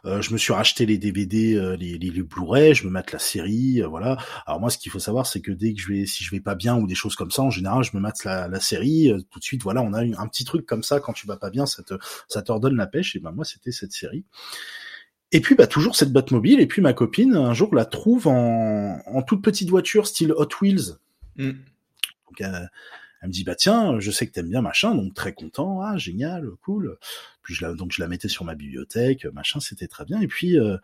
[0.05, 3.81] Euh, je me suis racheté les DVD, les, les, Blu-ray, je me mate la série,
[3.81, 4.17] voilà.
[4.45, 6.39] Alors moi, ce qu'il faut savoir, c'est que dès que je vais, si je vais
[6.39, 9.11] pas bien ou des choses comme ça, en général, je me mate la, la série.
[9.29, 11.49] tout de suite, voilà, on a un petit truc comme ça quand tu vas pas
[11.49, 11.93] bien, ça te,
[12.27, 13.15] ça t'ordonne la pêche.
[13.15, 14.25] Et ben moi, c'était cette série.
[15.31, 16.59] Et puis bah toujours cette Batmobile.
[16.59, 20.49] Et puis ma copine un jour la trouve en, en toute petite voiture style Hot
[20.61, 20.97] Wheels.
[21.35, 21.51] Mm.
[21.51, 22.41] Donc,
[23.25, 25.97] elle me dit bah tiens, je sais que t'aimes bien machin, donc très content, ah
[25.97, 26.97] génial, cool.
[27.41, 30.21] Puis je la, donc je la mettais sur ma bibliothèque, machin, c'était très bien.
[30.21, 30.77] Et puis euh,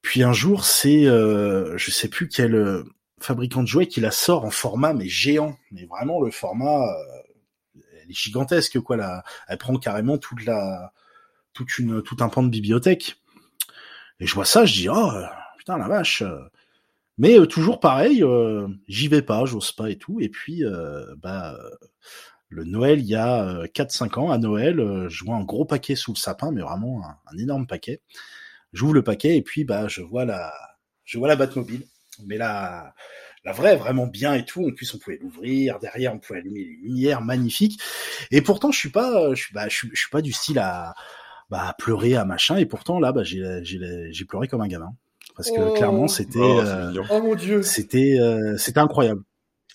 [0.00, 2.84] puis un jour c'est euh, je sais plus quel euh,
[3.20, 7.80] fabricant de jouets qui la sort en format mais géant, mais vraiment le format euh,
[8.00, 10.92] elle est gigantesque quoi là, elle prend carrément toute la
[11.52, 13.16] toute une tout un pan de bibliothèque.
[14.20, 15.10] Et je vois ça, je dis oh
[15.58, 16.22] putain la vache.
[17.20, 20.20] Mais euh, toujours pareil, euh, j'y vais pas, j'ose pas et tout.
[20.20, 21.54] Et puis, euh, bah,
[22.48, 26.14] le Noël, il y a 4-5 ans, à Noël, je vois un gros paquet sous
[26.14, 28.00] le sapin, mais vraiment un, énorme paquet.
[28.72, 30.50] J'ouvre le paquet et puis, bah, je vois la,
[31.04, 31.86] je vois la Batmobile.
[32.26, 32.94] Mais la,
[33.44, 34.66] la vraie, vraiment bien et tout.
[34.66, 35.78] En plus, on pouvait l'ouvrir.
[35.78, 37.82] Derrière, on pouvait allumer les lumières, magnifiques.
[38.30, 40.94] Et pourtant, je suis pas, je suis, bah, je suis, pas du style à,
[41.50, 42.56] bah, pleurer, à machin.
[42.56, 43.78] Et pourtant, là, bah, j'ai, j'ai,
[44.10, 44.94] j'ai pleuré comme un gamin
[45.40, 46.08] parce que clairement oh.
[46.08, 47.62] c'était oh, euh, oh, mon dieu.
[47.62, 49.22] c'était euh, c'était incroyable.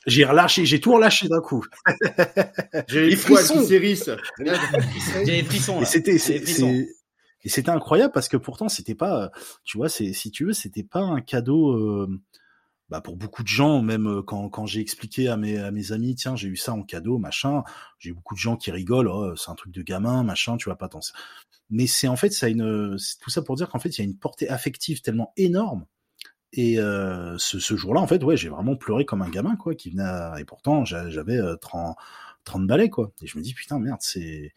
[0.06, 1.66] J'ai relâché j'ai tout relâché d'un coup.
[2.88, 3.66] J'ai les frissons.
[3.68, 5.82] j'ai les frissons.
[5.82, 9.32] Et c'était et c'était incroyable parce que pourtant c'était pas
[9.64, 12.08] tu vois c'est si tu veux c'était pas un cadeau euh,
[12.90, 16.16] bah pour beaucoup de gens, même quand, quand j'ai expliqué à mes, à mes amis,
[16.16, 17.64] tiens, j'ai eu ça en cadeau, machin,
[18.00, 20.76] j'ai beaucoup de gens qui rigolent, oh, c'est un truc de gamin, machin, tu vas
[20.76, 21.14] pas penser
[21.72, 24.04] mais c'est en fait ça a une tout ça pour dire qu'en fait il y
[24.04, 25.86] a une portée affective tellement énorme
[26.54, 29.76] Et euh, ce, ce jour-là, en fait, ouais, j'ai vraiment pleuré comme un gamin, quoi,
[29.76, 30.04] qui venait.
[30.04, 31.98] à- Et pourtant, j'a- j'avais euh, 30,
[32.46, 33.12] 30 balais, quoi.
[33.22, 34.54] Et je me dis, putain, merde, c'est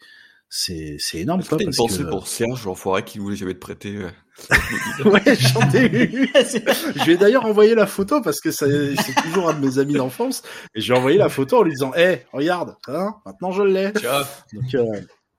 [0.49, 2.09] c'est c'est énorme, Est-ce que t'as une Parce pensée que...
[2.09, 4.09] pour Serge, l'enfoiré qui voulait jamais te prêter euh,
[5.05, 6.31] ouais, j'en ai eu.
[6.95, 9.93] Je lui ai d'ailleurs envoyé la photo parce que c'est toujours un de mes amis
[9.95, 10.43] d'enfance.
[10.73, 13.63] Et je lui ai envoyé la photo en lui disant, hé, regarde, hein, maintenant je
[13.63, 13.87] l'ai.
[14.05, 14.23] Euh,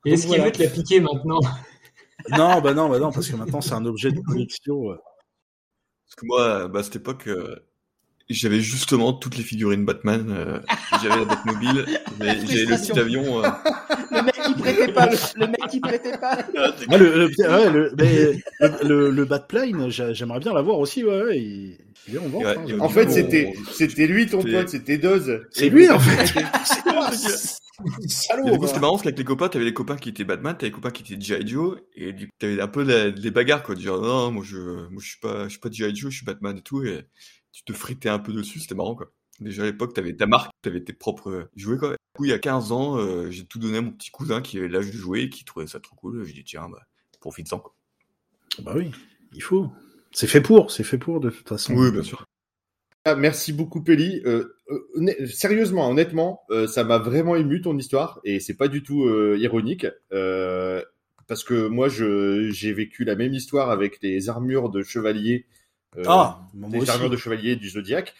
[0.05, 0.45] Et Est-ce qu'il voilà.
[0.45, 1.41] veut te la piquer maintenant?
[2.31, 4.91] Non, bah non, bah non, parce que maintenant c'est un objet de collection.
[4.91, 4.97] euh.
[6.07, 7.57] Parce que moi, bah, à cette époque, euh,
[8.29, 10.27] j'avais justement toutes les figurines Batman.
[10.31, 10.61] euh,
[11.03, 11.87] j'avais la Batmobile,
[12.21, 13.43] j'avais j'avais le petit avion.
[13.45, 13.49] euh.
[14.11, 16.39] Le mec qui prêtait pas, le, mec qui prêtait pas.
[16.91, 21.39] Ouais, le, le, ouais, le, le, le, le Batplane, j'a- j'aimerais bien l'avoir aussi, ouais,
[21.39, 22.43] est en vente.
[22.45, 25.41] Ouais, hein, En fait, c'était on- c'était lui ton pote, c'était Doz.
[25.51, 26.41] C'est lui, en fait.
[28.05, 28.51] Et Salaud.
[28.51, 30.67] du coup, c'était marrant parce qu'avec les copains, t'avais les copains qui étaient Batman, t'avais
[30.67, 31.47] les copains qui étaient G.I.
[31.47, 33.75] Joe, et du coup, t'avais un peu les bagarres, quoi.
[33.75, 34.59] De dire, non, moi, je,
[34.91, 35.95] moi, je suis pas, je suis pas G.I.
[35.97, 37.07] Joe, je suis Batman et tout, et
[37.53, 39.11] tu te fritais un peu dessus, c'était marrant, quoi.
[39.41, 41.97] Déjà à l'époque, t'avais ta marque, t'avais tes propres jouets, quoi.
[42.21, 44.59] Coup, il y a 15 ans, euh, j'ai tout donné à mon petit cousin qui
[44.59, 46.23] avait l'âge de jouer, et qui trouvait ça trop cool.
[46.27, 46.83] J'ai dit, tiens, bah,
[47.18, 47.75] profite-en, quoi.
[48.62, 48.91] Bah oui,
[49.33, 49.73] il faut.
[50.12, 51.73] C'est fait pour, c'est fait pour, de toute façon.
[51.75, 52.27] Oui, bien sûr.
[53.07, 54.21] Ah, merci beaucoup, Pelli.
[54.27, 58.83] Euh, euh, sérieusement, honnêtement, euh, ça m'a vraiment ému ton histoire et c'est pas du
[58.83, 60.83] tout euh, ironique euh,
[61.27, 65.47] parce que moi, je j'ai vécu la même histoire avec les armures de chevalier.
[65.97, 66.43] euh, Ah,
[66.75, 66.91] aussi.
[66.91, 68.14] armures de chevalier du zodiaque.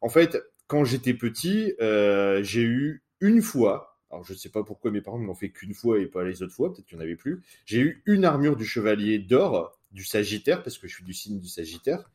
[0.00, 0.38] En fait,
[0.68, 3.98] quand j'étais petit, euh, j'ai eu une fois.
[4.10, 6.42] Alors, je sais pas pourquoi mes parents ne l'ont fait qu'une fois et pas les
[6.42, 6.70] autres fois.
[6.70, 7.40] Peut-être qu'il n'y en avait plus.
[7.64, 11.40] J'ai eu une armure du chevalier d'or du Sagittaire parce que je suis du signe
[11.40, 12.10] du Sagittaire.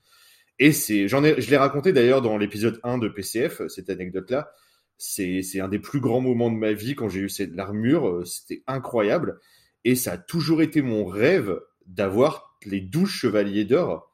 [0.59, 4.51] Et c'est, j'en ai, je l'ai raconté d'ailleurs dans l'épisode 1 de PCF, cette anecdote-là.
[4.99, 8.07] C'est, un des plus grands moments de ma vie quand j'ai eu cette l'armure.
[8.07, 9.39] euh, C'était incroyable.
[9.85, 14.13] Et ça a toujours été mon rêve d'avoir les 12 chevaliers d'or.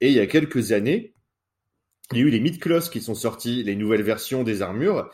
[0.00, 1.14] Et il y a quelques années,
[2.12, 5.10] il y a eu les Mid-Closs qui sont sortis, les nouvelles versions des armures.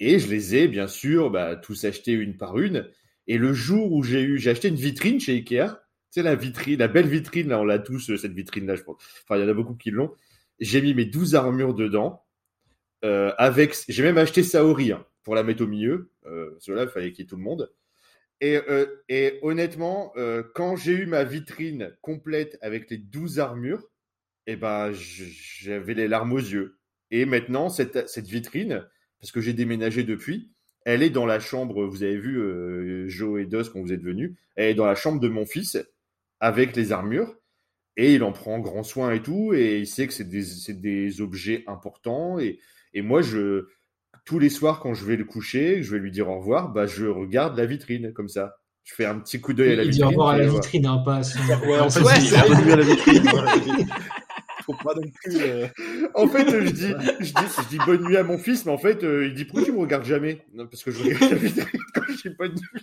[0.00, 2.88] Et je les ai, bien sûr, bah, tous achetés une par une.
[3.26, 5.66] Et le jour où j'ai eu, j'ai acheté une vitrine chez Ikea.
[6.10, 8.74] Tu sais, la vitrine, la belle vitrine, là, on l'a tous, euh, cette vitrine-là.
[8.86, 10.14] Enfin, il y en a beaucoup qui l'ont.
[10.60, 12.24] J'ai mis mes 12 armures dedans.
[13.04, 16.10] Euh, avec, j'ai même acheté Saori hein, pour la mettre au milieu.
[16.26, 17.70] Euh, cela, il fallait qu'il y ait tout le monde.
[18.40, 20.14] Et, honnêtement,
[20.54, 23.90] quand j'ai eu ma vitrine complète avec les 12 armures,
[24.46, 26.78] eh ben, j'avais les larmes aux yeux.
[27.10, 28.86] Et maintenant, cette, cette vitrine,
[29.20, 30.50] parce que j'ai déménagé depuis,
[30.84, 34.02] elle est dans la chambre, vous avez vu euh, Joe et Dos quand vous êtes
[34.02, 35.76] venus, elle est dans la chambre de mon fils
[36.40, 37.34] avec les armures.
[37.96, 40.22] Et il en prend grand soin et tout, et il sait que c'est
[40.80, 42.38] des, objets importants.
[42.38, 42.60] Et,
[42.94, 43.66] et moi, je,
[44.24, 46.86] tous les soirs, quand je vais le coucher, je vais lui dire au revoir, bah,
[46.86, 48.54] je regarde la vitrine, comme ça.
[48.84, 50.06] Je fais un petit coup d'œil à la Il dit vitrine.
[50.06, 51.38] au revoir à la vitrine, hein, pas à son.
[51.66, 52.12] Ouais, en fait, Ouais,
[52.72, 53.24] à la vitrine.
[54.68, 55.44] Faut pas non plus.
[55.44, 55.66] euh,
[56.14, 58.78] En fait, je dis, je dis, je dis bonne nuit à mon fils, mais en
[58.78, 60.44] fait, euh, il dit pourquoi tu me regardes jamais?
[60.52, 62.82] Non, parce que je regarde la vitrine quand je dis bonne nuit.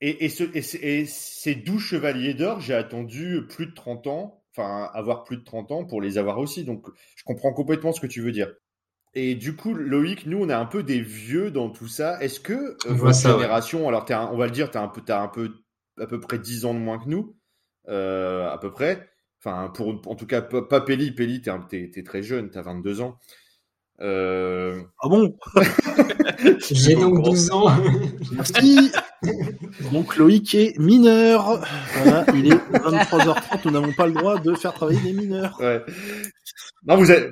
[0.00, 4.06] Et, et, ce, et, ce- et ces 12 chevaliers d'or, j'ai attendu plus de 30
[4.06, 6.64] ans, enfin, avoir plus de 30 ans pour les avoir aussi.
[6.64, 6.86] Donc,
[7.16, 8.52] je comprends complètement ce que tu veux dire.
[9.14, 12.22] Et du coup, Loïc, nous, on est un peu des vieux dans tout ça.
[12.22, 13.44] Est-ce que euh, votre ça, ouais.
[13.44, 15.52] génération, alors un- on va le dire, tu as un peu, t'as un peu,
[15.98, 17.36] à peu près 10 ans de moins que nous,
[17.88, 19.08] euh, à peu près.
[19.40, 21.12] Enfin, pour, en tout cas, pas, Pelli.
[21.12, 23.18] Pelli, t'es, très jeune, t'as 22 ans.
[24.00, 25.36] Euh, Ah bon?
[26.70, 27.66] J'ai donc 12 ans.
[28.32, 28.92] Merci.
[29.92, 31.60] Donc Loïc est mineur.
[31.94, 33.60] Voilà, il est 23h30.
[33.64, 35.58] Nous n'avons pas le droit de faire travailler des mineurs.
[35.60, 35.82] ouais.
[36.86, 37.30] Non, vous êtes.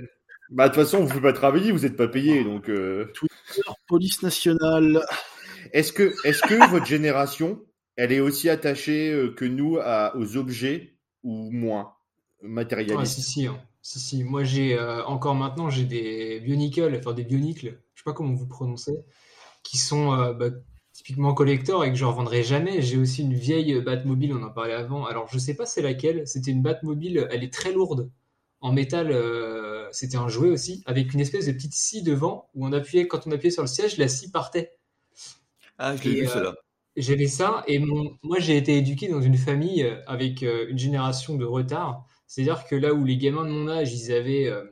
[0.50, 2.44] Bah, de toute façon, vous ne pouvez pas travailler, vous n'êtes pas payé.
[2.44, 3.06] Donc, euh,
[3.88, 5.04] Police nationale.
[5.72, 7.60] est-ce que, est-ce que votre génération,
[7.96, 11.95] elle est aussi attachée euh, que nous à, aux objets ou moins?
[12.48, 13.60] Ah, matérialistes si, si, hein.
[13.82, 14.24] si, si.
[14.24, 18.34] Moi, j'ai euh, encore maintenant, j'ai des bionicles, enfin des bionicles, je sais pas comment
[18.34, 18.96] vous prononcez,
[19.62, 20.50] qui sont euh, bah,
[20.92, 22.82] typiquement collector et que je revendrai jamais.
[22.82, 25.06] J'ai aussi une vieille Batmobile, on en parlait avant.
[25.06, 26.26] Alors, je sais pas c'est laquelle.
[26.26, 28.10] C'était une Batmobile, elle est très lourde,
[28.60, 29.10] en métal.
[29.12, 33.06] euh, C'était un jouet aussi, avec une espèce de petite scie devant où on appuyait,
[33.08, 34.76] quand on appuyait sur le siège, la scie partait.
[35.78, 36.54] Ah, je l'ai vu, euh, celle-là.
[36.96, 38.16] J'avais ça et mon...
[38.22, 42.06] moi j'ai été éduqué dans une famille avec euh, une génération de retard.
[42.26, 44.64] C'est-à-dire que là où les gamins de mon âge, ils avaient euh,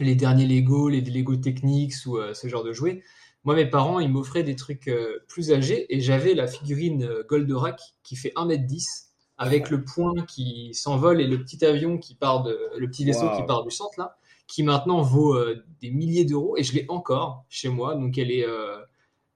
[0.00, 3.02] les derniers Lego, les Lego Technics ou euh, ce genre de jouets,
[3.44, 7.80] moi mes parents ils m'offraient des trucs euh, plus âgés et j'avais la figurine Goldorak
[8.02, 9.06] qui fait 1m10
[9.38, 13.26] avec le point qui s'envole et le petit avion qui part de le petit vaisseau
[13.26, 13.36] Wow.
[13.36, 14.18] qui part du centre là
[14.48, 15.38] qui maintenant vaut
[15.80, 18.44] des milliers d'euros et je l'ai encore chez moi donc elle est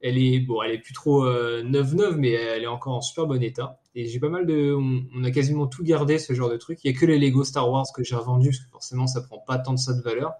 [0.02, 3.42] Elle est bon, plus trop euh, neuve neuve, mais elle est encore en super bon
[3.42, 3.80] état.
[3.94, 6.80] Et j'ai pas mal de, on, a quasiment tout gardé ce genre de truc.
[6.82, 9.20] Il y a que les Lego Star Wars que j'ai revendus parce que forcément ça
[9.20, 10.32] prend pas tant de ça de valeur.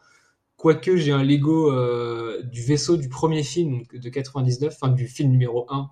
[0.56, 5.30] Quoique j'ai un Lego euh, du vaisseau du premier film de 99, enfin du film
[5.30, 5.90] numéro 1,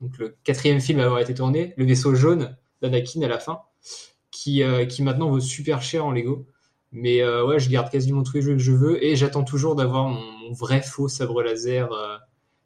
[0.00, 3.60] donc le quatrième film à avoir été tourné, le vaisseau jaune d'Anakin à la fin,
[4.30, 6.46] qui, euh, qui maintenant vaut super cher en Lego.
[6.92, 9.76] Mais euh, ouais, je garde quasiment tous les jeux que je veux et j'attends toujours
[9.76, 11.90] d'avoir mon vrai faux sabre laser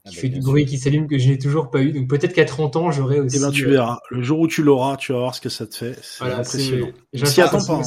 [0.07, 0.71] euh, Ah qui bah, fait du bruit, sûr.
[0.71, 1.93] qui s'allume que je n'ai toujours pas eu.
[1.93, 3.37] Donc peut-être qu'à 30 ans, j'aurai aussi.
[3.37, 3.99] Eh ben, tu euh, verras.
[4.11, 5.97] Le jour où tu l'auras, tu vas voir ce que ça te fait.
[6.03, 6.91] C'est voilà, impressionnant.
[7.13, 7.83] c'est- On s'y j'attends attend pas.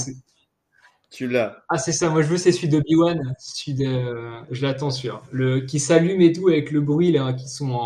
[1.11, 1.63] Tu l'as.
[1.69, 4.03] Ah, c'est ça, moi je veux c'est celui d'Obi-Wan, celui de...
[4.51, 5.21] je l'attends celui-là.
[5.31, 5.61] Le...
[5.61, 7.77] qui s'allume et tout avec le bruit là, qui sont en,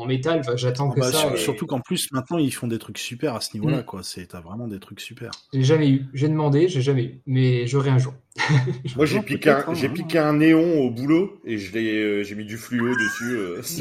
[0.00, 1.18] en métal, enfin, j'attends Ah que bah, ça.
[1.18, 3.84] sur- et Surtout qu'en plus, maintenant, ils font des trucs super à ce niveau-là, Mm.
[3.84, 4.02] quoi.
[4.02, 5.30] C'est, t'as vraiment des trucs super.
[5.54, 8.12] J'ai jamais eu, j'ai demandé, j'ai jamais eu, mais j'aurai un jour.
[8.96, 12.22] Moi, j'ai piqué, un, hein, j'ai piqué un néon au boulot et je l'ai, euh,
[12.24, 13.36] j'ai mis du fluo dessus.
[13.36, 13.62] euh.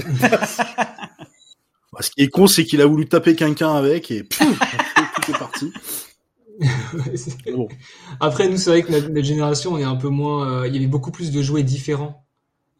[1.91, 4.59] Bah, ce qui est con, c'est qu'il a voulu taper quelqu'un avec et pouf,
[5.15, 5.71] tout est parti.
[7.51, 7.67] Bon.
[8.19, 10.61] Après, nous, c'est vrai que notre, notre génération, on est un peu moins.
[10.63, 12.25] euh, il y avait beaucoup plus de jouets différents.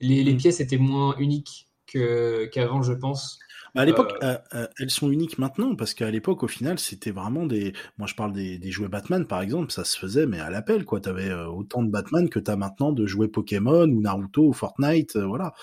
[0.02, 0.38] Les, les Mm.
[0.38, 3.40] pièces étaient moins uniques que qu'avant, je pense.
[3.76, 7.10] Bah, à l'époque, euh, euh, elles sont uniques maintenant parce qu'à l'époque, au final, c'était
[7.10, 7.74] vraiment des.
[7.98, 10.86] Moi, je parle des, des jouets Batman, par exemple, ça se faisait, mais à l'appel,
[10.86, 11.00] quoi.
[11.02, 15.16] T'avais euh, autant de Batman que t'as maintenant de jouets Pokémon ou Naruto ou Fortnite,
[15.16, 15.54] euh, voilà.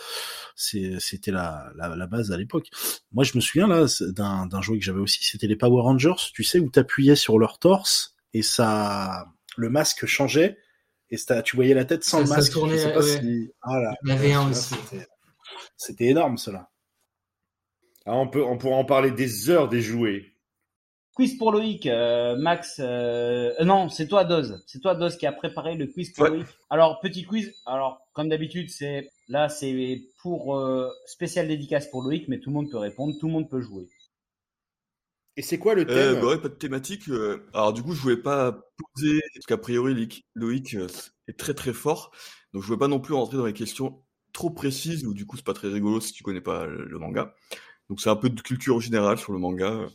[0.57, 2.67] C'était la, la, la base à l'époque.
[3.13, 6.43] Moi, je me souviens là d'un, jouet que j'avais aussi, c'était les Power Rangers, tu
[6.43, 10.59] sais, où t'appuyais sur leur torse et ça, le masque changeait
[11.11, 12.53] et ça, tu voyais la tête sans Ça- le ça masque.
[12.53, 13.21] tournait, je sais pas ouais.
[13.21, 13.53] si.
[13.63, 13.95] Ah là.
[14.05, 14.75] Il y avait un aussi.
[15.77, 16.70] C'était énorme, cela.
[18.13, 20.25] Ah, on peut, on pourra en parler des heures des jouets.
[21.15, 22.81] Quiz pour Loïc, euh, Max.
[22.81, 24.65] euh, euh, non, c'est toi, Doz.
[24.67, 26.31] C'est toi, Doz, qui a préparé le quiz pour Ouais.
[26.31, 26.47] Loïc.
[26.71, 27.53] Alors, petit quiz.
[27.67, 32.55] Alors, comme d'habitude, c'est là, c'est pour euh, spécial dédicace pour Loïc, mais tout le
[32.55, 33.87] monde peut répondre, tout le monde peut jouer.
[35.37, 36.21] Et c'est quoi le Euh, thème?
[36.21, 37.05] bah ouais, pas de thématique.
[37.55, 38.53] Alors du coup, je voulais pas
[38.95, 40.77] poser, parce qu'a priori, Loïc, Loïc,
[41.29, 42.11] est très très fort.
[42.53, 44.03] Donc je voulais pas non plus rentrer dans les questions
[44.33, 46.99] trop précises, où du coup, c'est pas très rigolo si tu connais pas le, le
[46.99, 47.35] manga.
[47.91, 49.87] Donc c'est un peu de culture générale sur le manga.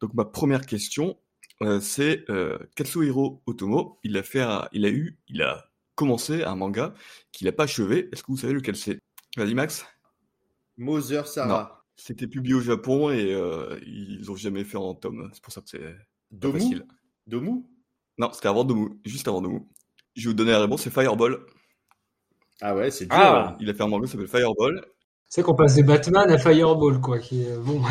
[0.00, 1.16] Donc ma première question,
[1.62, 6.42] euh, c'est euh, Katsuhiro Otomo, il a fait un- il a eu, il a commencé
[6.42, 6.92] un manga
[7.30, 8.08] qu'il a pas achevé.
[8.12, 8.98] Est-ce que vous savez lequel c'est?
[9.36, 9.86] Vas-y Max.
[10.76, 11.84] Mother Sarah.
[11.94, 15.30] C'était publié au Japon et euh, ils ont jamais fait en tome.
[15.32, 15.96] C'est pour ça que c'est
[16.32, 16.58] Domu?
[16.60, 16.84] facile.
[17.28, 17.64] Domu?
[18.18, 19.60] Non, c'était avant Domu, juste avant Domu.
[20.16, 21.46] Je vais vous donner la réponse, c'est Fireball.
[22.60, 23.14] Ah ouais, c'est dur.
[23.16, 23.50] Ah.
[23.50, 23.56] hein.
[23.60, 24.84] Il a fait un manga qui s'appelle Fireball.
[25.28, 27.82] C'est qu'on passe de Batman à Fireball, quoi, qui est bon.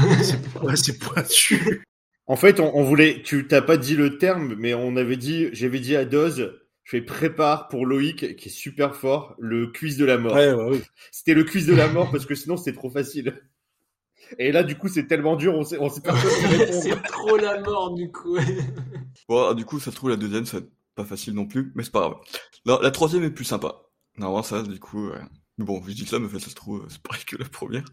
[0.64, 1.84] Ouais, c'est pointu.
[2.28, 3.22] En fait, on, on voulait.
[3.24, 5.50] Tu t'as pas dit le terme, mais on avait dit.
[5.54, 6.60] J'avais dit à Doz.
[6.84, 10.36] Je fais prépare pour Loïc, qui est super fort, le quiz de la mort.
[10.36, 10.82] Ouais, ouais, ouais.
[11.12, 13.42] C'était le quiz de la mort parce que sinon c'était trop facile.
[14.40, 16.82] Et là, du coup, c'est tellement dur, on sait, on sait pas quoi y répondre.
[16.82, 18.38] c'est trop la mort, du coup.
[19.30, 21.72] Bon, du coup, ça se trouve, la deuxième, ça va être pas facile non plus,
[21.74, 22.16] mais c'est pas grave.
[22.66, 23.84] Non, la troisième est plus sympa.
[24.18, 25.22] Non, ça, du coup, ouais.
[25.58, 27.46] Mais bon, je dis ça, mais en fait, ça se trouve, c'est pareil que la
[27.48, 27.86] première.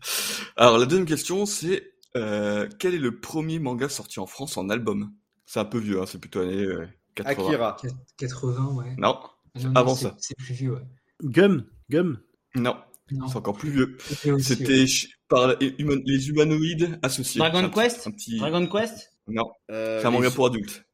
[0.57, 4.69] Alors, la deuxième question, c'est euh, quel est le premier manga sorti en France en
[4.69, 5.13] album?
[5.47, 7.47] C'est un peu vieux, hein, c'est plutôt années euh, 80.
[7.49, 7.77] Akira.
[8.19, 8.95] 80, ouais.
[8.99, 9.19] Non,
[9.55, 10.17] Non, non, avant ça.
[10.19, 10.83] C'est plus vieux, ouais.
[11.23, 12.19] Gum, gum.
[12.57, 12.77] non,
[13.13, 13.97] Non, c'est encore plus vieux.
[14.41, 14.87] c'était ouais.
[15.29, 17.39] Par les humanoïdes associés.
[17.39, 18.39] Dragon Quest un petit...
[18.39, 20.85] Dragon Quest Non, Euh, c'est un manga les- pour adultes.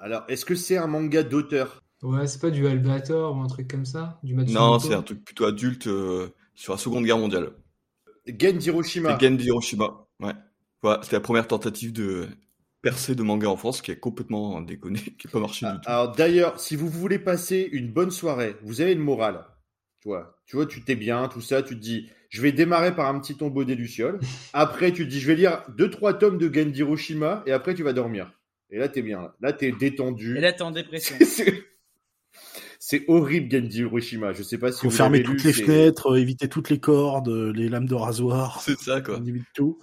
[0.00, 1.82] Alors, est-ce que c'est un manga d'auteur?
[2.02, 5.24] Ouais, c'est pas du Albator ou un truc comme ça Du Non, c'est un truc
[5.24, 7.50] plutôt adulte euh, sur la Seconde Guerre mondiale.
[8.26, 9.16] Gen Hiroshima.
[9.18, 10.06] C'est Gen d'Hiroshima.
[10.20, 10.32] Ouais.
[10.82, 12.28] Voilà, c'était la première tentative de
[12.82, 15.80] percée de manga en France qui a complètement déconné, qui n'a pas marché Ah, du
[15.80, 15.90] tout.
[15.90, 19.44] Alors d'ailleurs, si vous voulez passer une bonne soirée, vous avez le moral.
[20.00, 22.94] Tu vois, tu vois, tu t'es bien, tout ça, tu te dis, je vais démarrer
[22.94, 24.20] par un petit tombeau des lucioles.
[24.52, 27.74] Après, tu te dis, je vais lire deux trois tomes de Gen Hiroshima et après
[27.74, 28.32] tu vas dormir.
[28.70, 29.22] Et là, t'es bien.
[29.22, 30.36] Là, là t'es détendu.
[30.36, 31.16] Et là, t'es en dépression.
[32.90, 34.32] C'est- horrible Gen Hiroshima.
[34.32, 36.80] Je sais pas si Faut vous fermer toutes lu, les fenêtres, euh, éviter toutes les
[36.80, 38.62] cordes, euh, les lames de rasoir.
[38.62, 39.18] C'est ça, quoi.
[39.20, 39.78] On évite tout.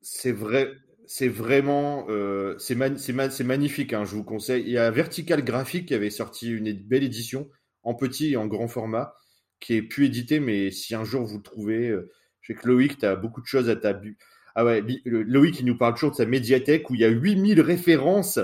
[0.00, 0.70] C'est vrai,
[1.06, 2.96] c'est vraiment, euh, c'est man-
[3.44, 3.92] magnifique.
[3.92, 4.62] Hein, je vous conseille.
[4.62, 7.48] Il y a Vertical Graphic qui avait sorti une belle édition
[7.82, 9.14] en petit et en grand format,
[9.58, 12.08] qui est plus édité, mais si un jour vous le trouvez, euh,
[12.40, 14.16] je sais que Loïc, tu as beaucoup de choses à ta bu-
[14.54, 17.60] Ah ouais, Loïc, il nous parle toujours de sa médiathèque où il y a 8000
[17.60, 18.38] références,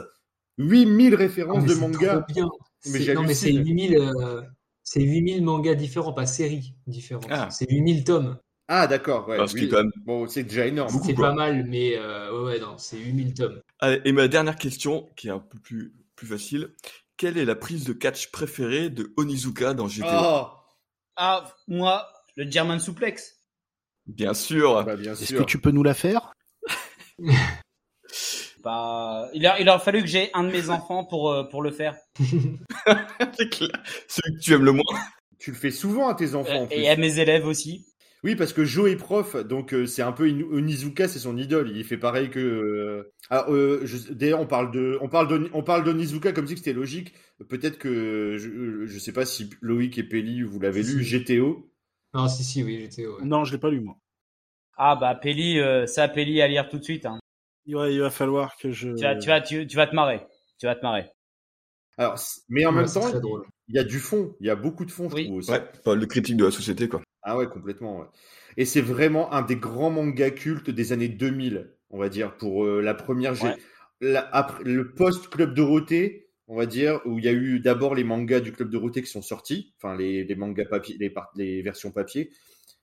[0.58, 2.16] 8000 Ah, références mais de c'est mangas.
[2.22, 2.48] trop bien.
[2.86, 3.76] Mais non, mais c'est j'hallucine.
[3.76, 4.42] 8000, euh,
[4.82, 7.26] c'est 8000 mangas différents, pas séries différentes.
[7.30, 7.48] Ah.
[7.50, 8.38] C'est 8000 tomes.
[8.68, 9.38] Ah d'accord, ouais.
[9.52, 9.68] Oui.
[9.68, 11.00] quand même Bon, c'est déjà énorme.
[11.04, 13.60] C'est pas mal, mais euh, ouais, ouais, non, c'est 8000 tomes.
[13.80, 16.72] Allez, et ma dernière question, qui est un peu plus, plus facile.
[17.16, 20.46] Quelle est la prise de catch préférée de Onizuka dans GTO Oh,
[21.16, 23.40] Ah, moi, le German Suplex.
[24.06, 24.84] Bien sûr.
[24.84, 26.32] Bah, Est-ce que tu peux nous la faire?
[28.62, 31.62] Bah, il, a, il aurait fallu que j'ai un de mes enfants pour, euh, pour
[31.62, 31.96] le faire.
[32.18, 33.70] C'est clair.
[34.08, 34.84] Celui que tu aimes le moins.
[35.38, 36.76] Tu le fais souvent à tes enfants en plus.
[36.76, 37.86] Et à mes élèves aussi.
[38.22, 41.38] Oui, parce que Joe est prof, donc euh, c'est un peu In- Onizuka, c'est son
[41.38, 41.72] idole.
[41.74, 42.38] Il fait pareil que.
[42.38, 46.46] euh, Ah, euh, je- d'ailleurs, on parle de, on parle de, on parle d'Onizuka comme
[46.46, 47.14] si c'était logique.
[47.48, 51.18] Peut-être que je, je sais pas si Loïc et Pelli vous l'avez lu, si.
[51.18, 51.70] GTO.
[52.12, 53.06] Non, si, si, oui, j'étais.
[53.06, 53.24] ouais.
[53.24, 53.96] Non, je l'ai pas lu moi.
[54.76, 57.06] Ah bah Peli, euh, ça Peli à lire tout de suite.
[57.06, 57.19] Hein.
[57.68, 58.90] Ouais, il va falloir que je.
[58.98, 60.26] Tu, vas, tu, vas, tu, tu vas te marrer.
[60.58, 61.10] Tu vas te marrer.
[61.96, 63.08] Alors, mais en Ouais, même temps,
[63.68, 64.34] il y a du fond.
[64.40, 65.24] Il y a beaucoup de fond, je Oui.
[65.24, 65.52] trouve aussi.
[65.52, 67.02] Ouais, pas le critique de la société, quoi.
[67.22, 68.00] Ah ouais, complètement.
[68.00, 68.06] ouais.
[68.56, 72.64] Et c'est vraiment un des grands mangas cultes des années 2000, on va dire, pour
[72.64, 73.34] euh, la première.
[73.34, 73.60] gé- Ouais.
[74.00, 78.04] la- après, le post-Club Dorothée, on va dire, où il y a eu d'abord les
[78.04, 81.92] mangas du Club Dorothée qui sont sortis, enfin les, les mangas papier, les, les versions
[81.92, 82.30] papier.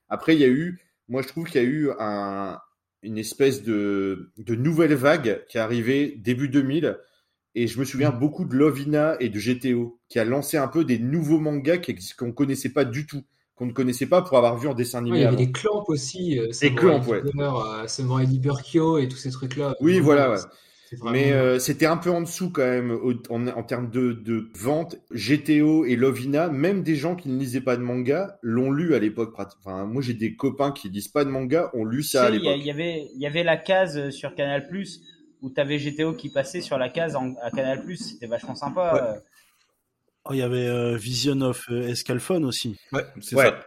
[0.08, 2.58] Après, il y a eu, moi je trouve qu'il y a eu un,
[3.02, 6.98] une espèce de, de nouvelle vague qui est arrivée début 2000.
[7.54, 10.84] Et je me souviens beaucoup de Lovina et de GTO, qui a lancé un peu
[10.84, 11.78] des nouveaux mangas
[12.16, 13.22] qu'on connaissait pas du tout,
[13.56, 15.18] qu'on ne connaissait pas pour avoir vu en dessin Ouais, animé.
[15.18, 15.36] il y avait avant.
[15.36, 16.38] les clamps aussi.
[16.38, 17.22] euh, Samurai clamps, ouais.
[17.24, 19.74] Euh, Samurai Deeper Kyo et tous ces trucs-là.
[19.80, 20.38] Oui, Vraiment, voilà, ouais.
[20.96, 24.12] Vraiment- Mais euh, c'était un peu en dessous quand même au- en, en termes de,
[24.12, 24.96] de vente.
[25.12, 28.98] GTO et Lovina, même des gens qui ne lisaient pas de manga, l'ont lu à
[28.98, 29.34] l'époque.
[29.38, 32.34] Enfin, moi j'ai des copains qui lisent pas de manga, ont lu ça à Tu
[32.34, 32.60] sais, il y, a- l'époque.
[32.62, 35.00] il y avait, il y avait la case sur Canal Plus
[35.42, 37.96] où tu avais GTO qui passait sur la case en- à Canal Plus.
[37.96, 38.94] C'était vachement sympa.
[38.94, 39.00] Ouais.
[39.00, 39.20] euh.
[40.24, 42.76] Oh, il y avait euh, Vision of euh, Escalphone aussi.
[42.92, 43.44] Ouais, c'est Ouais.
[43.46, 43.60] ça.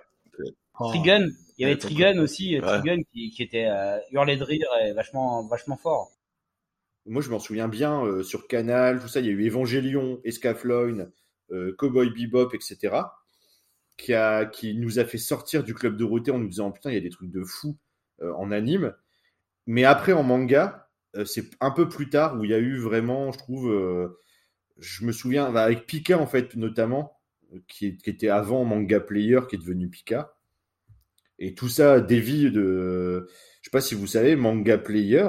[0.80, 0.90] Oh.
[0.90, 2.62] Trigun, il y avait Trigun aussi, Ouais.
[2.62, 6.12] Trigun qui, qui était euh, hurlé de rire et vachement, vachement fort.
[7.06, 9.20] Moi je m'en souviens bien euh, sur Canal, tout ça.
[9.20, 11.08] Il y a eu Evangelion, Escafloin,
[11.52, 12.96] euh, Cowboy Bebop, etc.
[13.98, 17.02] Qui, nous a fait sortir du club Dorothée en nous disant putain il y a
[17.02, 17.78] des trucs de fou
[18.22, 18.96] euh, en anime.
[19.68, 22.78] Mais après en manga, euh, c'est un peu plus tard où il y a eu
[22.78, 24.16] vraiment, je trouve,
[24.80, 27.20] je me souviens bah, avec Pika en fait notamment,
[27.68, 30.34] qui, qui était avant Manga Player, qui est devenu Pika.
[31.38, 33.28] Et tout ça dévie de,
[33.62, 35.28] je sais pas si vous savez, Manga Player,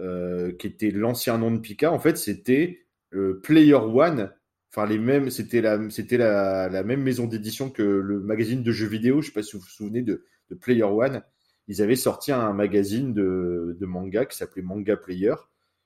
[0.00, 4.32] euh, qui était l'ancien nom de Pika, en fait c'était euh, Player One.
[4.72, 8.86] Enfin les mêmes, c'était la, c'était la, même maison d'édition que le magazine de jeux
[8.86, 9.20] vidéo.
[9.20, 10.24] Je sais pas si vous vous souvenez de,
[10.60, 11.22] Player One
[11.68, 15.34] ils avaient sorti un magazine de, de manga qui s'appelait Manga Player.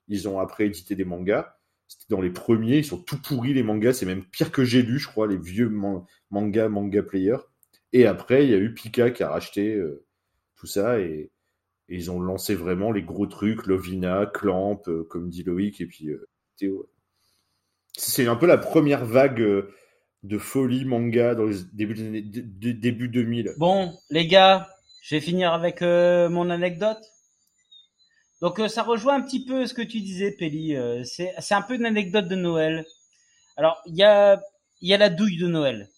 [0.08, 1.54] Ils ont après édité des mangas.
[1.88, 4.82] C'était dans les premiers, ils sont tout pourris les mangas, c'est même pire que j'ai
[4.82, 7.36] lu, je crois, les vieux man- mangas Manga Player.
[7.92, 10.06] Et après, il y a eu Pika qui a racheté euh,
[10.56, 11.30] tout ça et,
[11.88, 15.86] et ils ont lancé vraiment les gros trucs, Lovina, Clamp, euh, comme dit Loïc, et
[15.86, 16.88] puis euh, Théo.
[17.96, 19.70] C'est un peu la première vague euh,
[20.22, 23.54] de folie manga dans les débuts, des années- début 2000.
[23.58, 24.68] Bon, les gars,
[25.02, 27.02] je vais finir avec mon anecdote.
[28.40, 30.76] Donc ça rejoint un petit peu ce que tu disais, Pelli.
[31.04, 32.84] c'est un peu une anecdote de Noël.
[33.56, 34.40] Alors il y a
[34.80, 35.88] y a la douille de Noël.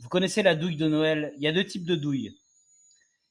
[0.00, 1.32] Vous connaissez la douille de Noël?
[1.36, 2.36] Il y a deux types de douilles.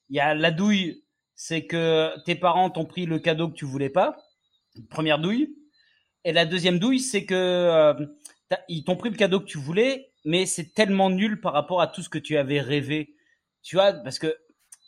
[0.09, 1.03] Il y a la douille,
[1.35, 4.17] c'est que tes parents t'ont pris le cadeau que tu voulais pas.
[4.89, 5.55] Première douille.
[6.23, 7.93] Et la deuxième douille, c'est que euh,
[8.67, 11.87] ils t'ont pris le cadeau que tu voulais, mais c'est tellement nul par rapport à
[11.87, 13.15] tout ce que tu avais rêvé.
[13.61, 14.35] Tu vois, parce que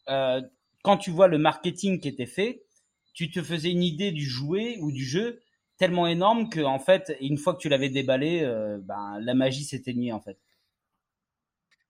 [0.09, 0.41] euh,
[0.83, 2.63] quand tu vois le marketing qui était fait,
[3.13, 5.41] tu te faisais une idée du jouet ou du jeu
[5.77, 9.63] tellement énorme que en fait, une fois que tu l'avais déballé, euh, ben la magie
[9.63, 10.37] s'éteignait en fait.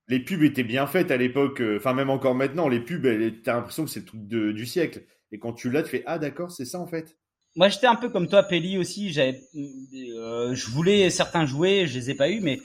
[0.08, 3.06] Les pubs étaient bien faites à l'époque, euh, enfin même encore maintenant, les pubs,
[3.42, 5.02] t'as l'impression que c'est le truc de- du siècle.
[5.32, 7.16] Et quand tu l'as, tu fais ah d'accord, c'est ça en fait.
[7.56, 9.12] Moi, j'étais un peu comme toi, Pelli aussi.
[9.12, 12.60] J'avais, euh, je voulais certains jouets, je les ai pas eu, mais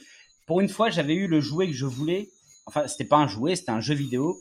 [0.45, 2.29] pour une fois, j'avais eu le jouet que je voulais.
[2.65, 4.37] Enfin, c'était pas un jouet, c'était un jeu vidéo.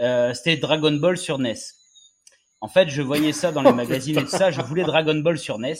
[0.00, 1.54] Euh, c'était Dragon Ball sur NES.
[2.60, 4.50] En fait, je voyais ça dans les magazines et tout ça.
[4.50, 5.74] Je voulais Dragon Ball sur NES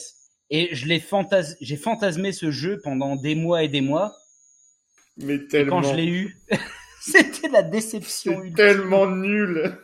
[0.51, 4.15] et je l'ai fantas, j'ai fantasmé ce jeu pendant des mois et des mois.
[5.17, 6.37] Mais Et tellement, quand je l'ai eu,
[7.01, 8.43] c'était la déception.
[8.57, 9.79] tellement nul.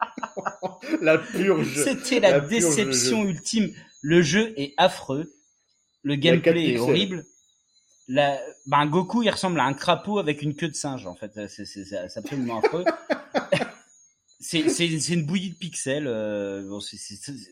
[1.00, 1.74] la purge.
[1.76, 3.72] C'était la, déception ultime.
[4.00, 5.32] Le jeu est affreux.
[6.02, 7.24] Le gameplay est horrible.
[8.08, 11.32] La, ben, Goku, il ressemble à un crapaud avec une queue de singe, en fait.
[11.48, 12.84] C'est, absolument affreux.
[14.40, 16.08] c'est, une bouillie de pixels.
[16.08, 16.80] euh, bon,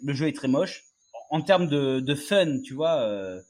[0.02, 0.84] le jeu est très moche.
[1.30, 3.40] En termes de, de fun, tu vois, euh,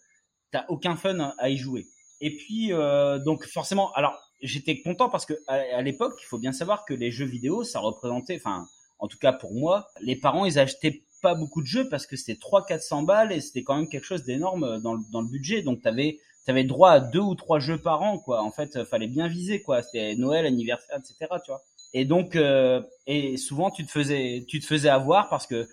[0.50, 1.86] t'as aucun fun à y jouer.
[2.20, 6.52] Et puis, euh, donc forcément, alors j'étais content parce que à, l'époque, il faut bien
[6.52, 8.66] savoir que les jeux vidéo, ça représentait, enfin,
[8.98, 12.16] en tout cas pour moi, les parents, ils achetaient pas beaucoup de jeux parce que
[12.16, 15.62] c'était 300-400 balles et c'était quand même quelque chose d'énorme dans le, dans le budget.
[15.62, 18.42] Donc t'avais avais droit à deux ou trois jeux par an, quoi.
[18.42, 19.82] En fait, fallait bien viser, quoi.
[19.82, 21.32] C'était Noël, anniversaire, etc.
[21.44, 21.62] Tu vois.
[21.92, 25.68] Et donc, euh, et souvent tu te faisais, tu te faisais avoir parce que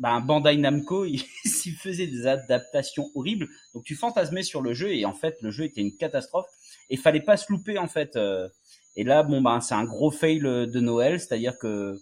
[0.00, 3.48] ben, Bandai Namco, il, il faisait des adaptations horribles.
[3.74, 6.46] Donc tu fantasmais sur le jeu et en fait le jeu était une catastrophe.
[6.88, 8.16] Et fallait pas se louper en fait.
[8.16, 8.48] euh.
[8.96, 11.96] Et là, bon ben c'est un gros fail de Noël, c'est-à-dire que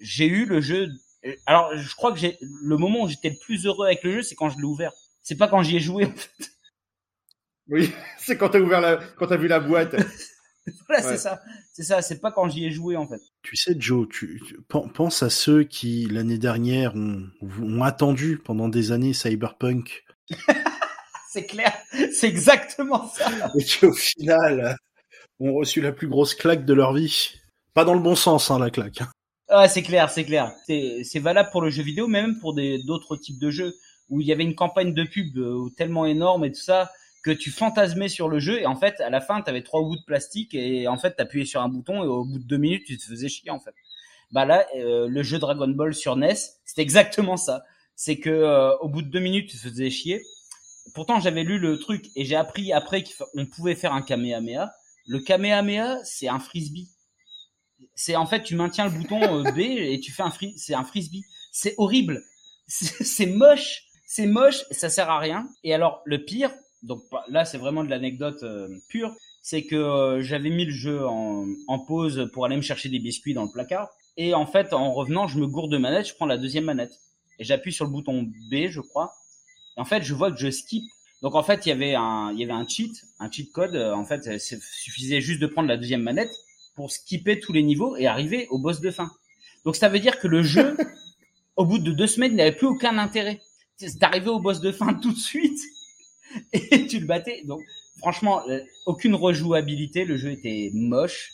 [0.00, 0.88] j'ai eu le jeu.
[1.46, 4.22] Alors je crois que j'ai le moment où j'étais le plus heureux avec le jeu,
[4.22, 4.92] c'est quand je l'ai ouvert.
[5.22, 6.06] C'est pas quand j'y ai joué.
[6.06, 6.50] En fait.
[7.68, 9.94] Oui, c'est quand t'as ouvert la, quand t'as vu la boîte.
[10.88, 11.12] voilà, Ouais.
[11.12, 11.40] c'est ça.
[11.72, 12.02] C'est ça.
[12.02, 13.20] C'est pas quand j'y ai joué en fait.
[13.42, 17.22] Tu sais, Joe, tu, tu- pen- pense à ceux qui, l'année dernière, ont,
[17.60, 20.04] ont attendu pendant des années Cyberpunk.
[21.30, 21.72] C'est clair.
[22.12, 23.30] C'est exactement ça.
[23.58, 24.76] Et qui, au final,
[25.40, 27.32] ont reçu la plus grosse claque de leur vie.
[27.74, 29.00] Pas dans le bon sens, hein, la claque.
[29.48, 30.52] Ah, c'est clair, c'est clair.
[30.66, 33.74] C'est valable pour le jeu vidéo, mais même pour des d'autres types de jeux
[34.10, 36.90] où il y avait une campagne de pub euh, tellement énorme et tout ça
[37.22, 39.80] que tu fantasmais sur le jeu et en fait à la fin tu avais trois
[39.82, 42.56] bouts de plastique et en fait t'appuyais sur un bouton et au bout de deux
[42.56, 43.74] minutes tu te faisais chier en fait.
[44.32, 47.64] Bah là euh, le jeu Dragon Ball sur NES c'était exactement ça.
[47.94, 50.22] C'est que euh, au bout de deux minutes tu te faisais chier.
[50.94, 54.72] Pourtant j'avais lu le truc et j'ai appris après qu'on pouvait faire un Kamehameha.
[55.06, 56.88] Le Kamehameha c'est un frisbee
[57.94, 60.74] c'est en fait tu maintiens le bouton euh, B et tu fais un fri c'est
[60.74, 61.24] un frisbee.
[61.52, 62.22] C'est horrible.
[62.68, 65.46] C'est c'est moche, c'est moche, ça sert à rien.
[65.62, 66.50] Et alors le pire,
[66.82, 71.06] donc là c'est vraiment de l'anecdote euh, pure, c'est que euh, j'avais mis le jeu
[71.06, 74.72] en, en pause pour aller me chercher des biscuits dans le placard et en fait
[74.72, 76.92] en revenant, je me gourde de manette, je prends la deuxième manette
[77.38, 79.14] et j'appuie sur le bouton B, je crois.
[79.76, 80.84] Et en fait, je vois que je skip
[81.22, 83.76] donc en fait, il y avait un, il y avait un cheat, un cheat code.
[83.76, 86.32] euh, En fait, il suffisait juste de prendre la deuxième manette
[86.74, 89.08] pour skipper tous les niveaux et arriver au boss de fin.
[89.64, 90.76] Donc ça veut dire que le jeu,
[91.56, 93.40] au bout de deux semaines, n'avait plus aucun intérêt.
[93.76, 95.60] C'est arrivé au boss de fin tout de suite
[96.52, 97.42] et tu le battais.
[97.44, 97.60] Donc
[97.98, 100.04] franchement, euh, aucune rejouabilité.
[100.04, 101.32] Le jeu était moche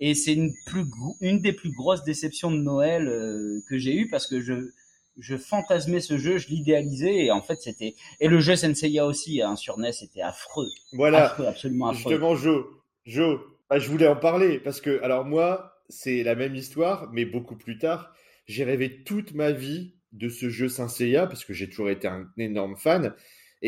[0.00, 0.84] et c'est une plus
[1.20, 4.70] une des plus grosses déceptions de Noël euh, que j'ai eu parce que je
[5.18, 9.40] je fantasmais ce jeu, je l'idéalisais et en fait c'était et le jeu Senseiya aussi
[9.40, 11.30] hein, sur NES était affreux, Voilà.
[11.30, 12.10] affreux, absolument affreux.
[12.10, 12.66] Justement, Joe,
[13.06, 17.24] Joe, ah, je voulais en parler parce que, alors moi, c'est la même histoire, mais
[17.24, 18.14] beaucoup plus tard.
[18.46, 22.06] J'ai rêvé toute ma vie de ce jeu Saint Seiya parce que j'ai toujours été
[22.06, 23.12] un énorme fan.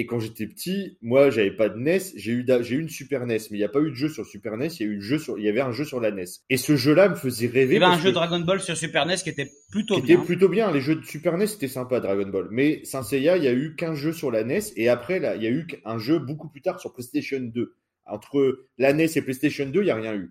[0.00, 1.98] Et quand j'étais petit, moi, j'avais pas de NES.
[2.14, 4.08] J'ai eu, j'ai eu une Super NES, mais il n'y a pas eu de jeu
[4.08, 4.68] sur Super NES.
[4.78, 6.24] Il y a eu le jeu sur, il y avait un jeu sur la NES.
[6.50, 7.74] Et ce jeu-là me faisait rêver.
[7.74, 10.02] Il y avait un jeu que- Dragon Ball sur Super NES qui était plutôt qui
[10.02, 10.16] bien.
[10.18, 10.70] était plutôt bien.
[10.70, 12.46] Les jeux de Super NES, c'était sympa, Dragon Ball.
[12.52, 14.60] Mais Saint Seiya, il y a eu qu'un jeu sur la NES.
[14.76, 17.74] Et après, là, il y a eu un jeu beaucoup plus tard sur PlayStation 2.
[18.06, 20.30] Entre la NES et PlayStation 2, il n'y a rien eu.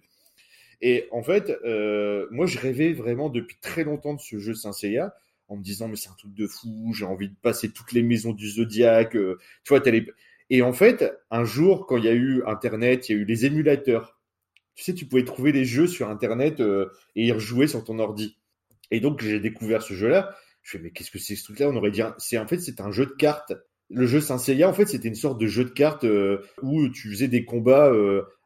[0.82, 4.72] Et en fait, euh, moi, je rêvais vraiment depuis très longtemps de ce jeu Saint
[4.72, 5.14] Seiya,
[5.48, 8.04] en me disant, mais c'est un truc de fou, j'ai envie de passer toutes les
[8.04, 9.16] maisons du Zodiac.
[9.16, 10.06] euh, tu vois, les-
[10.50, 13.26] Et en fait, un jour, quand il y a eu Internet, il y a eu
[13.26, 14.18] les émulateurs.
[14.76, 18.00] Tu sais, tu pouvais trouver les jeux sur Internet euh, et y rejouer sur ton
[18.00, 18.38] ordi.
[18.92, 20.36] Et donc, j'ai découvert ce jeu-là.
[20.64, 21.70] Je fais, mais qu'est-ce que c'est ce truc-là?
[21.70, 23.54] On aurait dit, c'est en fait, c'est un jeu de cartes.
[23.90, 27.10] Le jeu Saint en fait, c'était une sorte de jeu de cartes euh, où tu
[27.10, 27.92] faisais des combats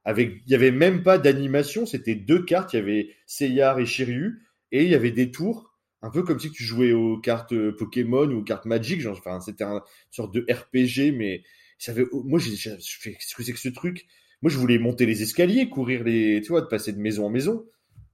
[0.05, 0.41] avec.
[0.45, 2.73] Il y avait même pas d'animation, c'était deux cartes.
[2.73, 4.41] Il y avait Seiya et Shiryu,
[4.71, 5.70] et il y avait des tours,
[6.01, 9.01] un peu comme si tu jouais aux cartes euh, Pokémon ou aux cartes Magic.
[9.01, 9.81] Genre, enfin, c'était un- une
[10.11, 11.43] sorte de RPG, mais
[11.77, 12.05] ça avait.
[12.13, 12.69] Moi, j'ai, je
[12.99, 14.05] fais, qu'est-ce que c'est que ce truc?
[14.41, 17.29] Moi, je voulais monter les escaliers, courir les, tu vois, de passer de maison en
[17.29, 17.65] maison.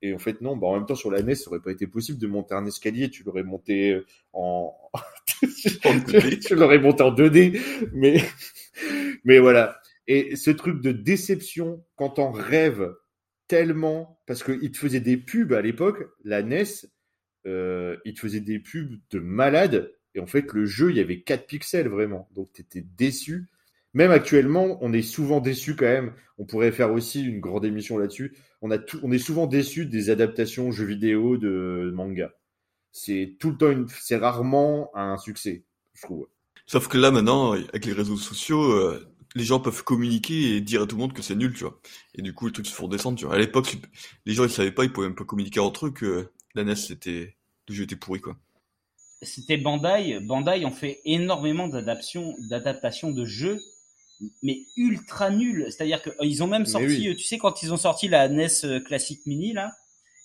[0.01, 1.87] Et en fait, non, bah, en même temps, sur la NES, ça aurait pas été
[1.87, 3.09] possible de monter un escalier.
[3.09, 4.73] Tu l'aurais monté euh, en.
[6.07, 7.59] tu, tu l'aurais monté en 2D.
[7.93, 8.21] Mais,
[9.23, 9.79] mais voilà.
[10.07, 12.93] Et ce truc de déception, quand on rêve
[13.47, 14.19] tellement.
[14.27, 16.89] Parce qu'il te faisait des pubs à l'époque, la NES,
[17.47, 19.93] euh, il te faisait des pubs de malade.
[20.15, 22.27] Et en fait, le jeu, il y avait 4 pixels vraiment.
[22.35, 23.47] Donc, tu étais déçu.
[23.93, 26.13] Même actuellement, on est souvent déçu quand même.
[26.37, 28.35] On pourrait faire aussi une grande émission là-dessus.
[28.61, 28.69] On,
[29.01, 32.33] on est souvent déçu des adaptations jeux vidéo de manga.
[32.91, 35.63] C'est tout le temps, c'est rarement un succès,
[35.93, 36.27] je trouve.
[36.65, 40.81] Sauf que là, maintenant, avec les réseaux sociaux, euh, les gens peuvent communiquer et dire
[40.81, 41.79] à tout le monde que c'est nul, tu vois.
[42.15, 43.31] Et du coup, les trucs se font descendre.
[43.31, 43.77] À l'époque,
[44.25, 46.75] les gens, ils savaient pas, ils pouvaient même pas communiquer entre eux que la NES,
[46.75, 47.35] c'était,
[47.67, 48.35] le jeu était pourri, quoi.
[49.21, 50.19] C'était Bandai.
[50.19, 53.59] Bandai ont fait énormément d'adaptations, d'adaptations de jeux,
[54.43, 55.65] mais ultra nuls.
[55.69, 57.07] C'est-à-dire qu'ils ont même Mais sorti, oui.
[57.09, 59.71] euh, tu sais, quand ils ont sorti la NES Classic Mini, là,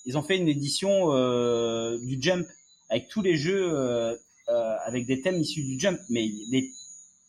[0.04, 2.46] ils ont fait une édition euh, du Jump
[2.88, 4.14] avec tous les jeux euh,
[4.48, 6.70] euh, avec des thèmes issus du Jump, mais les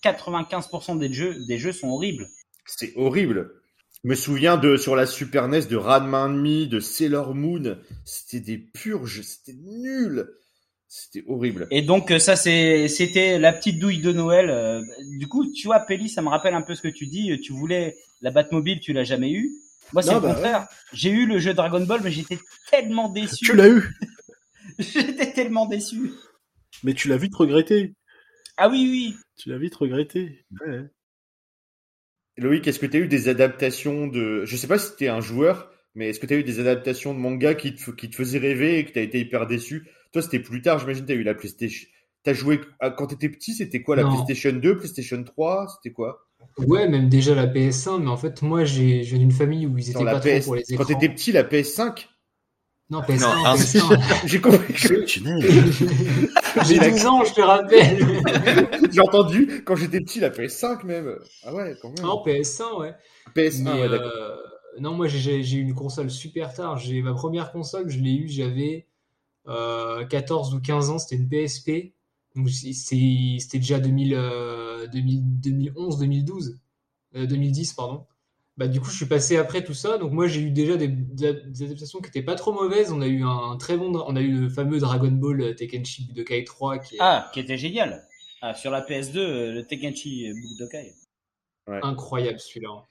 [0.04, 2.30] 95% des jeux, des jeux sont horribles.
[2.66, 3.62] C'est horrible.
[4.04, 7.78] Je me souviens de sur la Super NES de Ranma Me, de Sailor Moon.
[8.04, 10.28] C'était des purges, c'était nul.
[10.90, 11.68] C'était horrible.
[11.72, 14.50] Et donc euh, ça c'est c'était la petite douille de Noël.
[14.50, 14.82] Euh,
[15.18, 17.40] Du coup, tu vois, Pelli, ça me rappelle un peu ce que tu dis.
[17.42, 19.50] Tu voulais la Batmobile, tu l'as jamais eu.
[19.94, 20.68] Moi, c'est Non, le bah, contraire.
[20.92, 22.40] J'ai eu le jeu Dragon Ball, mais j'étais
[22.70, 23.46] tellement déçu.
[23.46, 23.84] Tu l'as eu,
[24.80, 26.12] J'étais tellement déçu.
[26.84, 27.94] mais tu l'as vite regretté.
[28.58, 29.16] Ah oui, oui.
[29.38, 30.46] Tu l'as vite regretté.
[30.66, 30.82] Ouais.
[32.38, 34.45] Loïc, est-ce que tu as eu des adaptations de.
[34.45, 36.60] Je sais pas si tu es un joueur, mais est-ce que tu as eu des
[36.60, 39.45] adaptations de manga qui te, qui te faisaient rêver et que tu as été hyper
[39.47, 39.88] déçu?
[40.11, 41.88] Toi, c'était plus tard, j'imagine, tu as eu la PlayStation.
[42.23, 44.10] T'as joué à- quand t'étais petit, c'était quoi la Non.
[44.10, 46.26] PlayStation 2, PlayStation 3, c'était quoi?
[46.57, 49.77] Ouais, même déjà la PS1, mais en fait, moi, j'ai, je viens d'une famille où
[49.77, 50.41] ils étaient Dans la pas PS...
[50.41, 50.99] trop pour les Quand écrans.
[50.99, 52.10] t'étais petit, la PS5
[52.89, 53.55] Non, PS1, Non, un.
[53.55, 53.99] PS1.
[54.27, 54.73] J'ai compris.
[54.73, 55.05] que-
[56.65, 58.91] j'ai 12 ans, je te rappelle.
[58.91, 61.18] J'ai entendu quand j'étais petit la PS5 même.
[61.43, 62.05] Ah ouais, quand même.
[62.05, 62.93] non, PS1, ouais.
[63.35, 64.11] PS1, Mais, ouais, d'accord.
[64.15, 64.35] euh,
[64.80, 66.77] non, moi j'ai- eu une console super tard.
[66.77, 68.85] J'ai ma première console, je l'ai eue, j'avais
[69.47, 71.93] euh, 14 ou 15 ans, c'était une PSP.
[72.35, 76.60] Donc c'était déjà 2000, euh, 2000 2011, 2012,
[77.15, 78.05] euh, 2010 pardon.
[78.56, 79.98] Bah du coup je suis passé après tout ça.
[79.98, 80.96] Donc moi j'ai eu déjà des,
[81.62, 82.92] adaptations qui étaient pas trop mauvaises.
[82.92, 86.08] On a eu un très bon, on a eu le fameux Dragon Ball euh, Tenkaichi
[86.08, 88.06] Budokai 3 qui est Ah, qui était génial.
[88.42, 90.94] Ah, sur la PS2, euh, le Tenkaichi Budokai.
[91.68, 92.86] incroyable celui-là.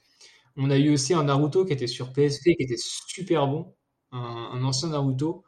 [0.57, 3.75] On a eu aussi un Naruto qui était sur PSP, qui était super bon,
[4.11, 5.45] un, un ancien Naruto.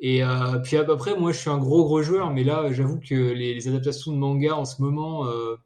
[0.00, 3.14] Et euh, puis après, moi je suis un gros gros joueur, mais là j'avoue que
[3.14, 5.56] les, les adaptations de manga en ce moment, euh,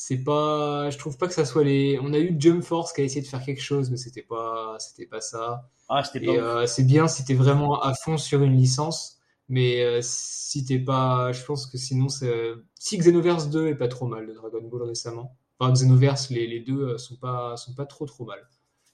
[0.00, 1.98] c'est pas, je trouve pas que ça soit les.
[2.00, 4.76] On a eu Jump Force qui a essayé de faire quelque chose, mais c'était pas,
[4.78, 5.68] c'était pas ça.
[5.88, 9.18] Ah, c'était pas Et euh, c'est bien si t'es vraiment à fond sur une licence,
[9.48, 12.52] mais euh, si t'es pas, je pense que sinon c'est.
[12.78, 15.36] Si Xenoverse 2 est pas trop mal de Dragon Ball récemment.
[15.58, 18.38] Enfin, Xenoverse, les, les deux euh, sont pas, sont pas trop trop mal.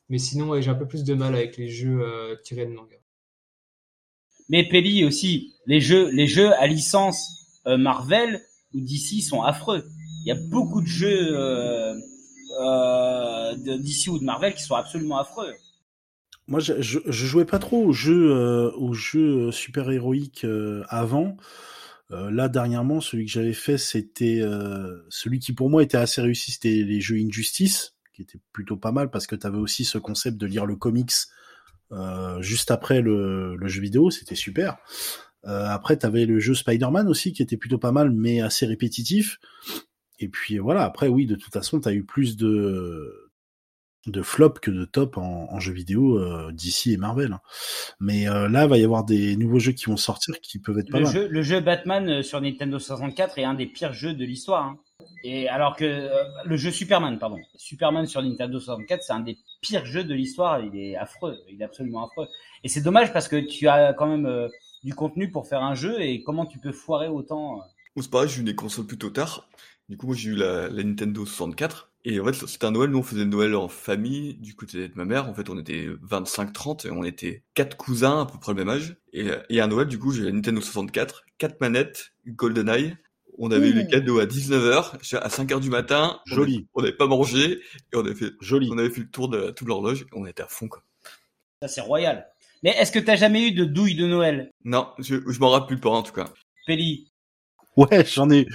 [0.08, 2.72] Mais sinon, ouais, j'ai un peu plus de mal avec les jeux euh, tirés de
[2.72, 2.96] manga.
[4.48, 9.84] Mais Peli aussi, les jeux, les jeux à licence euh, Marvel ou DC sont affreux.
[10.24, 11.94] Il y a beaucoup de jeux euh,
[12.60, 15.52] euh, DC ou de Marvel qui sont absolument affreux.
[16.46, 20.82] Moi, je, je, je jouais pas trop aux jeux, euh, aux jeux super héroïques euh,
[20.88, 21.36] avant.
[22.10, 26.20] Euh, là, dernièrement, celui que j'avais fait, c'était euh, celui qui pour moi était assez
[26.20, 29.84] réussi, c'était les jeux Injustice, qui était plutôt pas mal parce que tu avais aussi
[29.84, 31.12] ce concept de lire le comics
[31.92, 34.78] euh, juste après le, le jeu vidéo, c'était super.
[35.46, 38.66] Euh, après, tu avais le jeu Spider-Man aussi, qui était plutôt pas mal, mais assez
[38.66, 39.38] répétitif.
[40.20, 43.20] Et puis voilà, après, oui, de toute façon, tu as eu plus de
[44.06, 47.38] de flop que de top en, en jeux vidéo euh, d'ici et Marvel.
[48.00, 50.78] Mais euh, là, il va y avoir des nouveaux jeux qui vont sortir qui peuvent
[50.78, 51.12] être pas Le mal.
[51.14, 54.62] jeu, le jeu Batman euh, sur Nintendo 64 est un des pires jeux de l'histoire.
[54.66, 54.78] hein.
[55.22, 56.10] Et alors que euh,
[56.44, 60.60] le jeu Superman, pardon, Superman sur Nintendo 64, c'est un des pires jeux de l'histoire.
[60.60, 62.28] Il est affreux, il est absolument affreux.
[62.62, 64.48] Et c'est dommage parce que tu as quand même euh,
[64.82, 67.62] du contenu pour faire un jeu et comment tu peux foirer autant.
[67.96, 69.48] Moi, c'est pareil, j'ai eu des consoles plutôt tard.
[69.88, 71.90] Du coup, moi, j'ai eu la, la Nintendo 64.
[72.06, 74.94] Et en fait, c'était un Noël, nous, on faisait Noël en famille, du côté de
[74.94, 75.28] ma mère.
[75.28, 78.68] En fait, on était 25-30 et on était quatre cousins, à peu près le même
[78.68, 78.96] âge.
[79.12, 82.96] Et, et à Noël, du coup, j'ai la Nintendo 64, quatre manettes, GoldenEye.
[83.38, 86.20] On avait eu les cadeaux à 19h, à 5h du matin.
[86.24, 86.68] Joli.
[86.74, 87.60] On n'avait pas mangé
[87.92, 88.68] et on avait fait, Joli.
[88.70, 90.84] on avait fait le tour de toute l'horloge et on était à fond, quoi.
[91.60, 92.28] Ça c'est royal.
[92.62, 95.80] Mais est-ce que t'as jamais eu de douille de Noël, Non, je, je m'en rappelle
[95.80, 96.32] pas, en tout cas.
[96.66, 97.10] Peli
[97.76, 98.46] Ouais, j'en ai,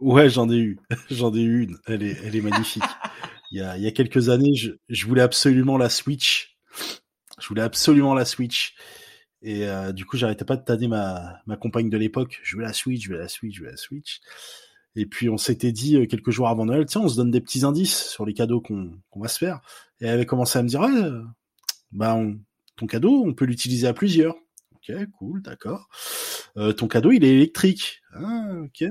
[0.00, 0.78] ouais, j'en ai eu,
[1.10, 1.78] j'en ai eu une.
[1.86, 2.82] Elle est, magnifique.
[3.50, 6.56] il y a, quelques années, je, voulais absolument la Switch.
[7.40, 8.74] Je voulais absolument la Switch.
[9.42, 12.40] Et euh, du coup, j'arrêtais pas de tanner ma, compagne de l'époque.
[12.42, 14.20] Je veux la Switch, je veux la Switch, je veux la Switch.
[14.96, 17.40] Et puis on s'était dit euh, quelques jours avant Noël, tiens, on se donne des
[17.40, 19.60] petits indices sur les cadeaux qu'on va se faire.
[20.00, 20.80] Et elle avait commencé à me dire,
[21.92, 22.40] bah on-
[22.80, 24.36] ton cadeau, on peut l'utiliser à plusieurs.
[24.74, 25.88] Ok, cool, d'accord.
[26.56, 28.00] Euh, ton cadeau, il est électrique.
[28.14, 28.84] Ah, ok.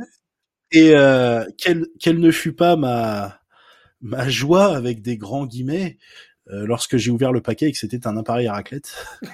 [0.72, 3.40] Et euh, quelle, quelle ne fut pas ma
[4.02, 5.98] ma joie avec des grands guillemets
[6.52, 8.94] euh, lorsque j'ai ouvert le paquet et que c'était un appareil à raclette.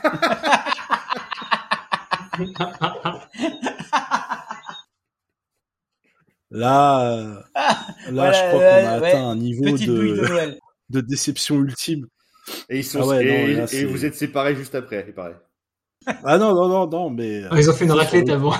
[6.52, 9.08] Là, euh, là, Voilà, je crois ouais, qu'on a ouais.
[9.10, 10.56] atteint un niveau de
[10.90, 12.08] de, déception ultime.
[12.70, 15.04] Et, ils sont, Ah ouais, et, non, là, et c'est- vous êtes séparés juste après,
[15.08, 15.36] il paraît.
[16.24, 18.54] Ah non, non, non, non, mais Ah, Ils ont fait une raclette avant.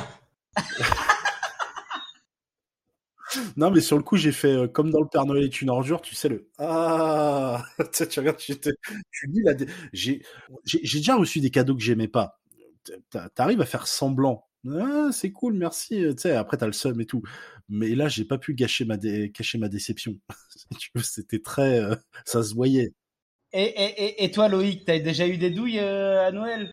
[3.56, 5.70] non, mais sur le coup, j'ai fait euh, comme dans le Père Noël est une
[5.70, 8.56] ordure, tu sais le ah, tu sais, tu regardes, tu,
[9.94, 10.22] j'ai,
[10.82, 12.40] déjà reçu des cadeaux que j'aimais pas.
[13.10, 14.48] T'a- T'arrives à faire semblant.
[14.70, 15.98] Ah, c'est cool, merci.
[16.16, 17.24] Tu sais, après t'as le seum et tout.
[17.70, 20.18] Mais là, j'ai pas pu gâcher ma dé- cacher ma déception.
[21.04, 21.96] C'était très, euh,
[22.26, 22.94] ça se voyait.
[23.54, 26.72] Et, et, et, et toi Loïc, t'as déjà eu des douilles euh, à Noël?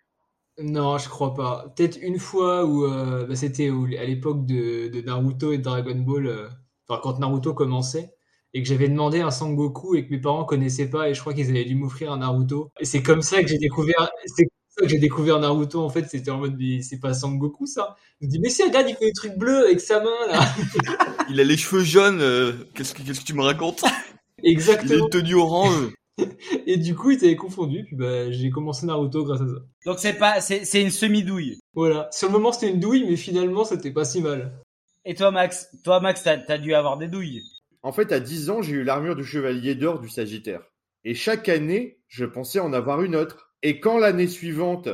[0.58, 1.68] Non, je crois pas.
[1.76, 3.68] Peut-être une fois où euh, bah, c'était
[3.98, 6.48] à l'époque de, de Naruto et de Dragon Ball, euh,
[6.88, 8.14] enfin quand Naruto commençait,
[8.54, 11.32] et que j'avais demandé un Sangoku et que mes parents connaissaient pas et je crois
[11.34, 12.70] qu'ils avaient dû m'offrir un Naruto.
[12.80, 15.88] Et c'est comme ça que j'ai découvert, c'est comme ça que j'ai découvert Naruto en
[15.88, 16.06] fait.
[16.10, 17.96] C'était en mode, mais c'est pas Sangoku ça.
[18.20, 20.40] Je me dis, mais si, regarde, il fait des trucs bleus avec sa main là.
[21.30, 22.20] Il a les cheveux jaunes.
[22.20, 23.82] euh, qu'est-ce que qu'est-ce que tu me racontes?
[24.42, 25.06] Il Exactement.
[25.06, 25.92] est tenu orange.
[26.66, 27.84] Et du coup, ils t'avaient confondu.
[27.84, 29.54] Puis bah, j'ai commencé Naruto grâce à ça.
[29.86, 31.58] Donc c'est pas, c'est c'est une semi-douille.
[31.74, 32.08] Voilà.
[32.12, 34.60] Sur le moment, c'était une douille, mais finalement, c'était pas si mal.
[35.04, 37.42] Et toi, Max, toi, Max, t'as as dû avoir des douilles.
[37.82, 40.62] En fait, à 10 ans, j'ai eu l'armure du chevalier d'or du Sagittaire.
[41.04, 43.52] Et chaque année, je pensais en avoir une autre.
[43.62, 44.88] Et quand l'année suivante,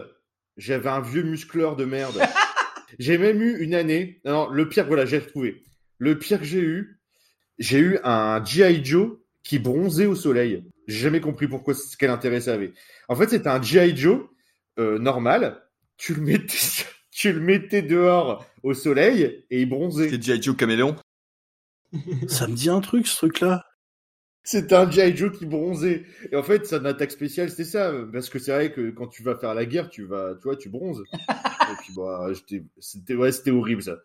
[0.56, 2.18] j'avais un vieux muscleur de merde.
[2.98, 4.20] j'ai même eu une année.
[4.24, 5.62] Non, le pire, voilà, j'ai retrouvé.
[5.98, 7.01] Le pire que j'ai eu,
[7.59, 8.82] j'ai eu un G.I.
[8.85, 10.64] Joe qui bronzait au soleil.
[10.86, 12.72] J'ai jamais compris pourquoi, quel intérêt ça avait.
[13.09, 13.94] En fait, c'était un G.I.
[13.94, 14.26] Joe
[14.78, 15.62] euh, normal.
[15.98, 16.56] Tu le mettais,
[17.19, 20.09] tu le mettais dehors au soleil et il bronzait.
[20.09, 20.40] C'est G.I.
[20.40, 20.95] Joe Caméléon.
[22.28, 23.65] Ça me dit un truc, ce truc-là.
[24.45, 25.16] C'est un G.I.
[25.16, 26.05] Joe qui bronzait.
[26.31, 27.93] Et en fait, son attaque spéciale, c'était ça.
[28.12, 30.57] Parce que c'est vrai que quand tu vas faire la guerre, tu vas, tu vois,
[30.57, 31.03] tu bronzes.
[31.28, 32.28] Et puis, bah,
[32.78, 33.97] c'était, ouais, c'était horrible, ça.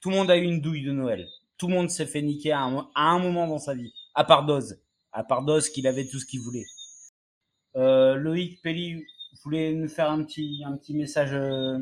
[0.00, 1.28] Tout le monde a eu une douille de Noël.
[1.58, 3.94] Tout le monde s'est fait niquer à un, mo- à un moment dans sa vie.
[4.16, 4.80] À part Doz.
[5.12, 6.66] À part Doz, qu'il avait tout ce qu'il voulait.
[7.76, 11.78] Euh, Loïc, Pelli, vous voulez nous faire un petit, un petit message euh,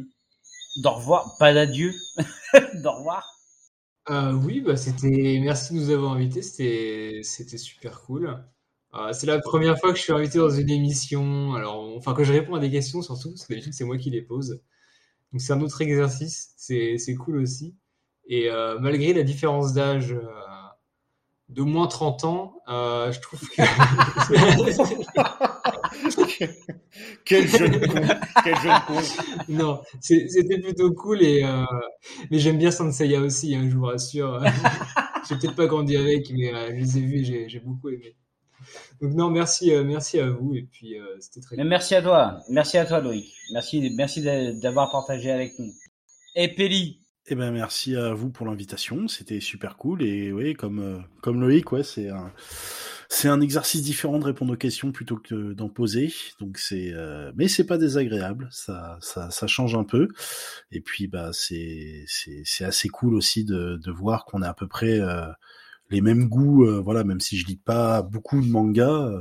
[0.80, 1.94] d'au revoir, pas d'adieu,
[2.74, 3.40] d'au revoir.
[4.08, 5.38] Euh, oui, bah c'était.
[5.42, 6.42] Merci de nous avoir invités.
[6.42, 8.42] C'était, c'était super cool.
[8.94, 11.54] Euh, c'est la première fois que je suis invité dans une émission.
[11.54, 14.10] Alors, enfin, que je réponds à des questions surtout, parce que d'habitude c'est moi qui
[14.10, 14.60] les pose.
[15.32, 16.54] Donc c'est un autre exercice.
[16.56, 17.76] C'est, c'est cool aussi.
[18.26, 20.16] Et euh, malgré la différence d'âge
[21.48, 23.62] de moins 30 ans, je trouve que
[27.24, 28.00] Quel jeune con.
[28.44, 29.00] Quel jeune con.
[29.48, 31.22] non, c'était plutôt cool.
[31.22, 31.64] Et euh,
[32.30, 34.42] mais j'aime bien Sanseiya aussi, hein, je vous rassure.
[35.28, 38.16] j'ai peut-être pas grandi avec, mais euh, je les ai vus et j'ai, beaucoup aimé.
[39.00, 40.54] Donc non, merci, euh, merci à vous.
[40.54, 41.70] Et puis euh, c'était très Mais cool.
[41.70, 43.32] merci à toi, merci à toi Loïc.
[43.52, 45.72] Merci, merci d'a- d'avoir partagé avec nous.
[46.36, 50.78] Et Pelli, Eh ben merci à vous pour l'invitation, c'était super cool et oui comme
[50.78, 52.32] euh, comme Loïc ouais c'est un
[53.12, 57.32] c'est un exercice différent de répondre aux questions plutôt que d'en poser donc c'est euh,
[57.34, 60.08] mais c'est pas désagréable ça ça ça change un peu
[60.70, 64.68] et puis bah c'est c'est assez cool aussi de de voir qu'on a à peu
[64.68, 65.26] près euh,
[65.90, 69.20] les mêmes goûts euh, voilà même si je lis pas beaucoup de mangas euh,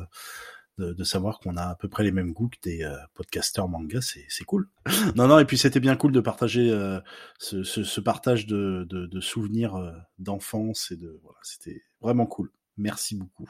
[0.78, 3.68] de, de savoir qu'on a à peu près les mêmes goûts que des euh, podcasteurs
[3.68, 4.70] manga c'est c'est cool
[5.16, 7.00] non non et puis c'était bien cool de partager euh,
[7.38, 12.26] ce, ce, ce partage de, de, de souvenirs euh, d'enfance et de voilà, c'était vraiment
[12.26, 12.52] cool.
[12.78, 13.50] Merci beaucoup.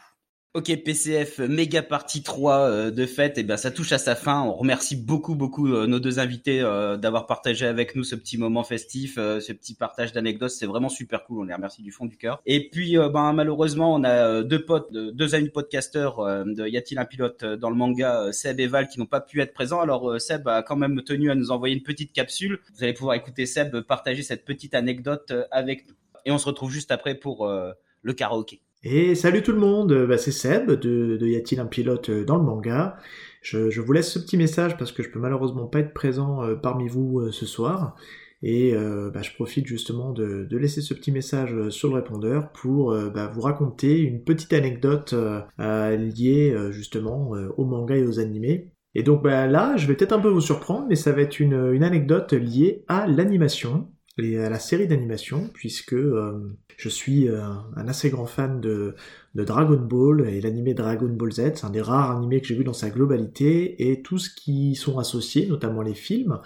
[0.56, 4.42] Ok, PCF, méga partie 3 euh, de fête, et ben ça touche à sa fin.
[4.42, 8.40] On remercie beaucoup, beaucoup euh, nos deux invités euh, d'avoir partagé avec nous ce petit
[8.40, 10.50] moment festif, euh, ce petit partage d'anecdotes.
[10.50, 11.42] C'est vraiment super cool.
[11.42, 12.42] On les remercie du fond du cœur.
[12.48, 16.44] Et puis, euh, ben malheureusement, on a euh, deux potes, euh, deux amis podcasteurs euh,
[16.44, 19.06] de Y a-t-il un pilote euh, dans le manga, euh, Seb et Val, qui n'ont
[19.06, 19.82] pas pu être présents.
[19.82, 22.60] Alors euh, Seb a quand même tenu à nous envoyer une petite capsule.
[22.76, 25.94] Vous allez pouvoir écouter Seb partager cette petite anecdote euh, avec nous.
[26.26, 27.72] Et on se retrouve juste après pour euh,
[28.02, 28.62] le karaoké.
[28.82, 32.24] Et salut tout le monde, bah, c'est Seb de, de Y a-t-il un pilote euh,
[32.24, 32.96] dans le manga.
[33.42, 36.56] Je, vous laisse ce petit message parce que je peux malheureusement pas être présent euh,
[36.56, 37.96] parmi vous euh, ce soir.
[38.42, 43.28] Et bah, je profite justement de, laisser ce petit message sur le répondeur pour bah,
[43.28, 45.14] vous raconter une petite anecdote
[45.58, 48.72] liée justement au manga et aux animés.
[48.96, 51.42] Et donc bah, là, je vais peut-être un peu vous surprendre, mais ça va être
[51.42, 53.90] une anecdote liée à l'animation
[54.20, 57.42] à la série d'animation, puisque euh, je suis euh,
[57.76, 58.96] un assez grand fan de,
[59.36, 61.52] de Dragon Ball et l'animé Dragon Ball Z.
[61.56, 64.72] C'est un des rares animés que j'ai vu dans sa globalité et tout ce qui
[64.72, 66.40] y sont associés, notamment les films.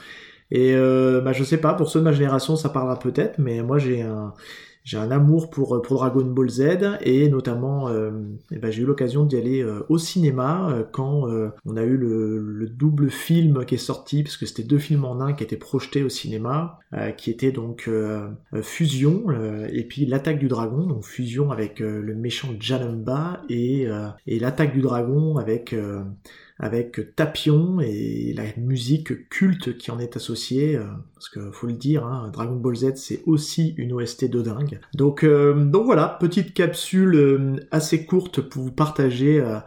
[0.51, 3.63] Et euh, bah, je sais pas, pour ceux de ma génération, ça parlera peut-être, mais
[3.63, 4.33] moi j'ai un
[4.84, 8.11] j'ai un amour pour, pour Dragon Ball Z et notamment euh,
[8.51, 11.84] eh ben, j'ai eu l'occasion d'y aller euh, au cinéma euh, quand euh, on a
[11.84, 15.34] eu le, le double film qui est sorti parce que c'était deux films en un
[15.34, 20.05] qui étaient projetés au cinéma euh, qui étaient donc euh, euh, Fusion euh, et puis
[20.05, 24.81] l'attaque du dragon donc Fusion avec euh, le méchant Janemba et, euh, et l'attaque du
[24.81, 26.03] dragon avec euh,
[26.59, 30.85] avec Tapion et la musique culte qui en est associée, euh,
[31.15, 34.80] parce que faut le dire, hein, Dragon Ball Z c'est aussi une OST de dingue.
[34.93, 39.57] Donc, euh, donc voilà, petite capsule euh, assez courte pour vous partager euh,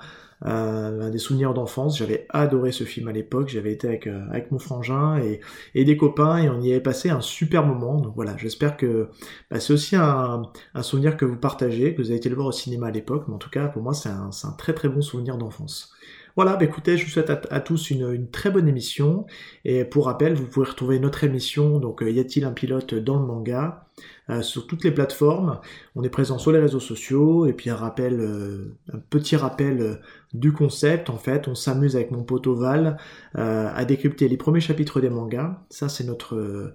[0.44, 1.98] euh, des souvenirs d'enfance.
[1.98, 5.40] J'avais adoré ce film à l'époque, j'avais été avec, euh, avec mon frangin et,
[5.74, 8.00] et des copains et on y avait passé un super moment.
[8.00, 9.08] Donc voilà, j'espère que
[9.50, 10.42] bah, c'est aussi un,
[10.74, 13.24] un souvenir que vous partagez, que vous avez été le voir au cinéma à l'époque,
[13.28, 15.92] mais en tout cas pour moi c'est un, un très très bon souvenir d'enfance.
[16.36, 19.24] Voilà, bah écoutez, je vous souhaite à, tous une, très bonne émission.
[19.64, 23.24] Et pour rappel, vous pouvez retrouver notre émission, donc Y a-t-il un pilote dans le
[23.24, 23.86] manga
[24.28, 25.60] euh, sur toutes les plateformes.
[25.94, 29.80] On est présent sur les réseaux sociaux et puis un rappel, euh, un petit rappel
[29.80, 29.94] euh,
[30.34, 31.08] du concept.
[31.08, 32.98] En fait, on s'amuse avec mon pote Oval
[33.34, 35.58] à décrypter les premiers chapitres des mangas.
[35.70, 36.74] Ça, c'est notre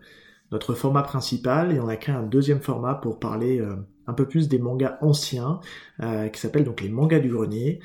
[0.52, 3.64] notre format principal et on a créé un deuxième format pour parler
[4.08, 5.60] un peu plus des mangas anciens
[6.00, 7.80] qui s'appelle donc les mangas du grenier.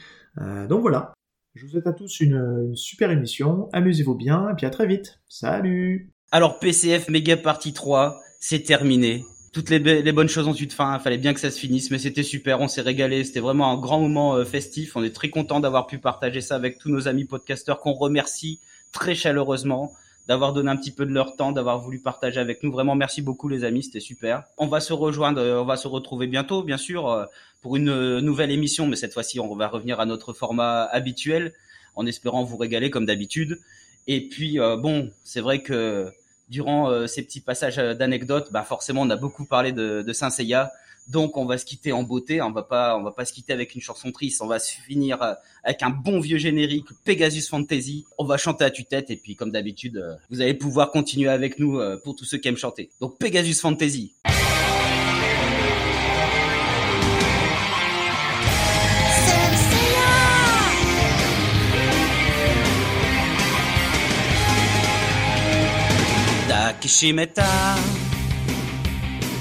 [0.69, 1.16] donc voilà.
[1.57, 3.70] Je vous souhaite à tous une, super émission.
[3.73, 5.20] Amusez-vous bien et puis à très vite.
[5.27, 6.11] Salut.
[6.31, 9.24] Alors PCF Mega Partie 3, c'est terminé
[9.55, 10.99] toutes les, bonnes choses ont eu de fin.
[10.99, 12.61] Fallait bien que ça se finisse, mais c'était super.
[12.61, 13.24] On s'est régalé.
[13.24, 14.97] C'était vraiment un grand moment euh, festif.
[14.97, 18.61] On est très content d'avoir pu partager ça avec tous nos amis podcasteurs qu'on remercie
[18.93, 19.95] très chaleureusement
[20.27, 22.73] d'avoir donné un petit peu de leur temps, d'avoir voulu partager avec nous.
[22.73, 24.44] Vraiment, merci beaucoup les amis, c'était super.
[24.59, 27.24] On va se rejoindre, euh, on va se retrouver bientôt, bien sûr, euh,
[27.62, 31.53] pour une nouvelle émission, mais cette fois-ci, on va revenir à notre format habituel,
[31.94, 33.61] en espérant vous régaler comme d'habitude.
[34.07, 36.12] Et puis, bon, c'est vrai que
[36.48, 40.12] durant euh, ces petits passages euh, d'anecdotes, bah forcément on a beaucoup parlé de, de
[40.12, 40.73] Saint Seiya,
[41.09, 43.53] donc on va se quitter en beauté, on va pas on va pas se quitter
[43.53, 47.49] avec une chanson triste, on va se finir euh, avec un bon vieux générique Pegasus
[47.49, 48.05] Fantasy.
[48.19, 51.59] On va chanter à tue-tête et puis comme d'habitude, euh, vous allez pouvoir continuer avec
[51.59, 52.91] nous euh, pour tous ceux qui aiment chanter.
[53.01, 54.15] Donc Pegasus Fantasy.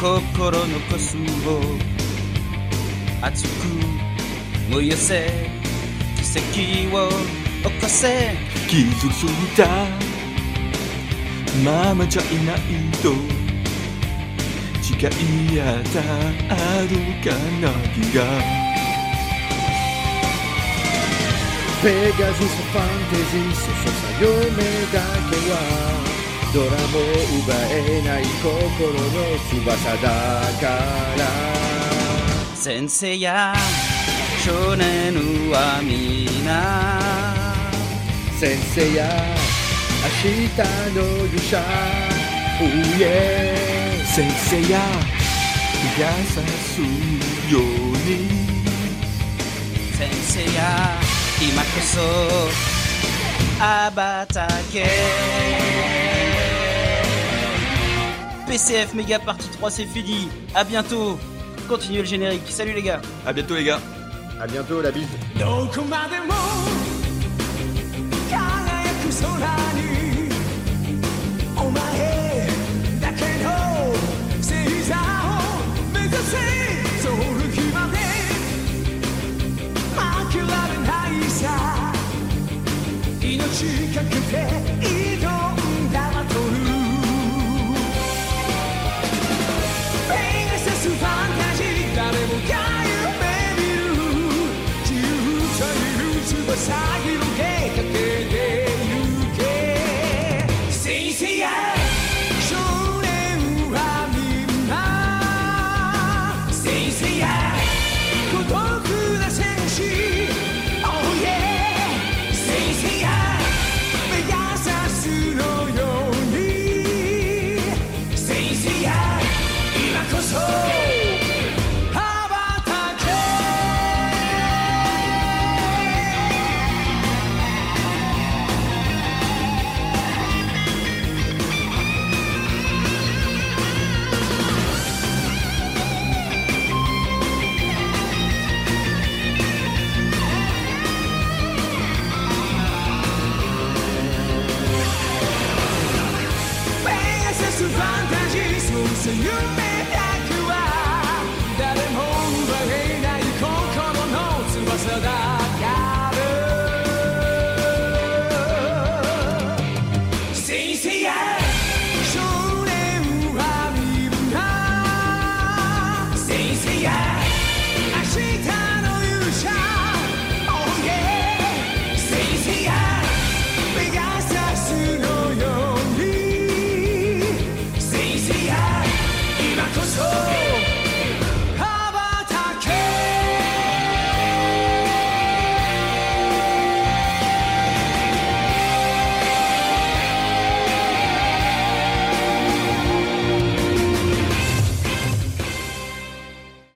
[0.06, 1.62] 心のコスを
[3.24, 3.50] 熱く
[4.70, 5.32] 燃やせ。
[6.16, 8.36] 奇跡を起こせ。
[8.68, 9.66] 傷ついた。
[11.64, 12.58] ままじゃいない
[13.02, 13.16] と。
[14.84, 16.00] 誓い合った
[16.54, 16.92] ある
[17.24, 18.22] かなきが。
[21.82, 24.30] ペガジスファンタジーそそさ夢
[24.94, 25.02] だ
[25.32, 26.05] けは
[26.56, 28.98] ドラも奪えない心の
[29.50, 30.08] 翼だ
[30.62, 30.64] か
[31.18, 31.22] ら。
[32.56, 33.54] 先生や
[34.40, 35.14] 少年
[35.52, 36.98] は皆。
[38.40, 39.06] 先生や
[40.24, 40.56] 明日
[40.96, 41.60] の勇者。
[42.62, 42.64] Oh
[43.00, 44.80] yeah 先生や
[45.98, 46.06] 優
[46.64, 47.64] しいよう
[48.08, 48.30] に。
[49.98, 50.62] 先生や
[51.42, 52.00] 今こそ
[53.60, 56.15] 羽ばたけ
[58.48, 60.30] PCF Méga partie 3, c'est fini.
[60.54, 61.18] À bientôt.
[61.68, 62.44] Continuez le générique.
[62.48, 63.02] Salut les gars.
[63.26, 63.80] À bientôt les gars.
[64.40, 65.08] À bientôt la bise.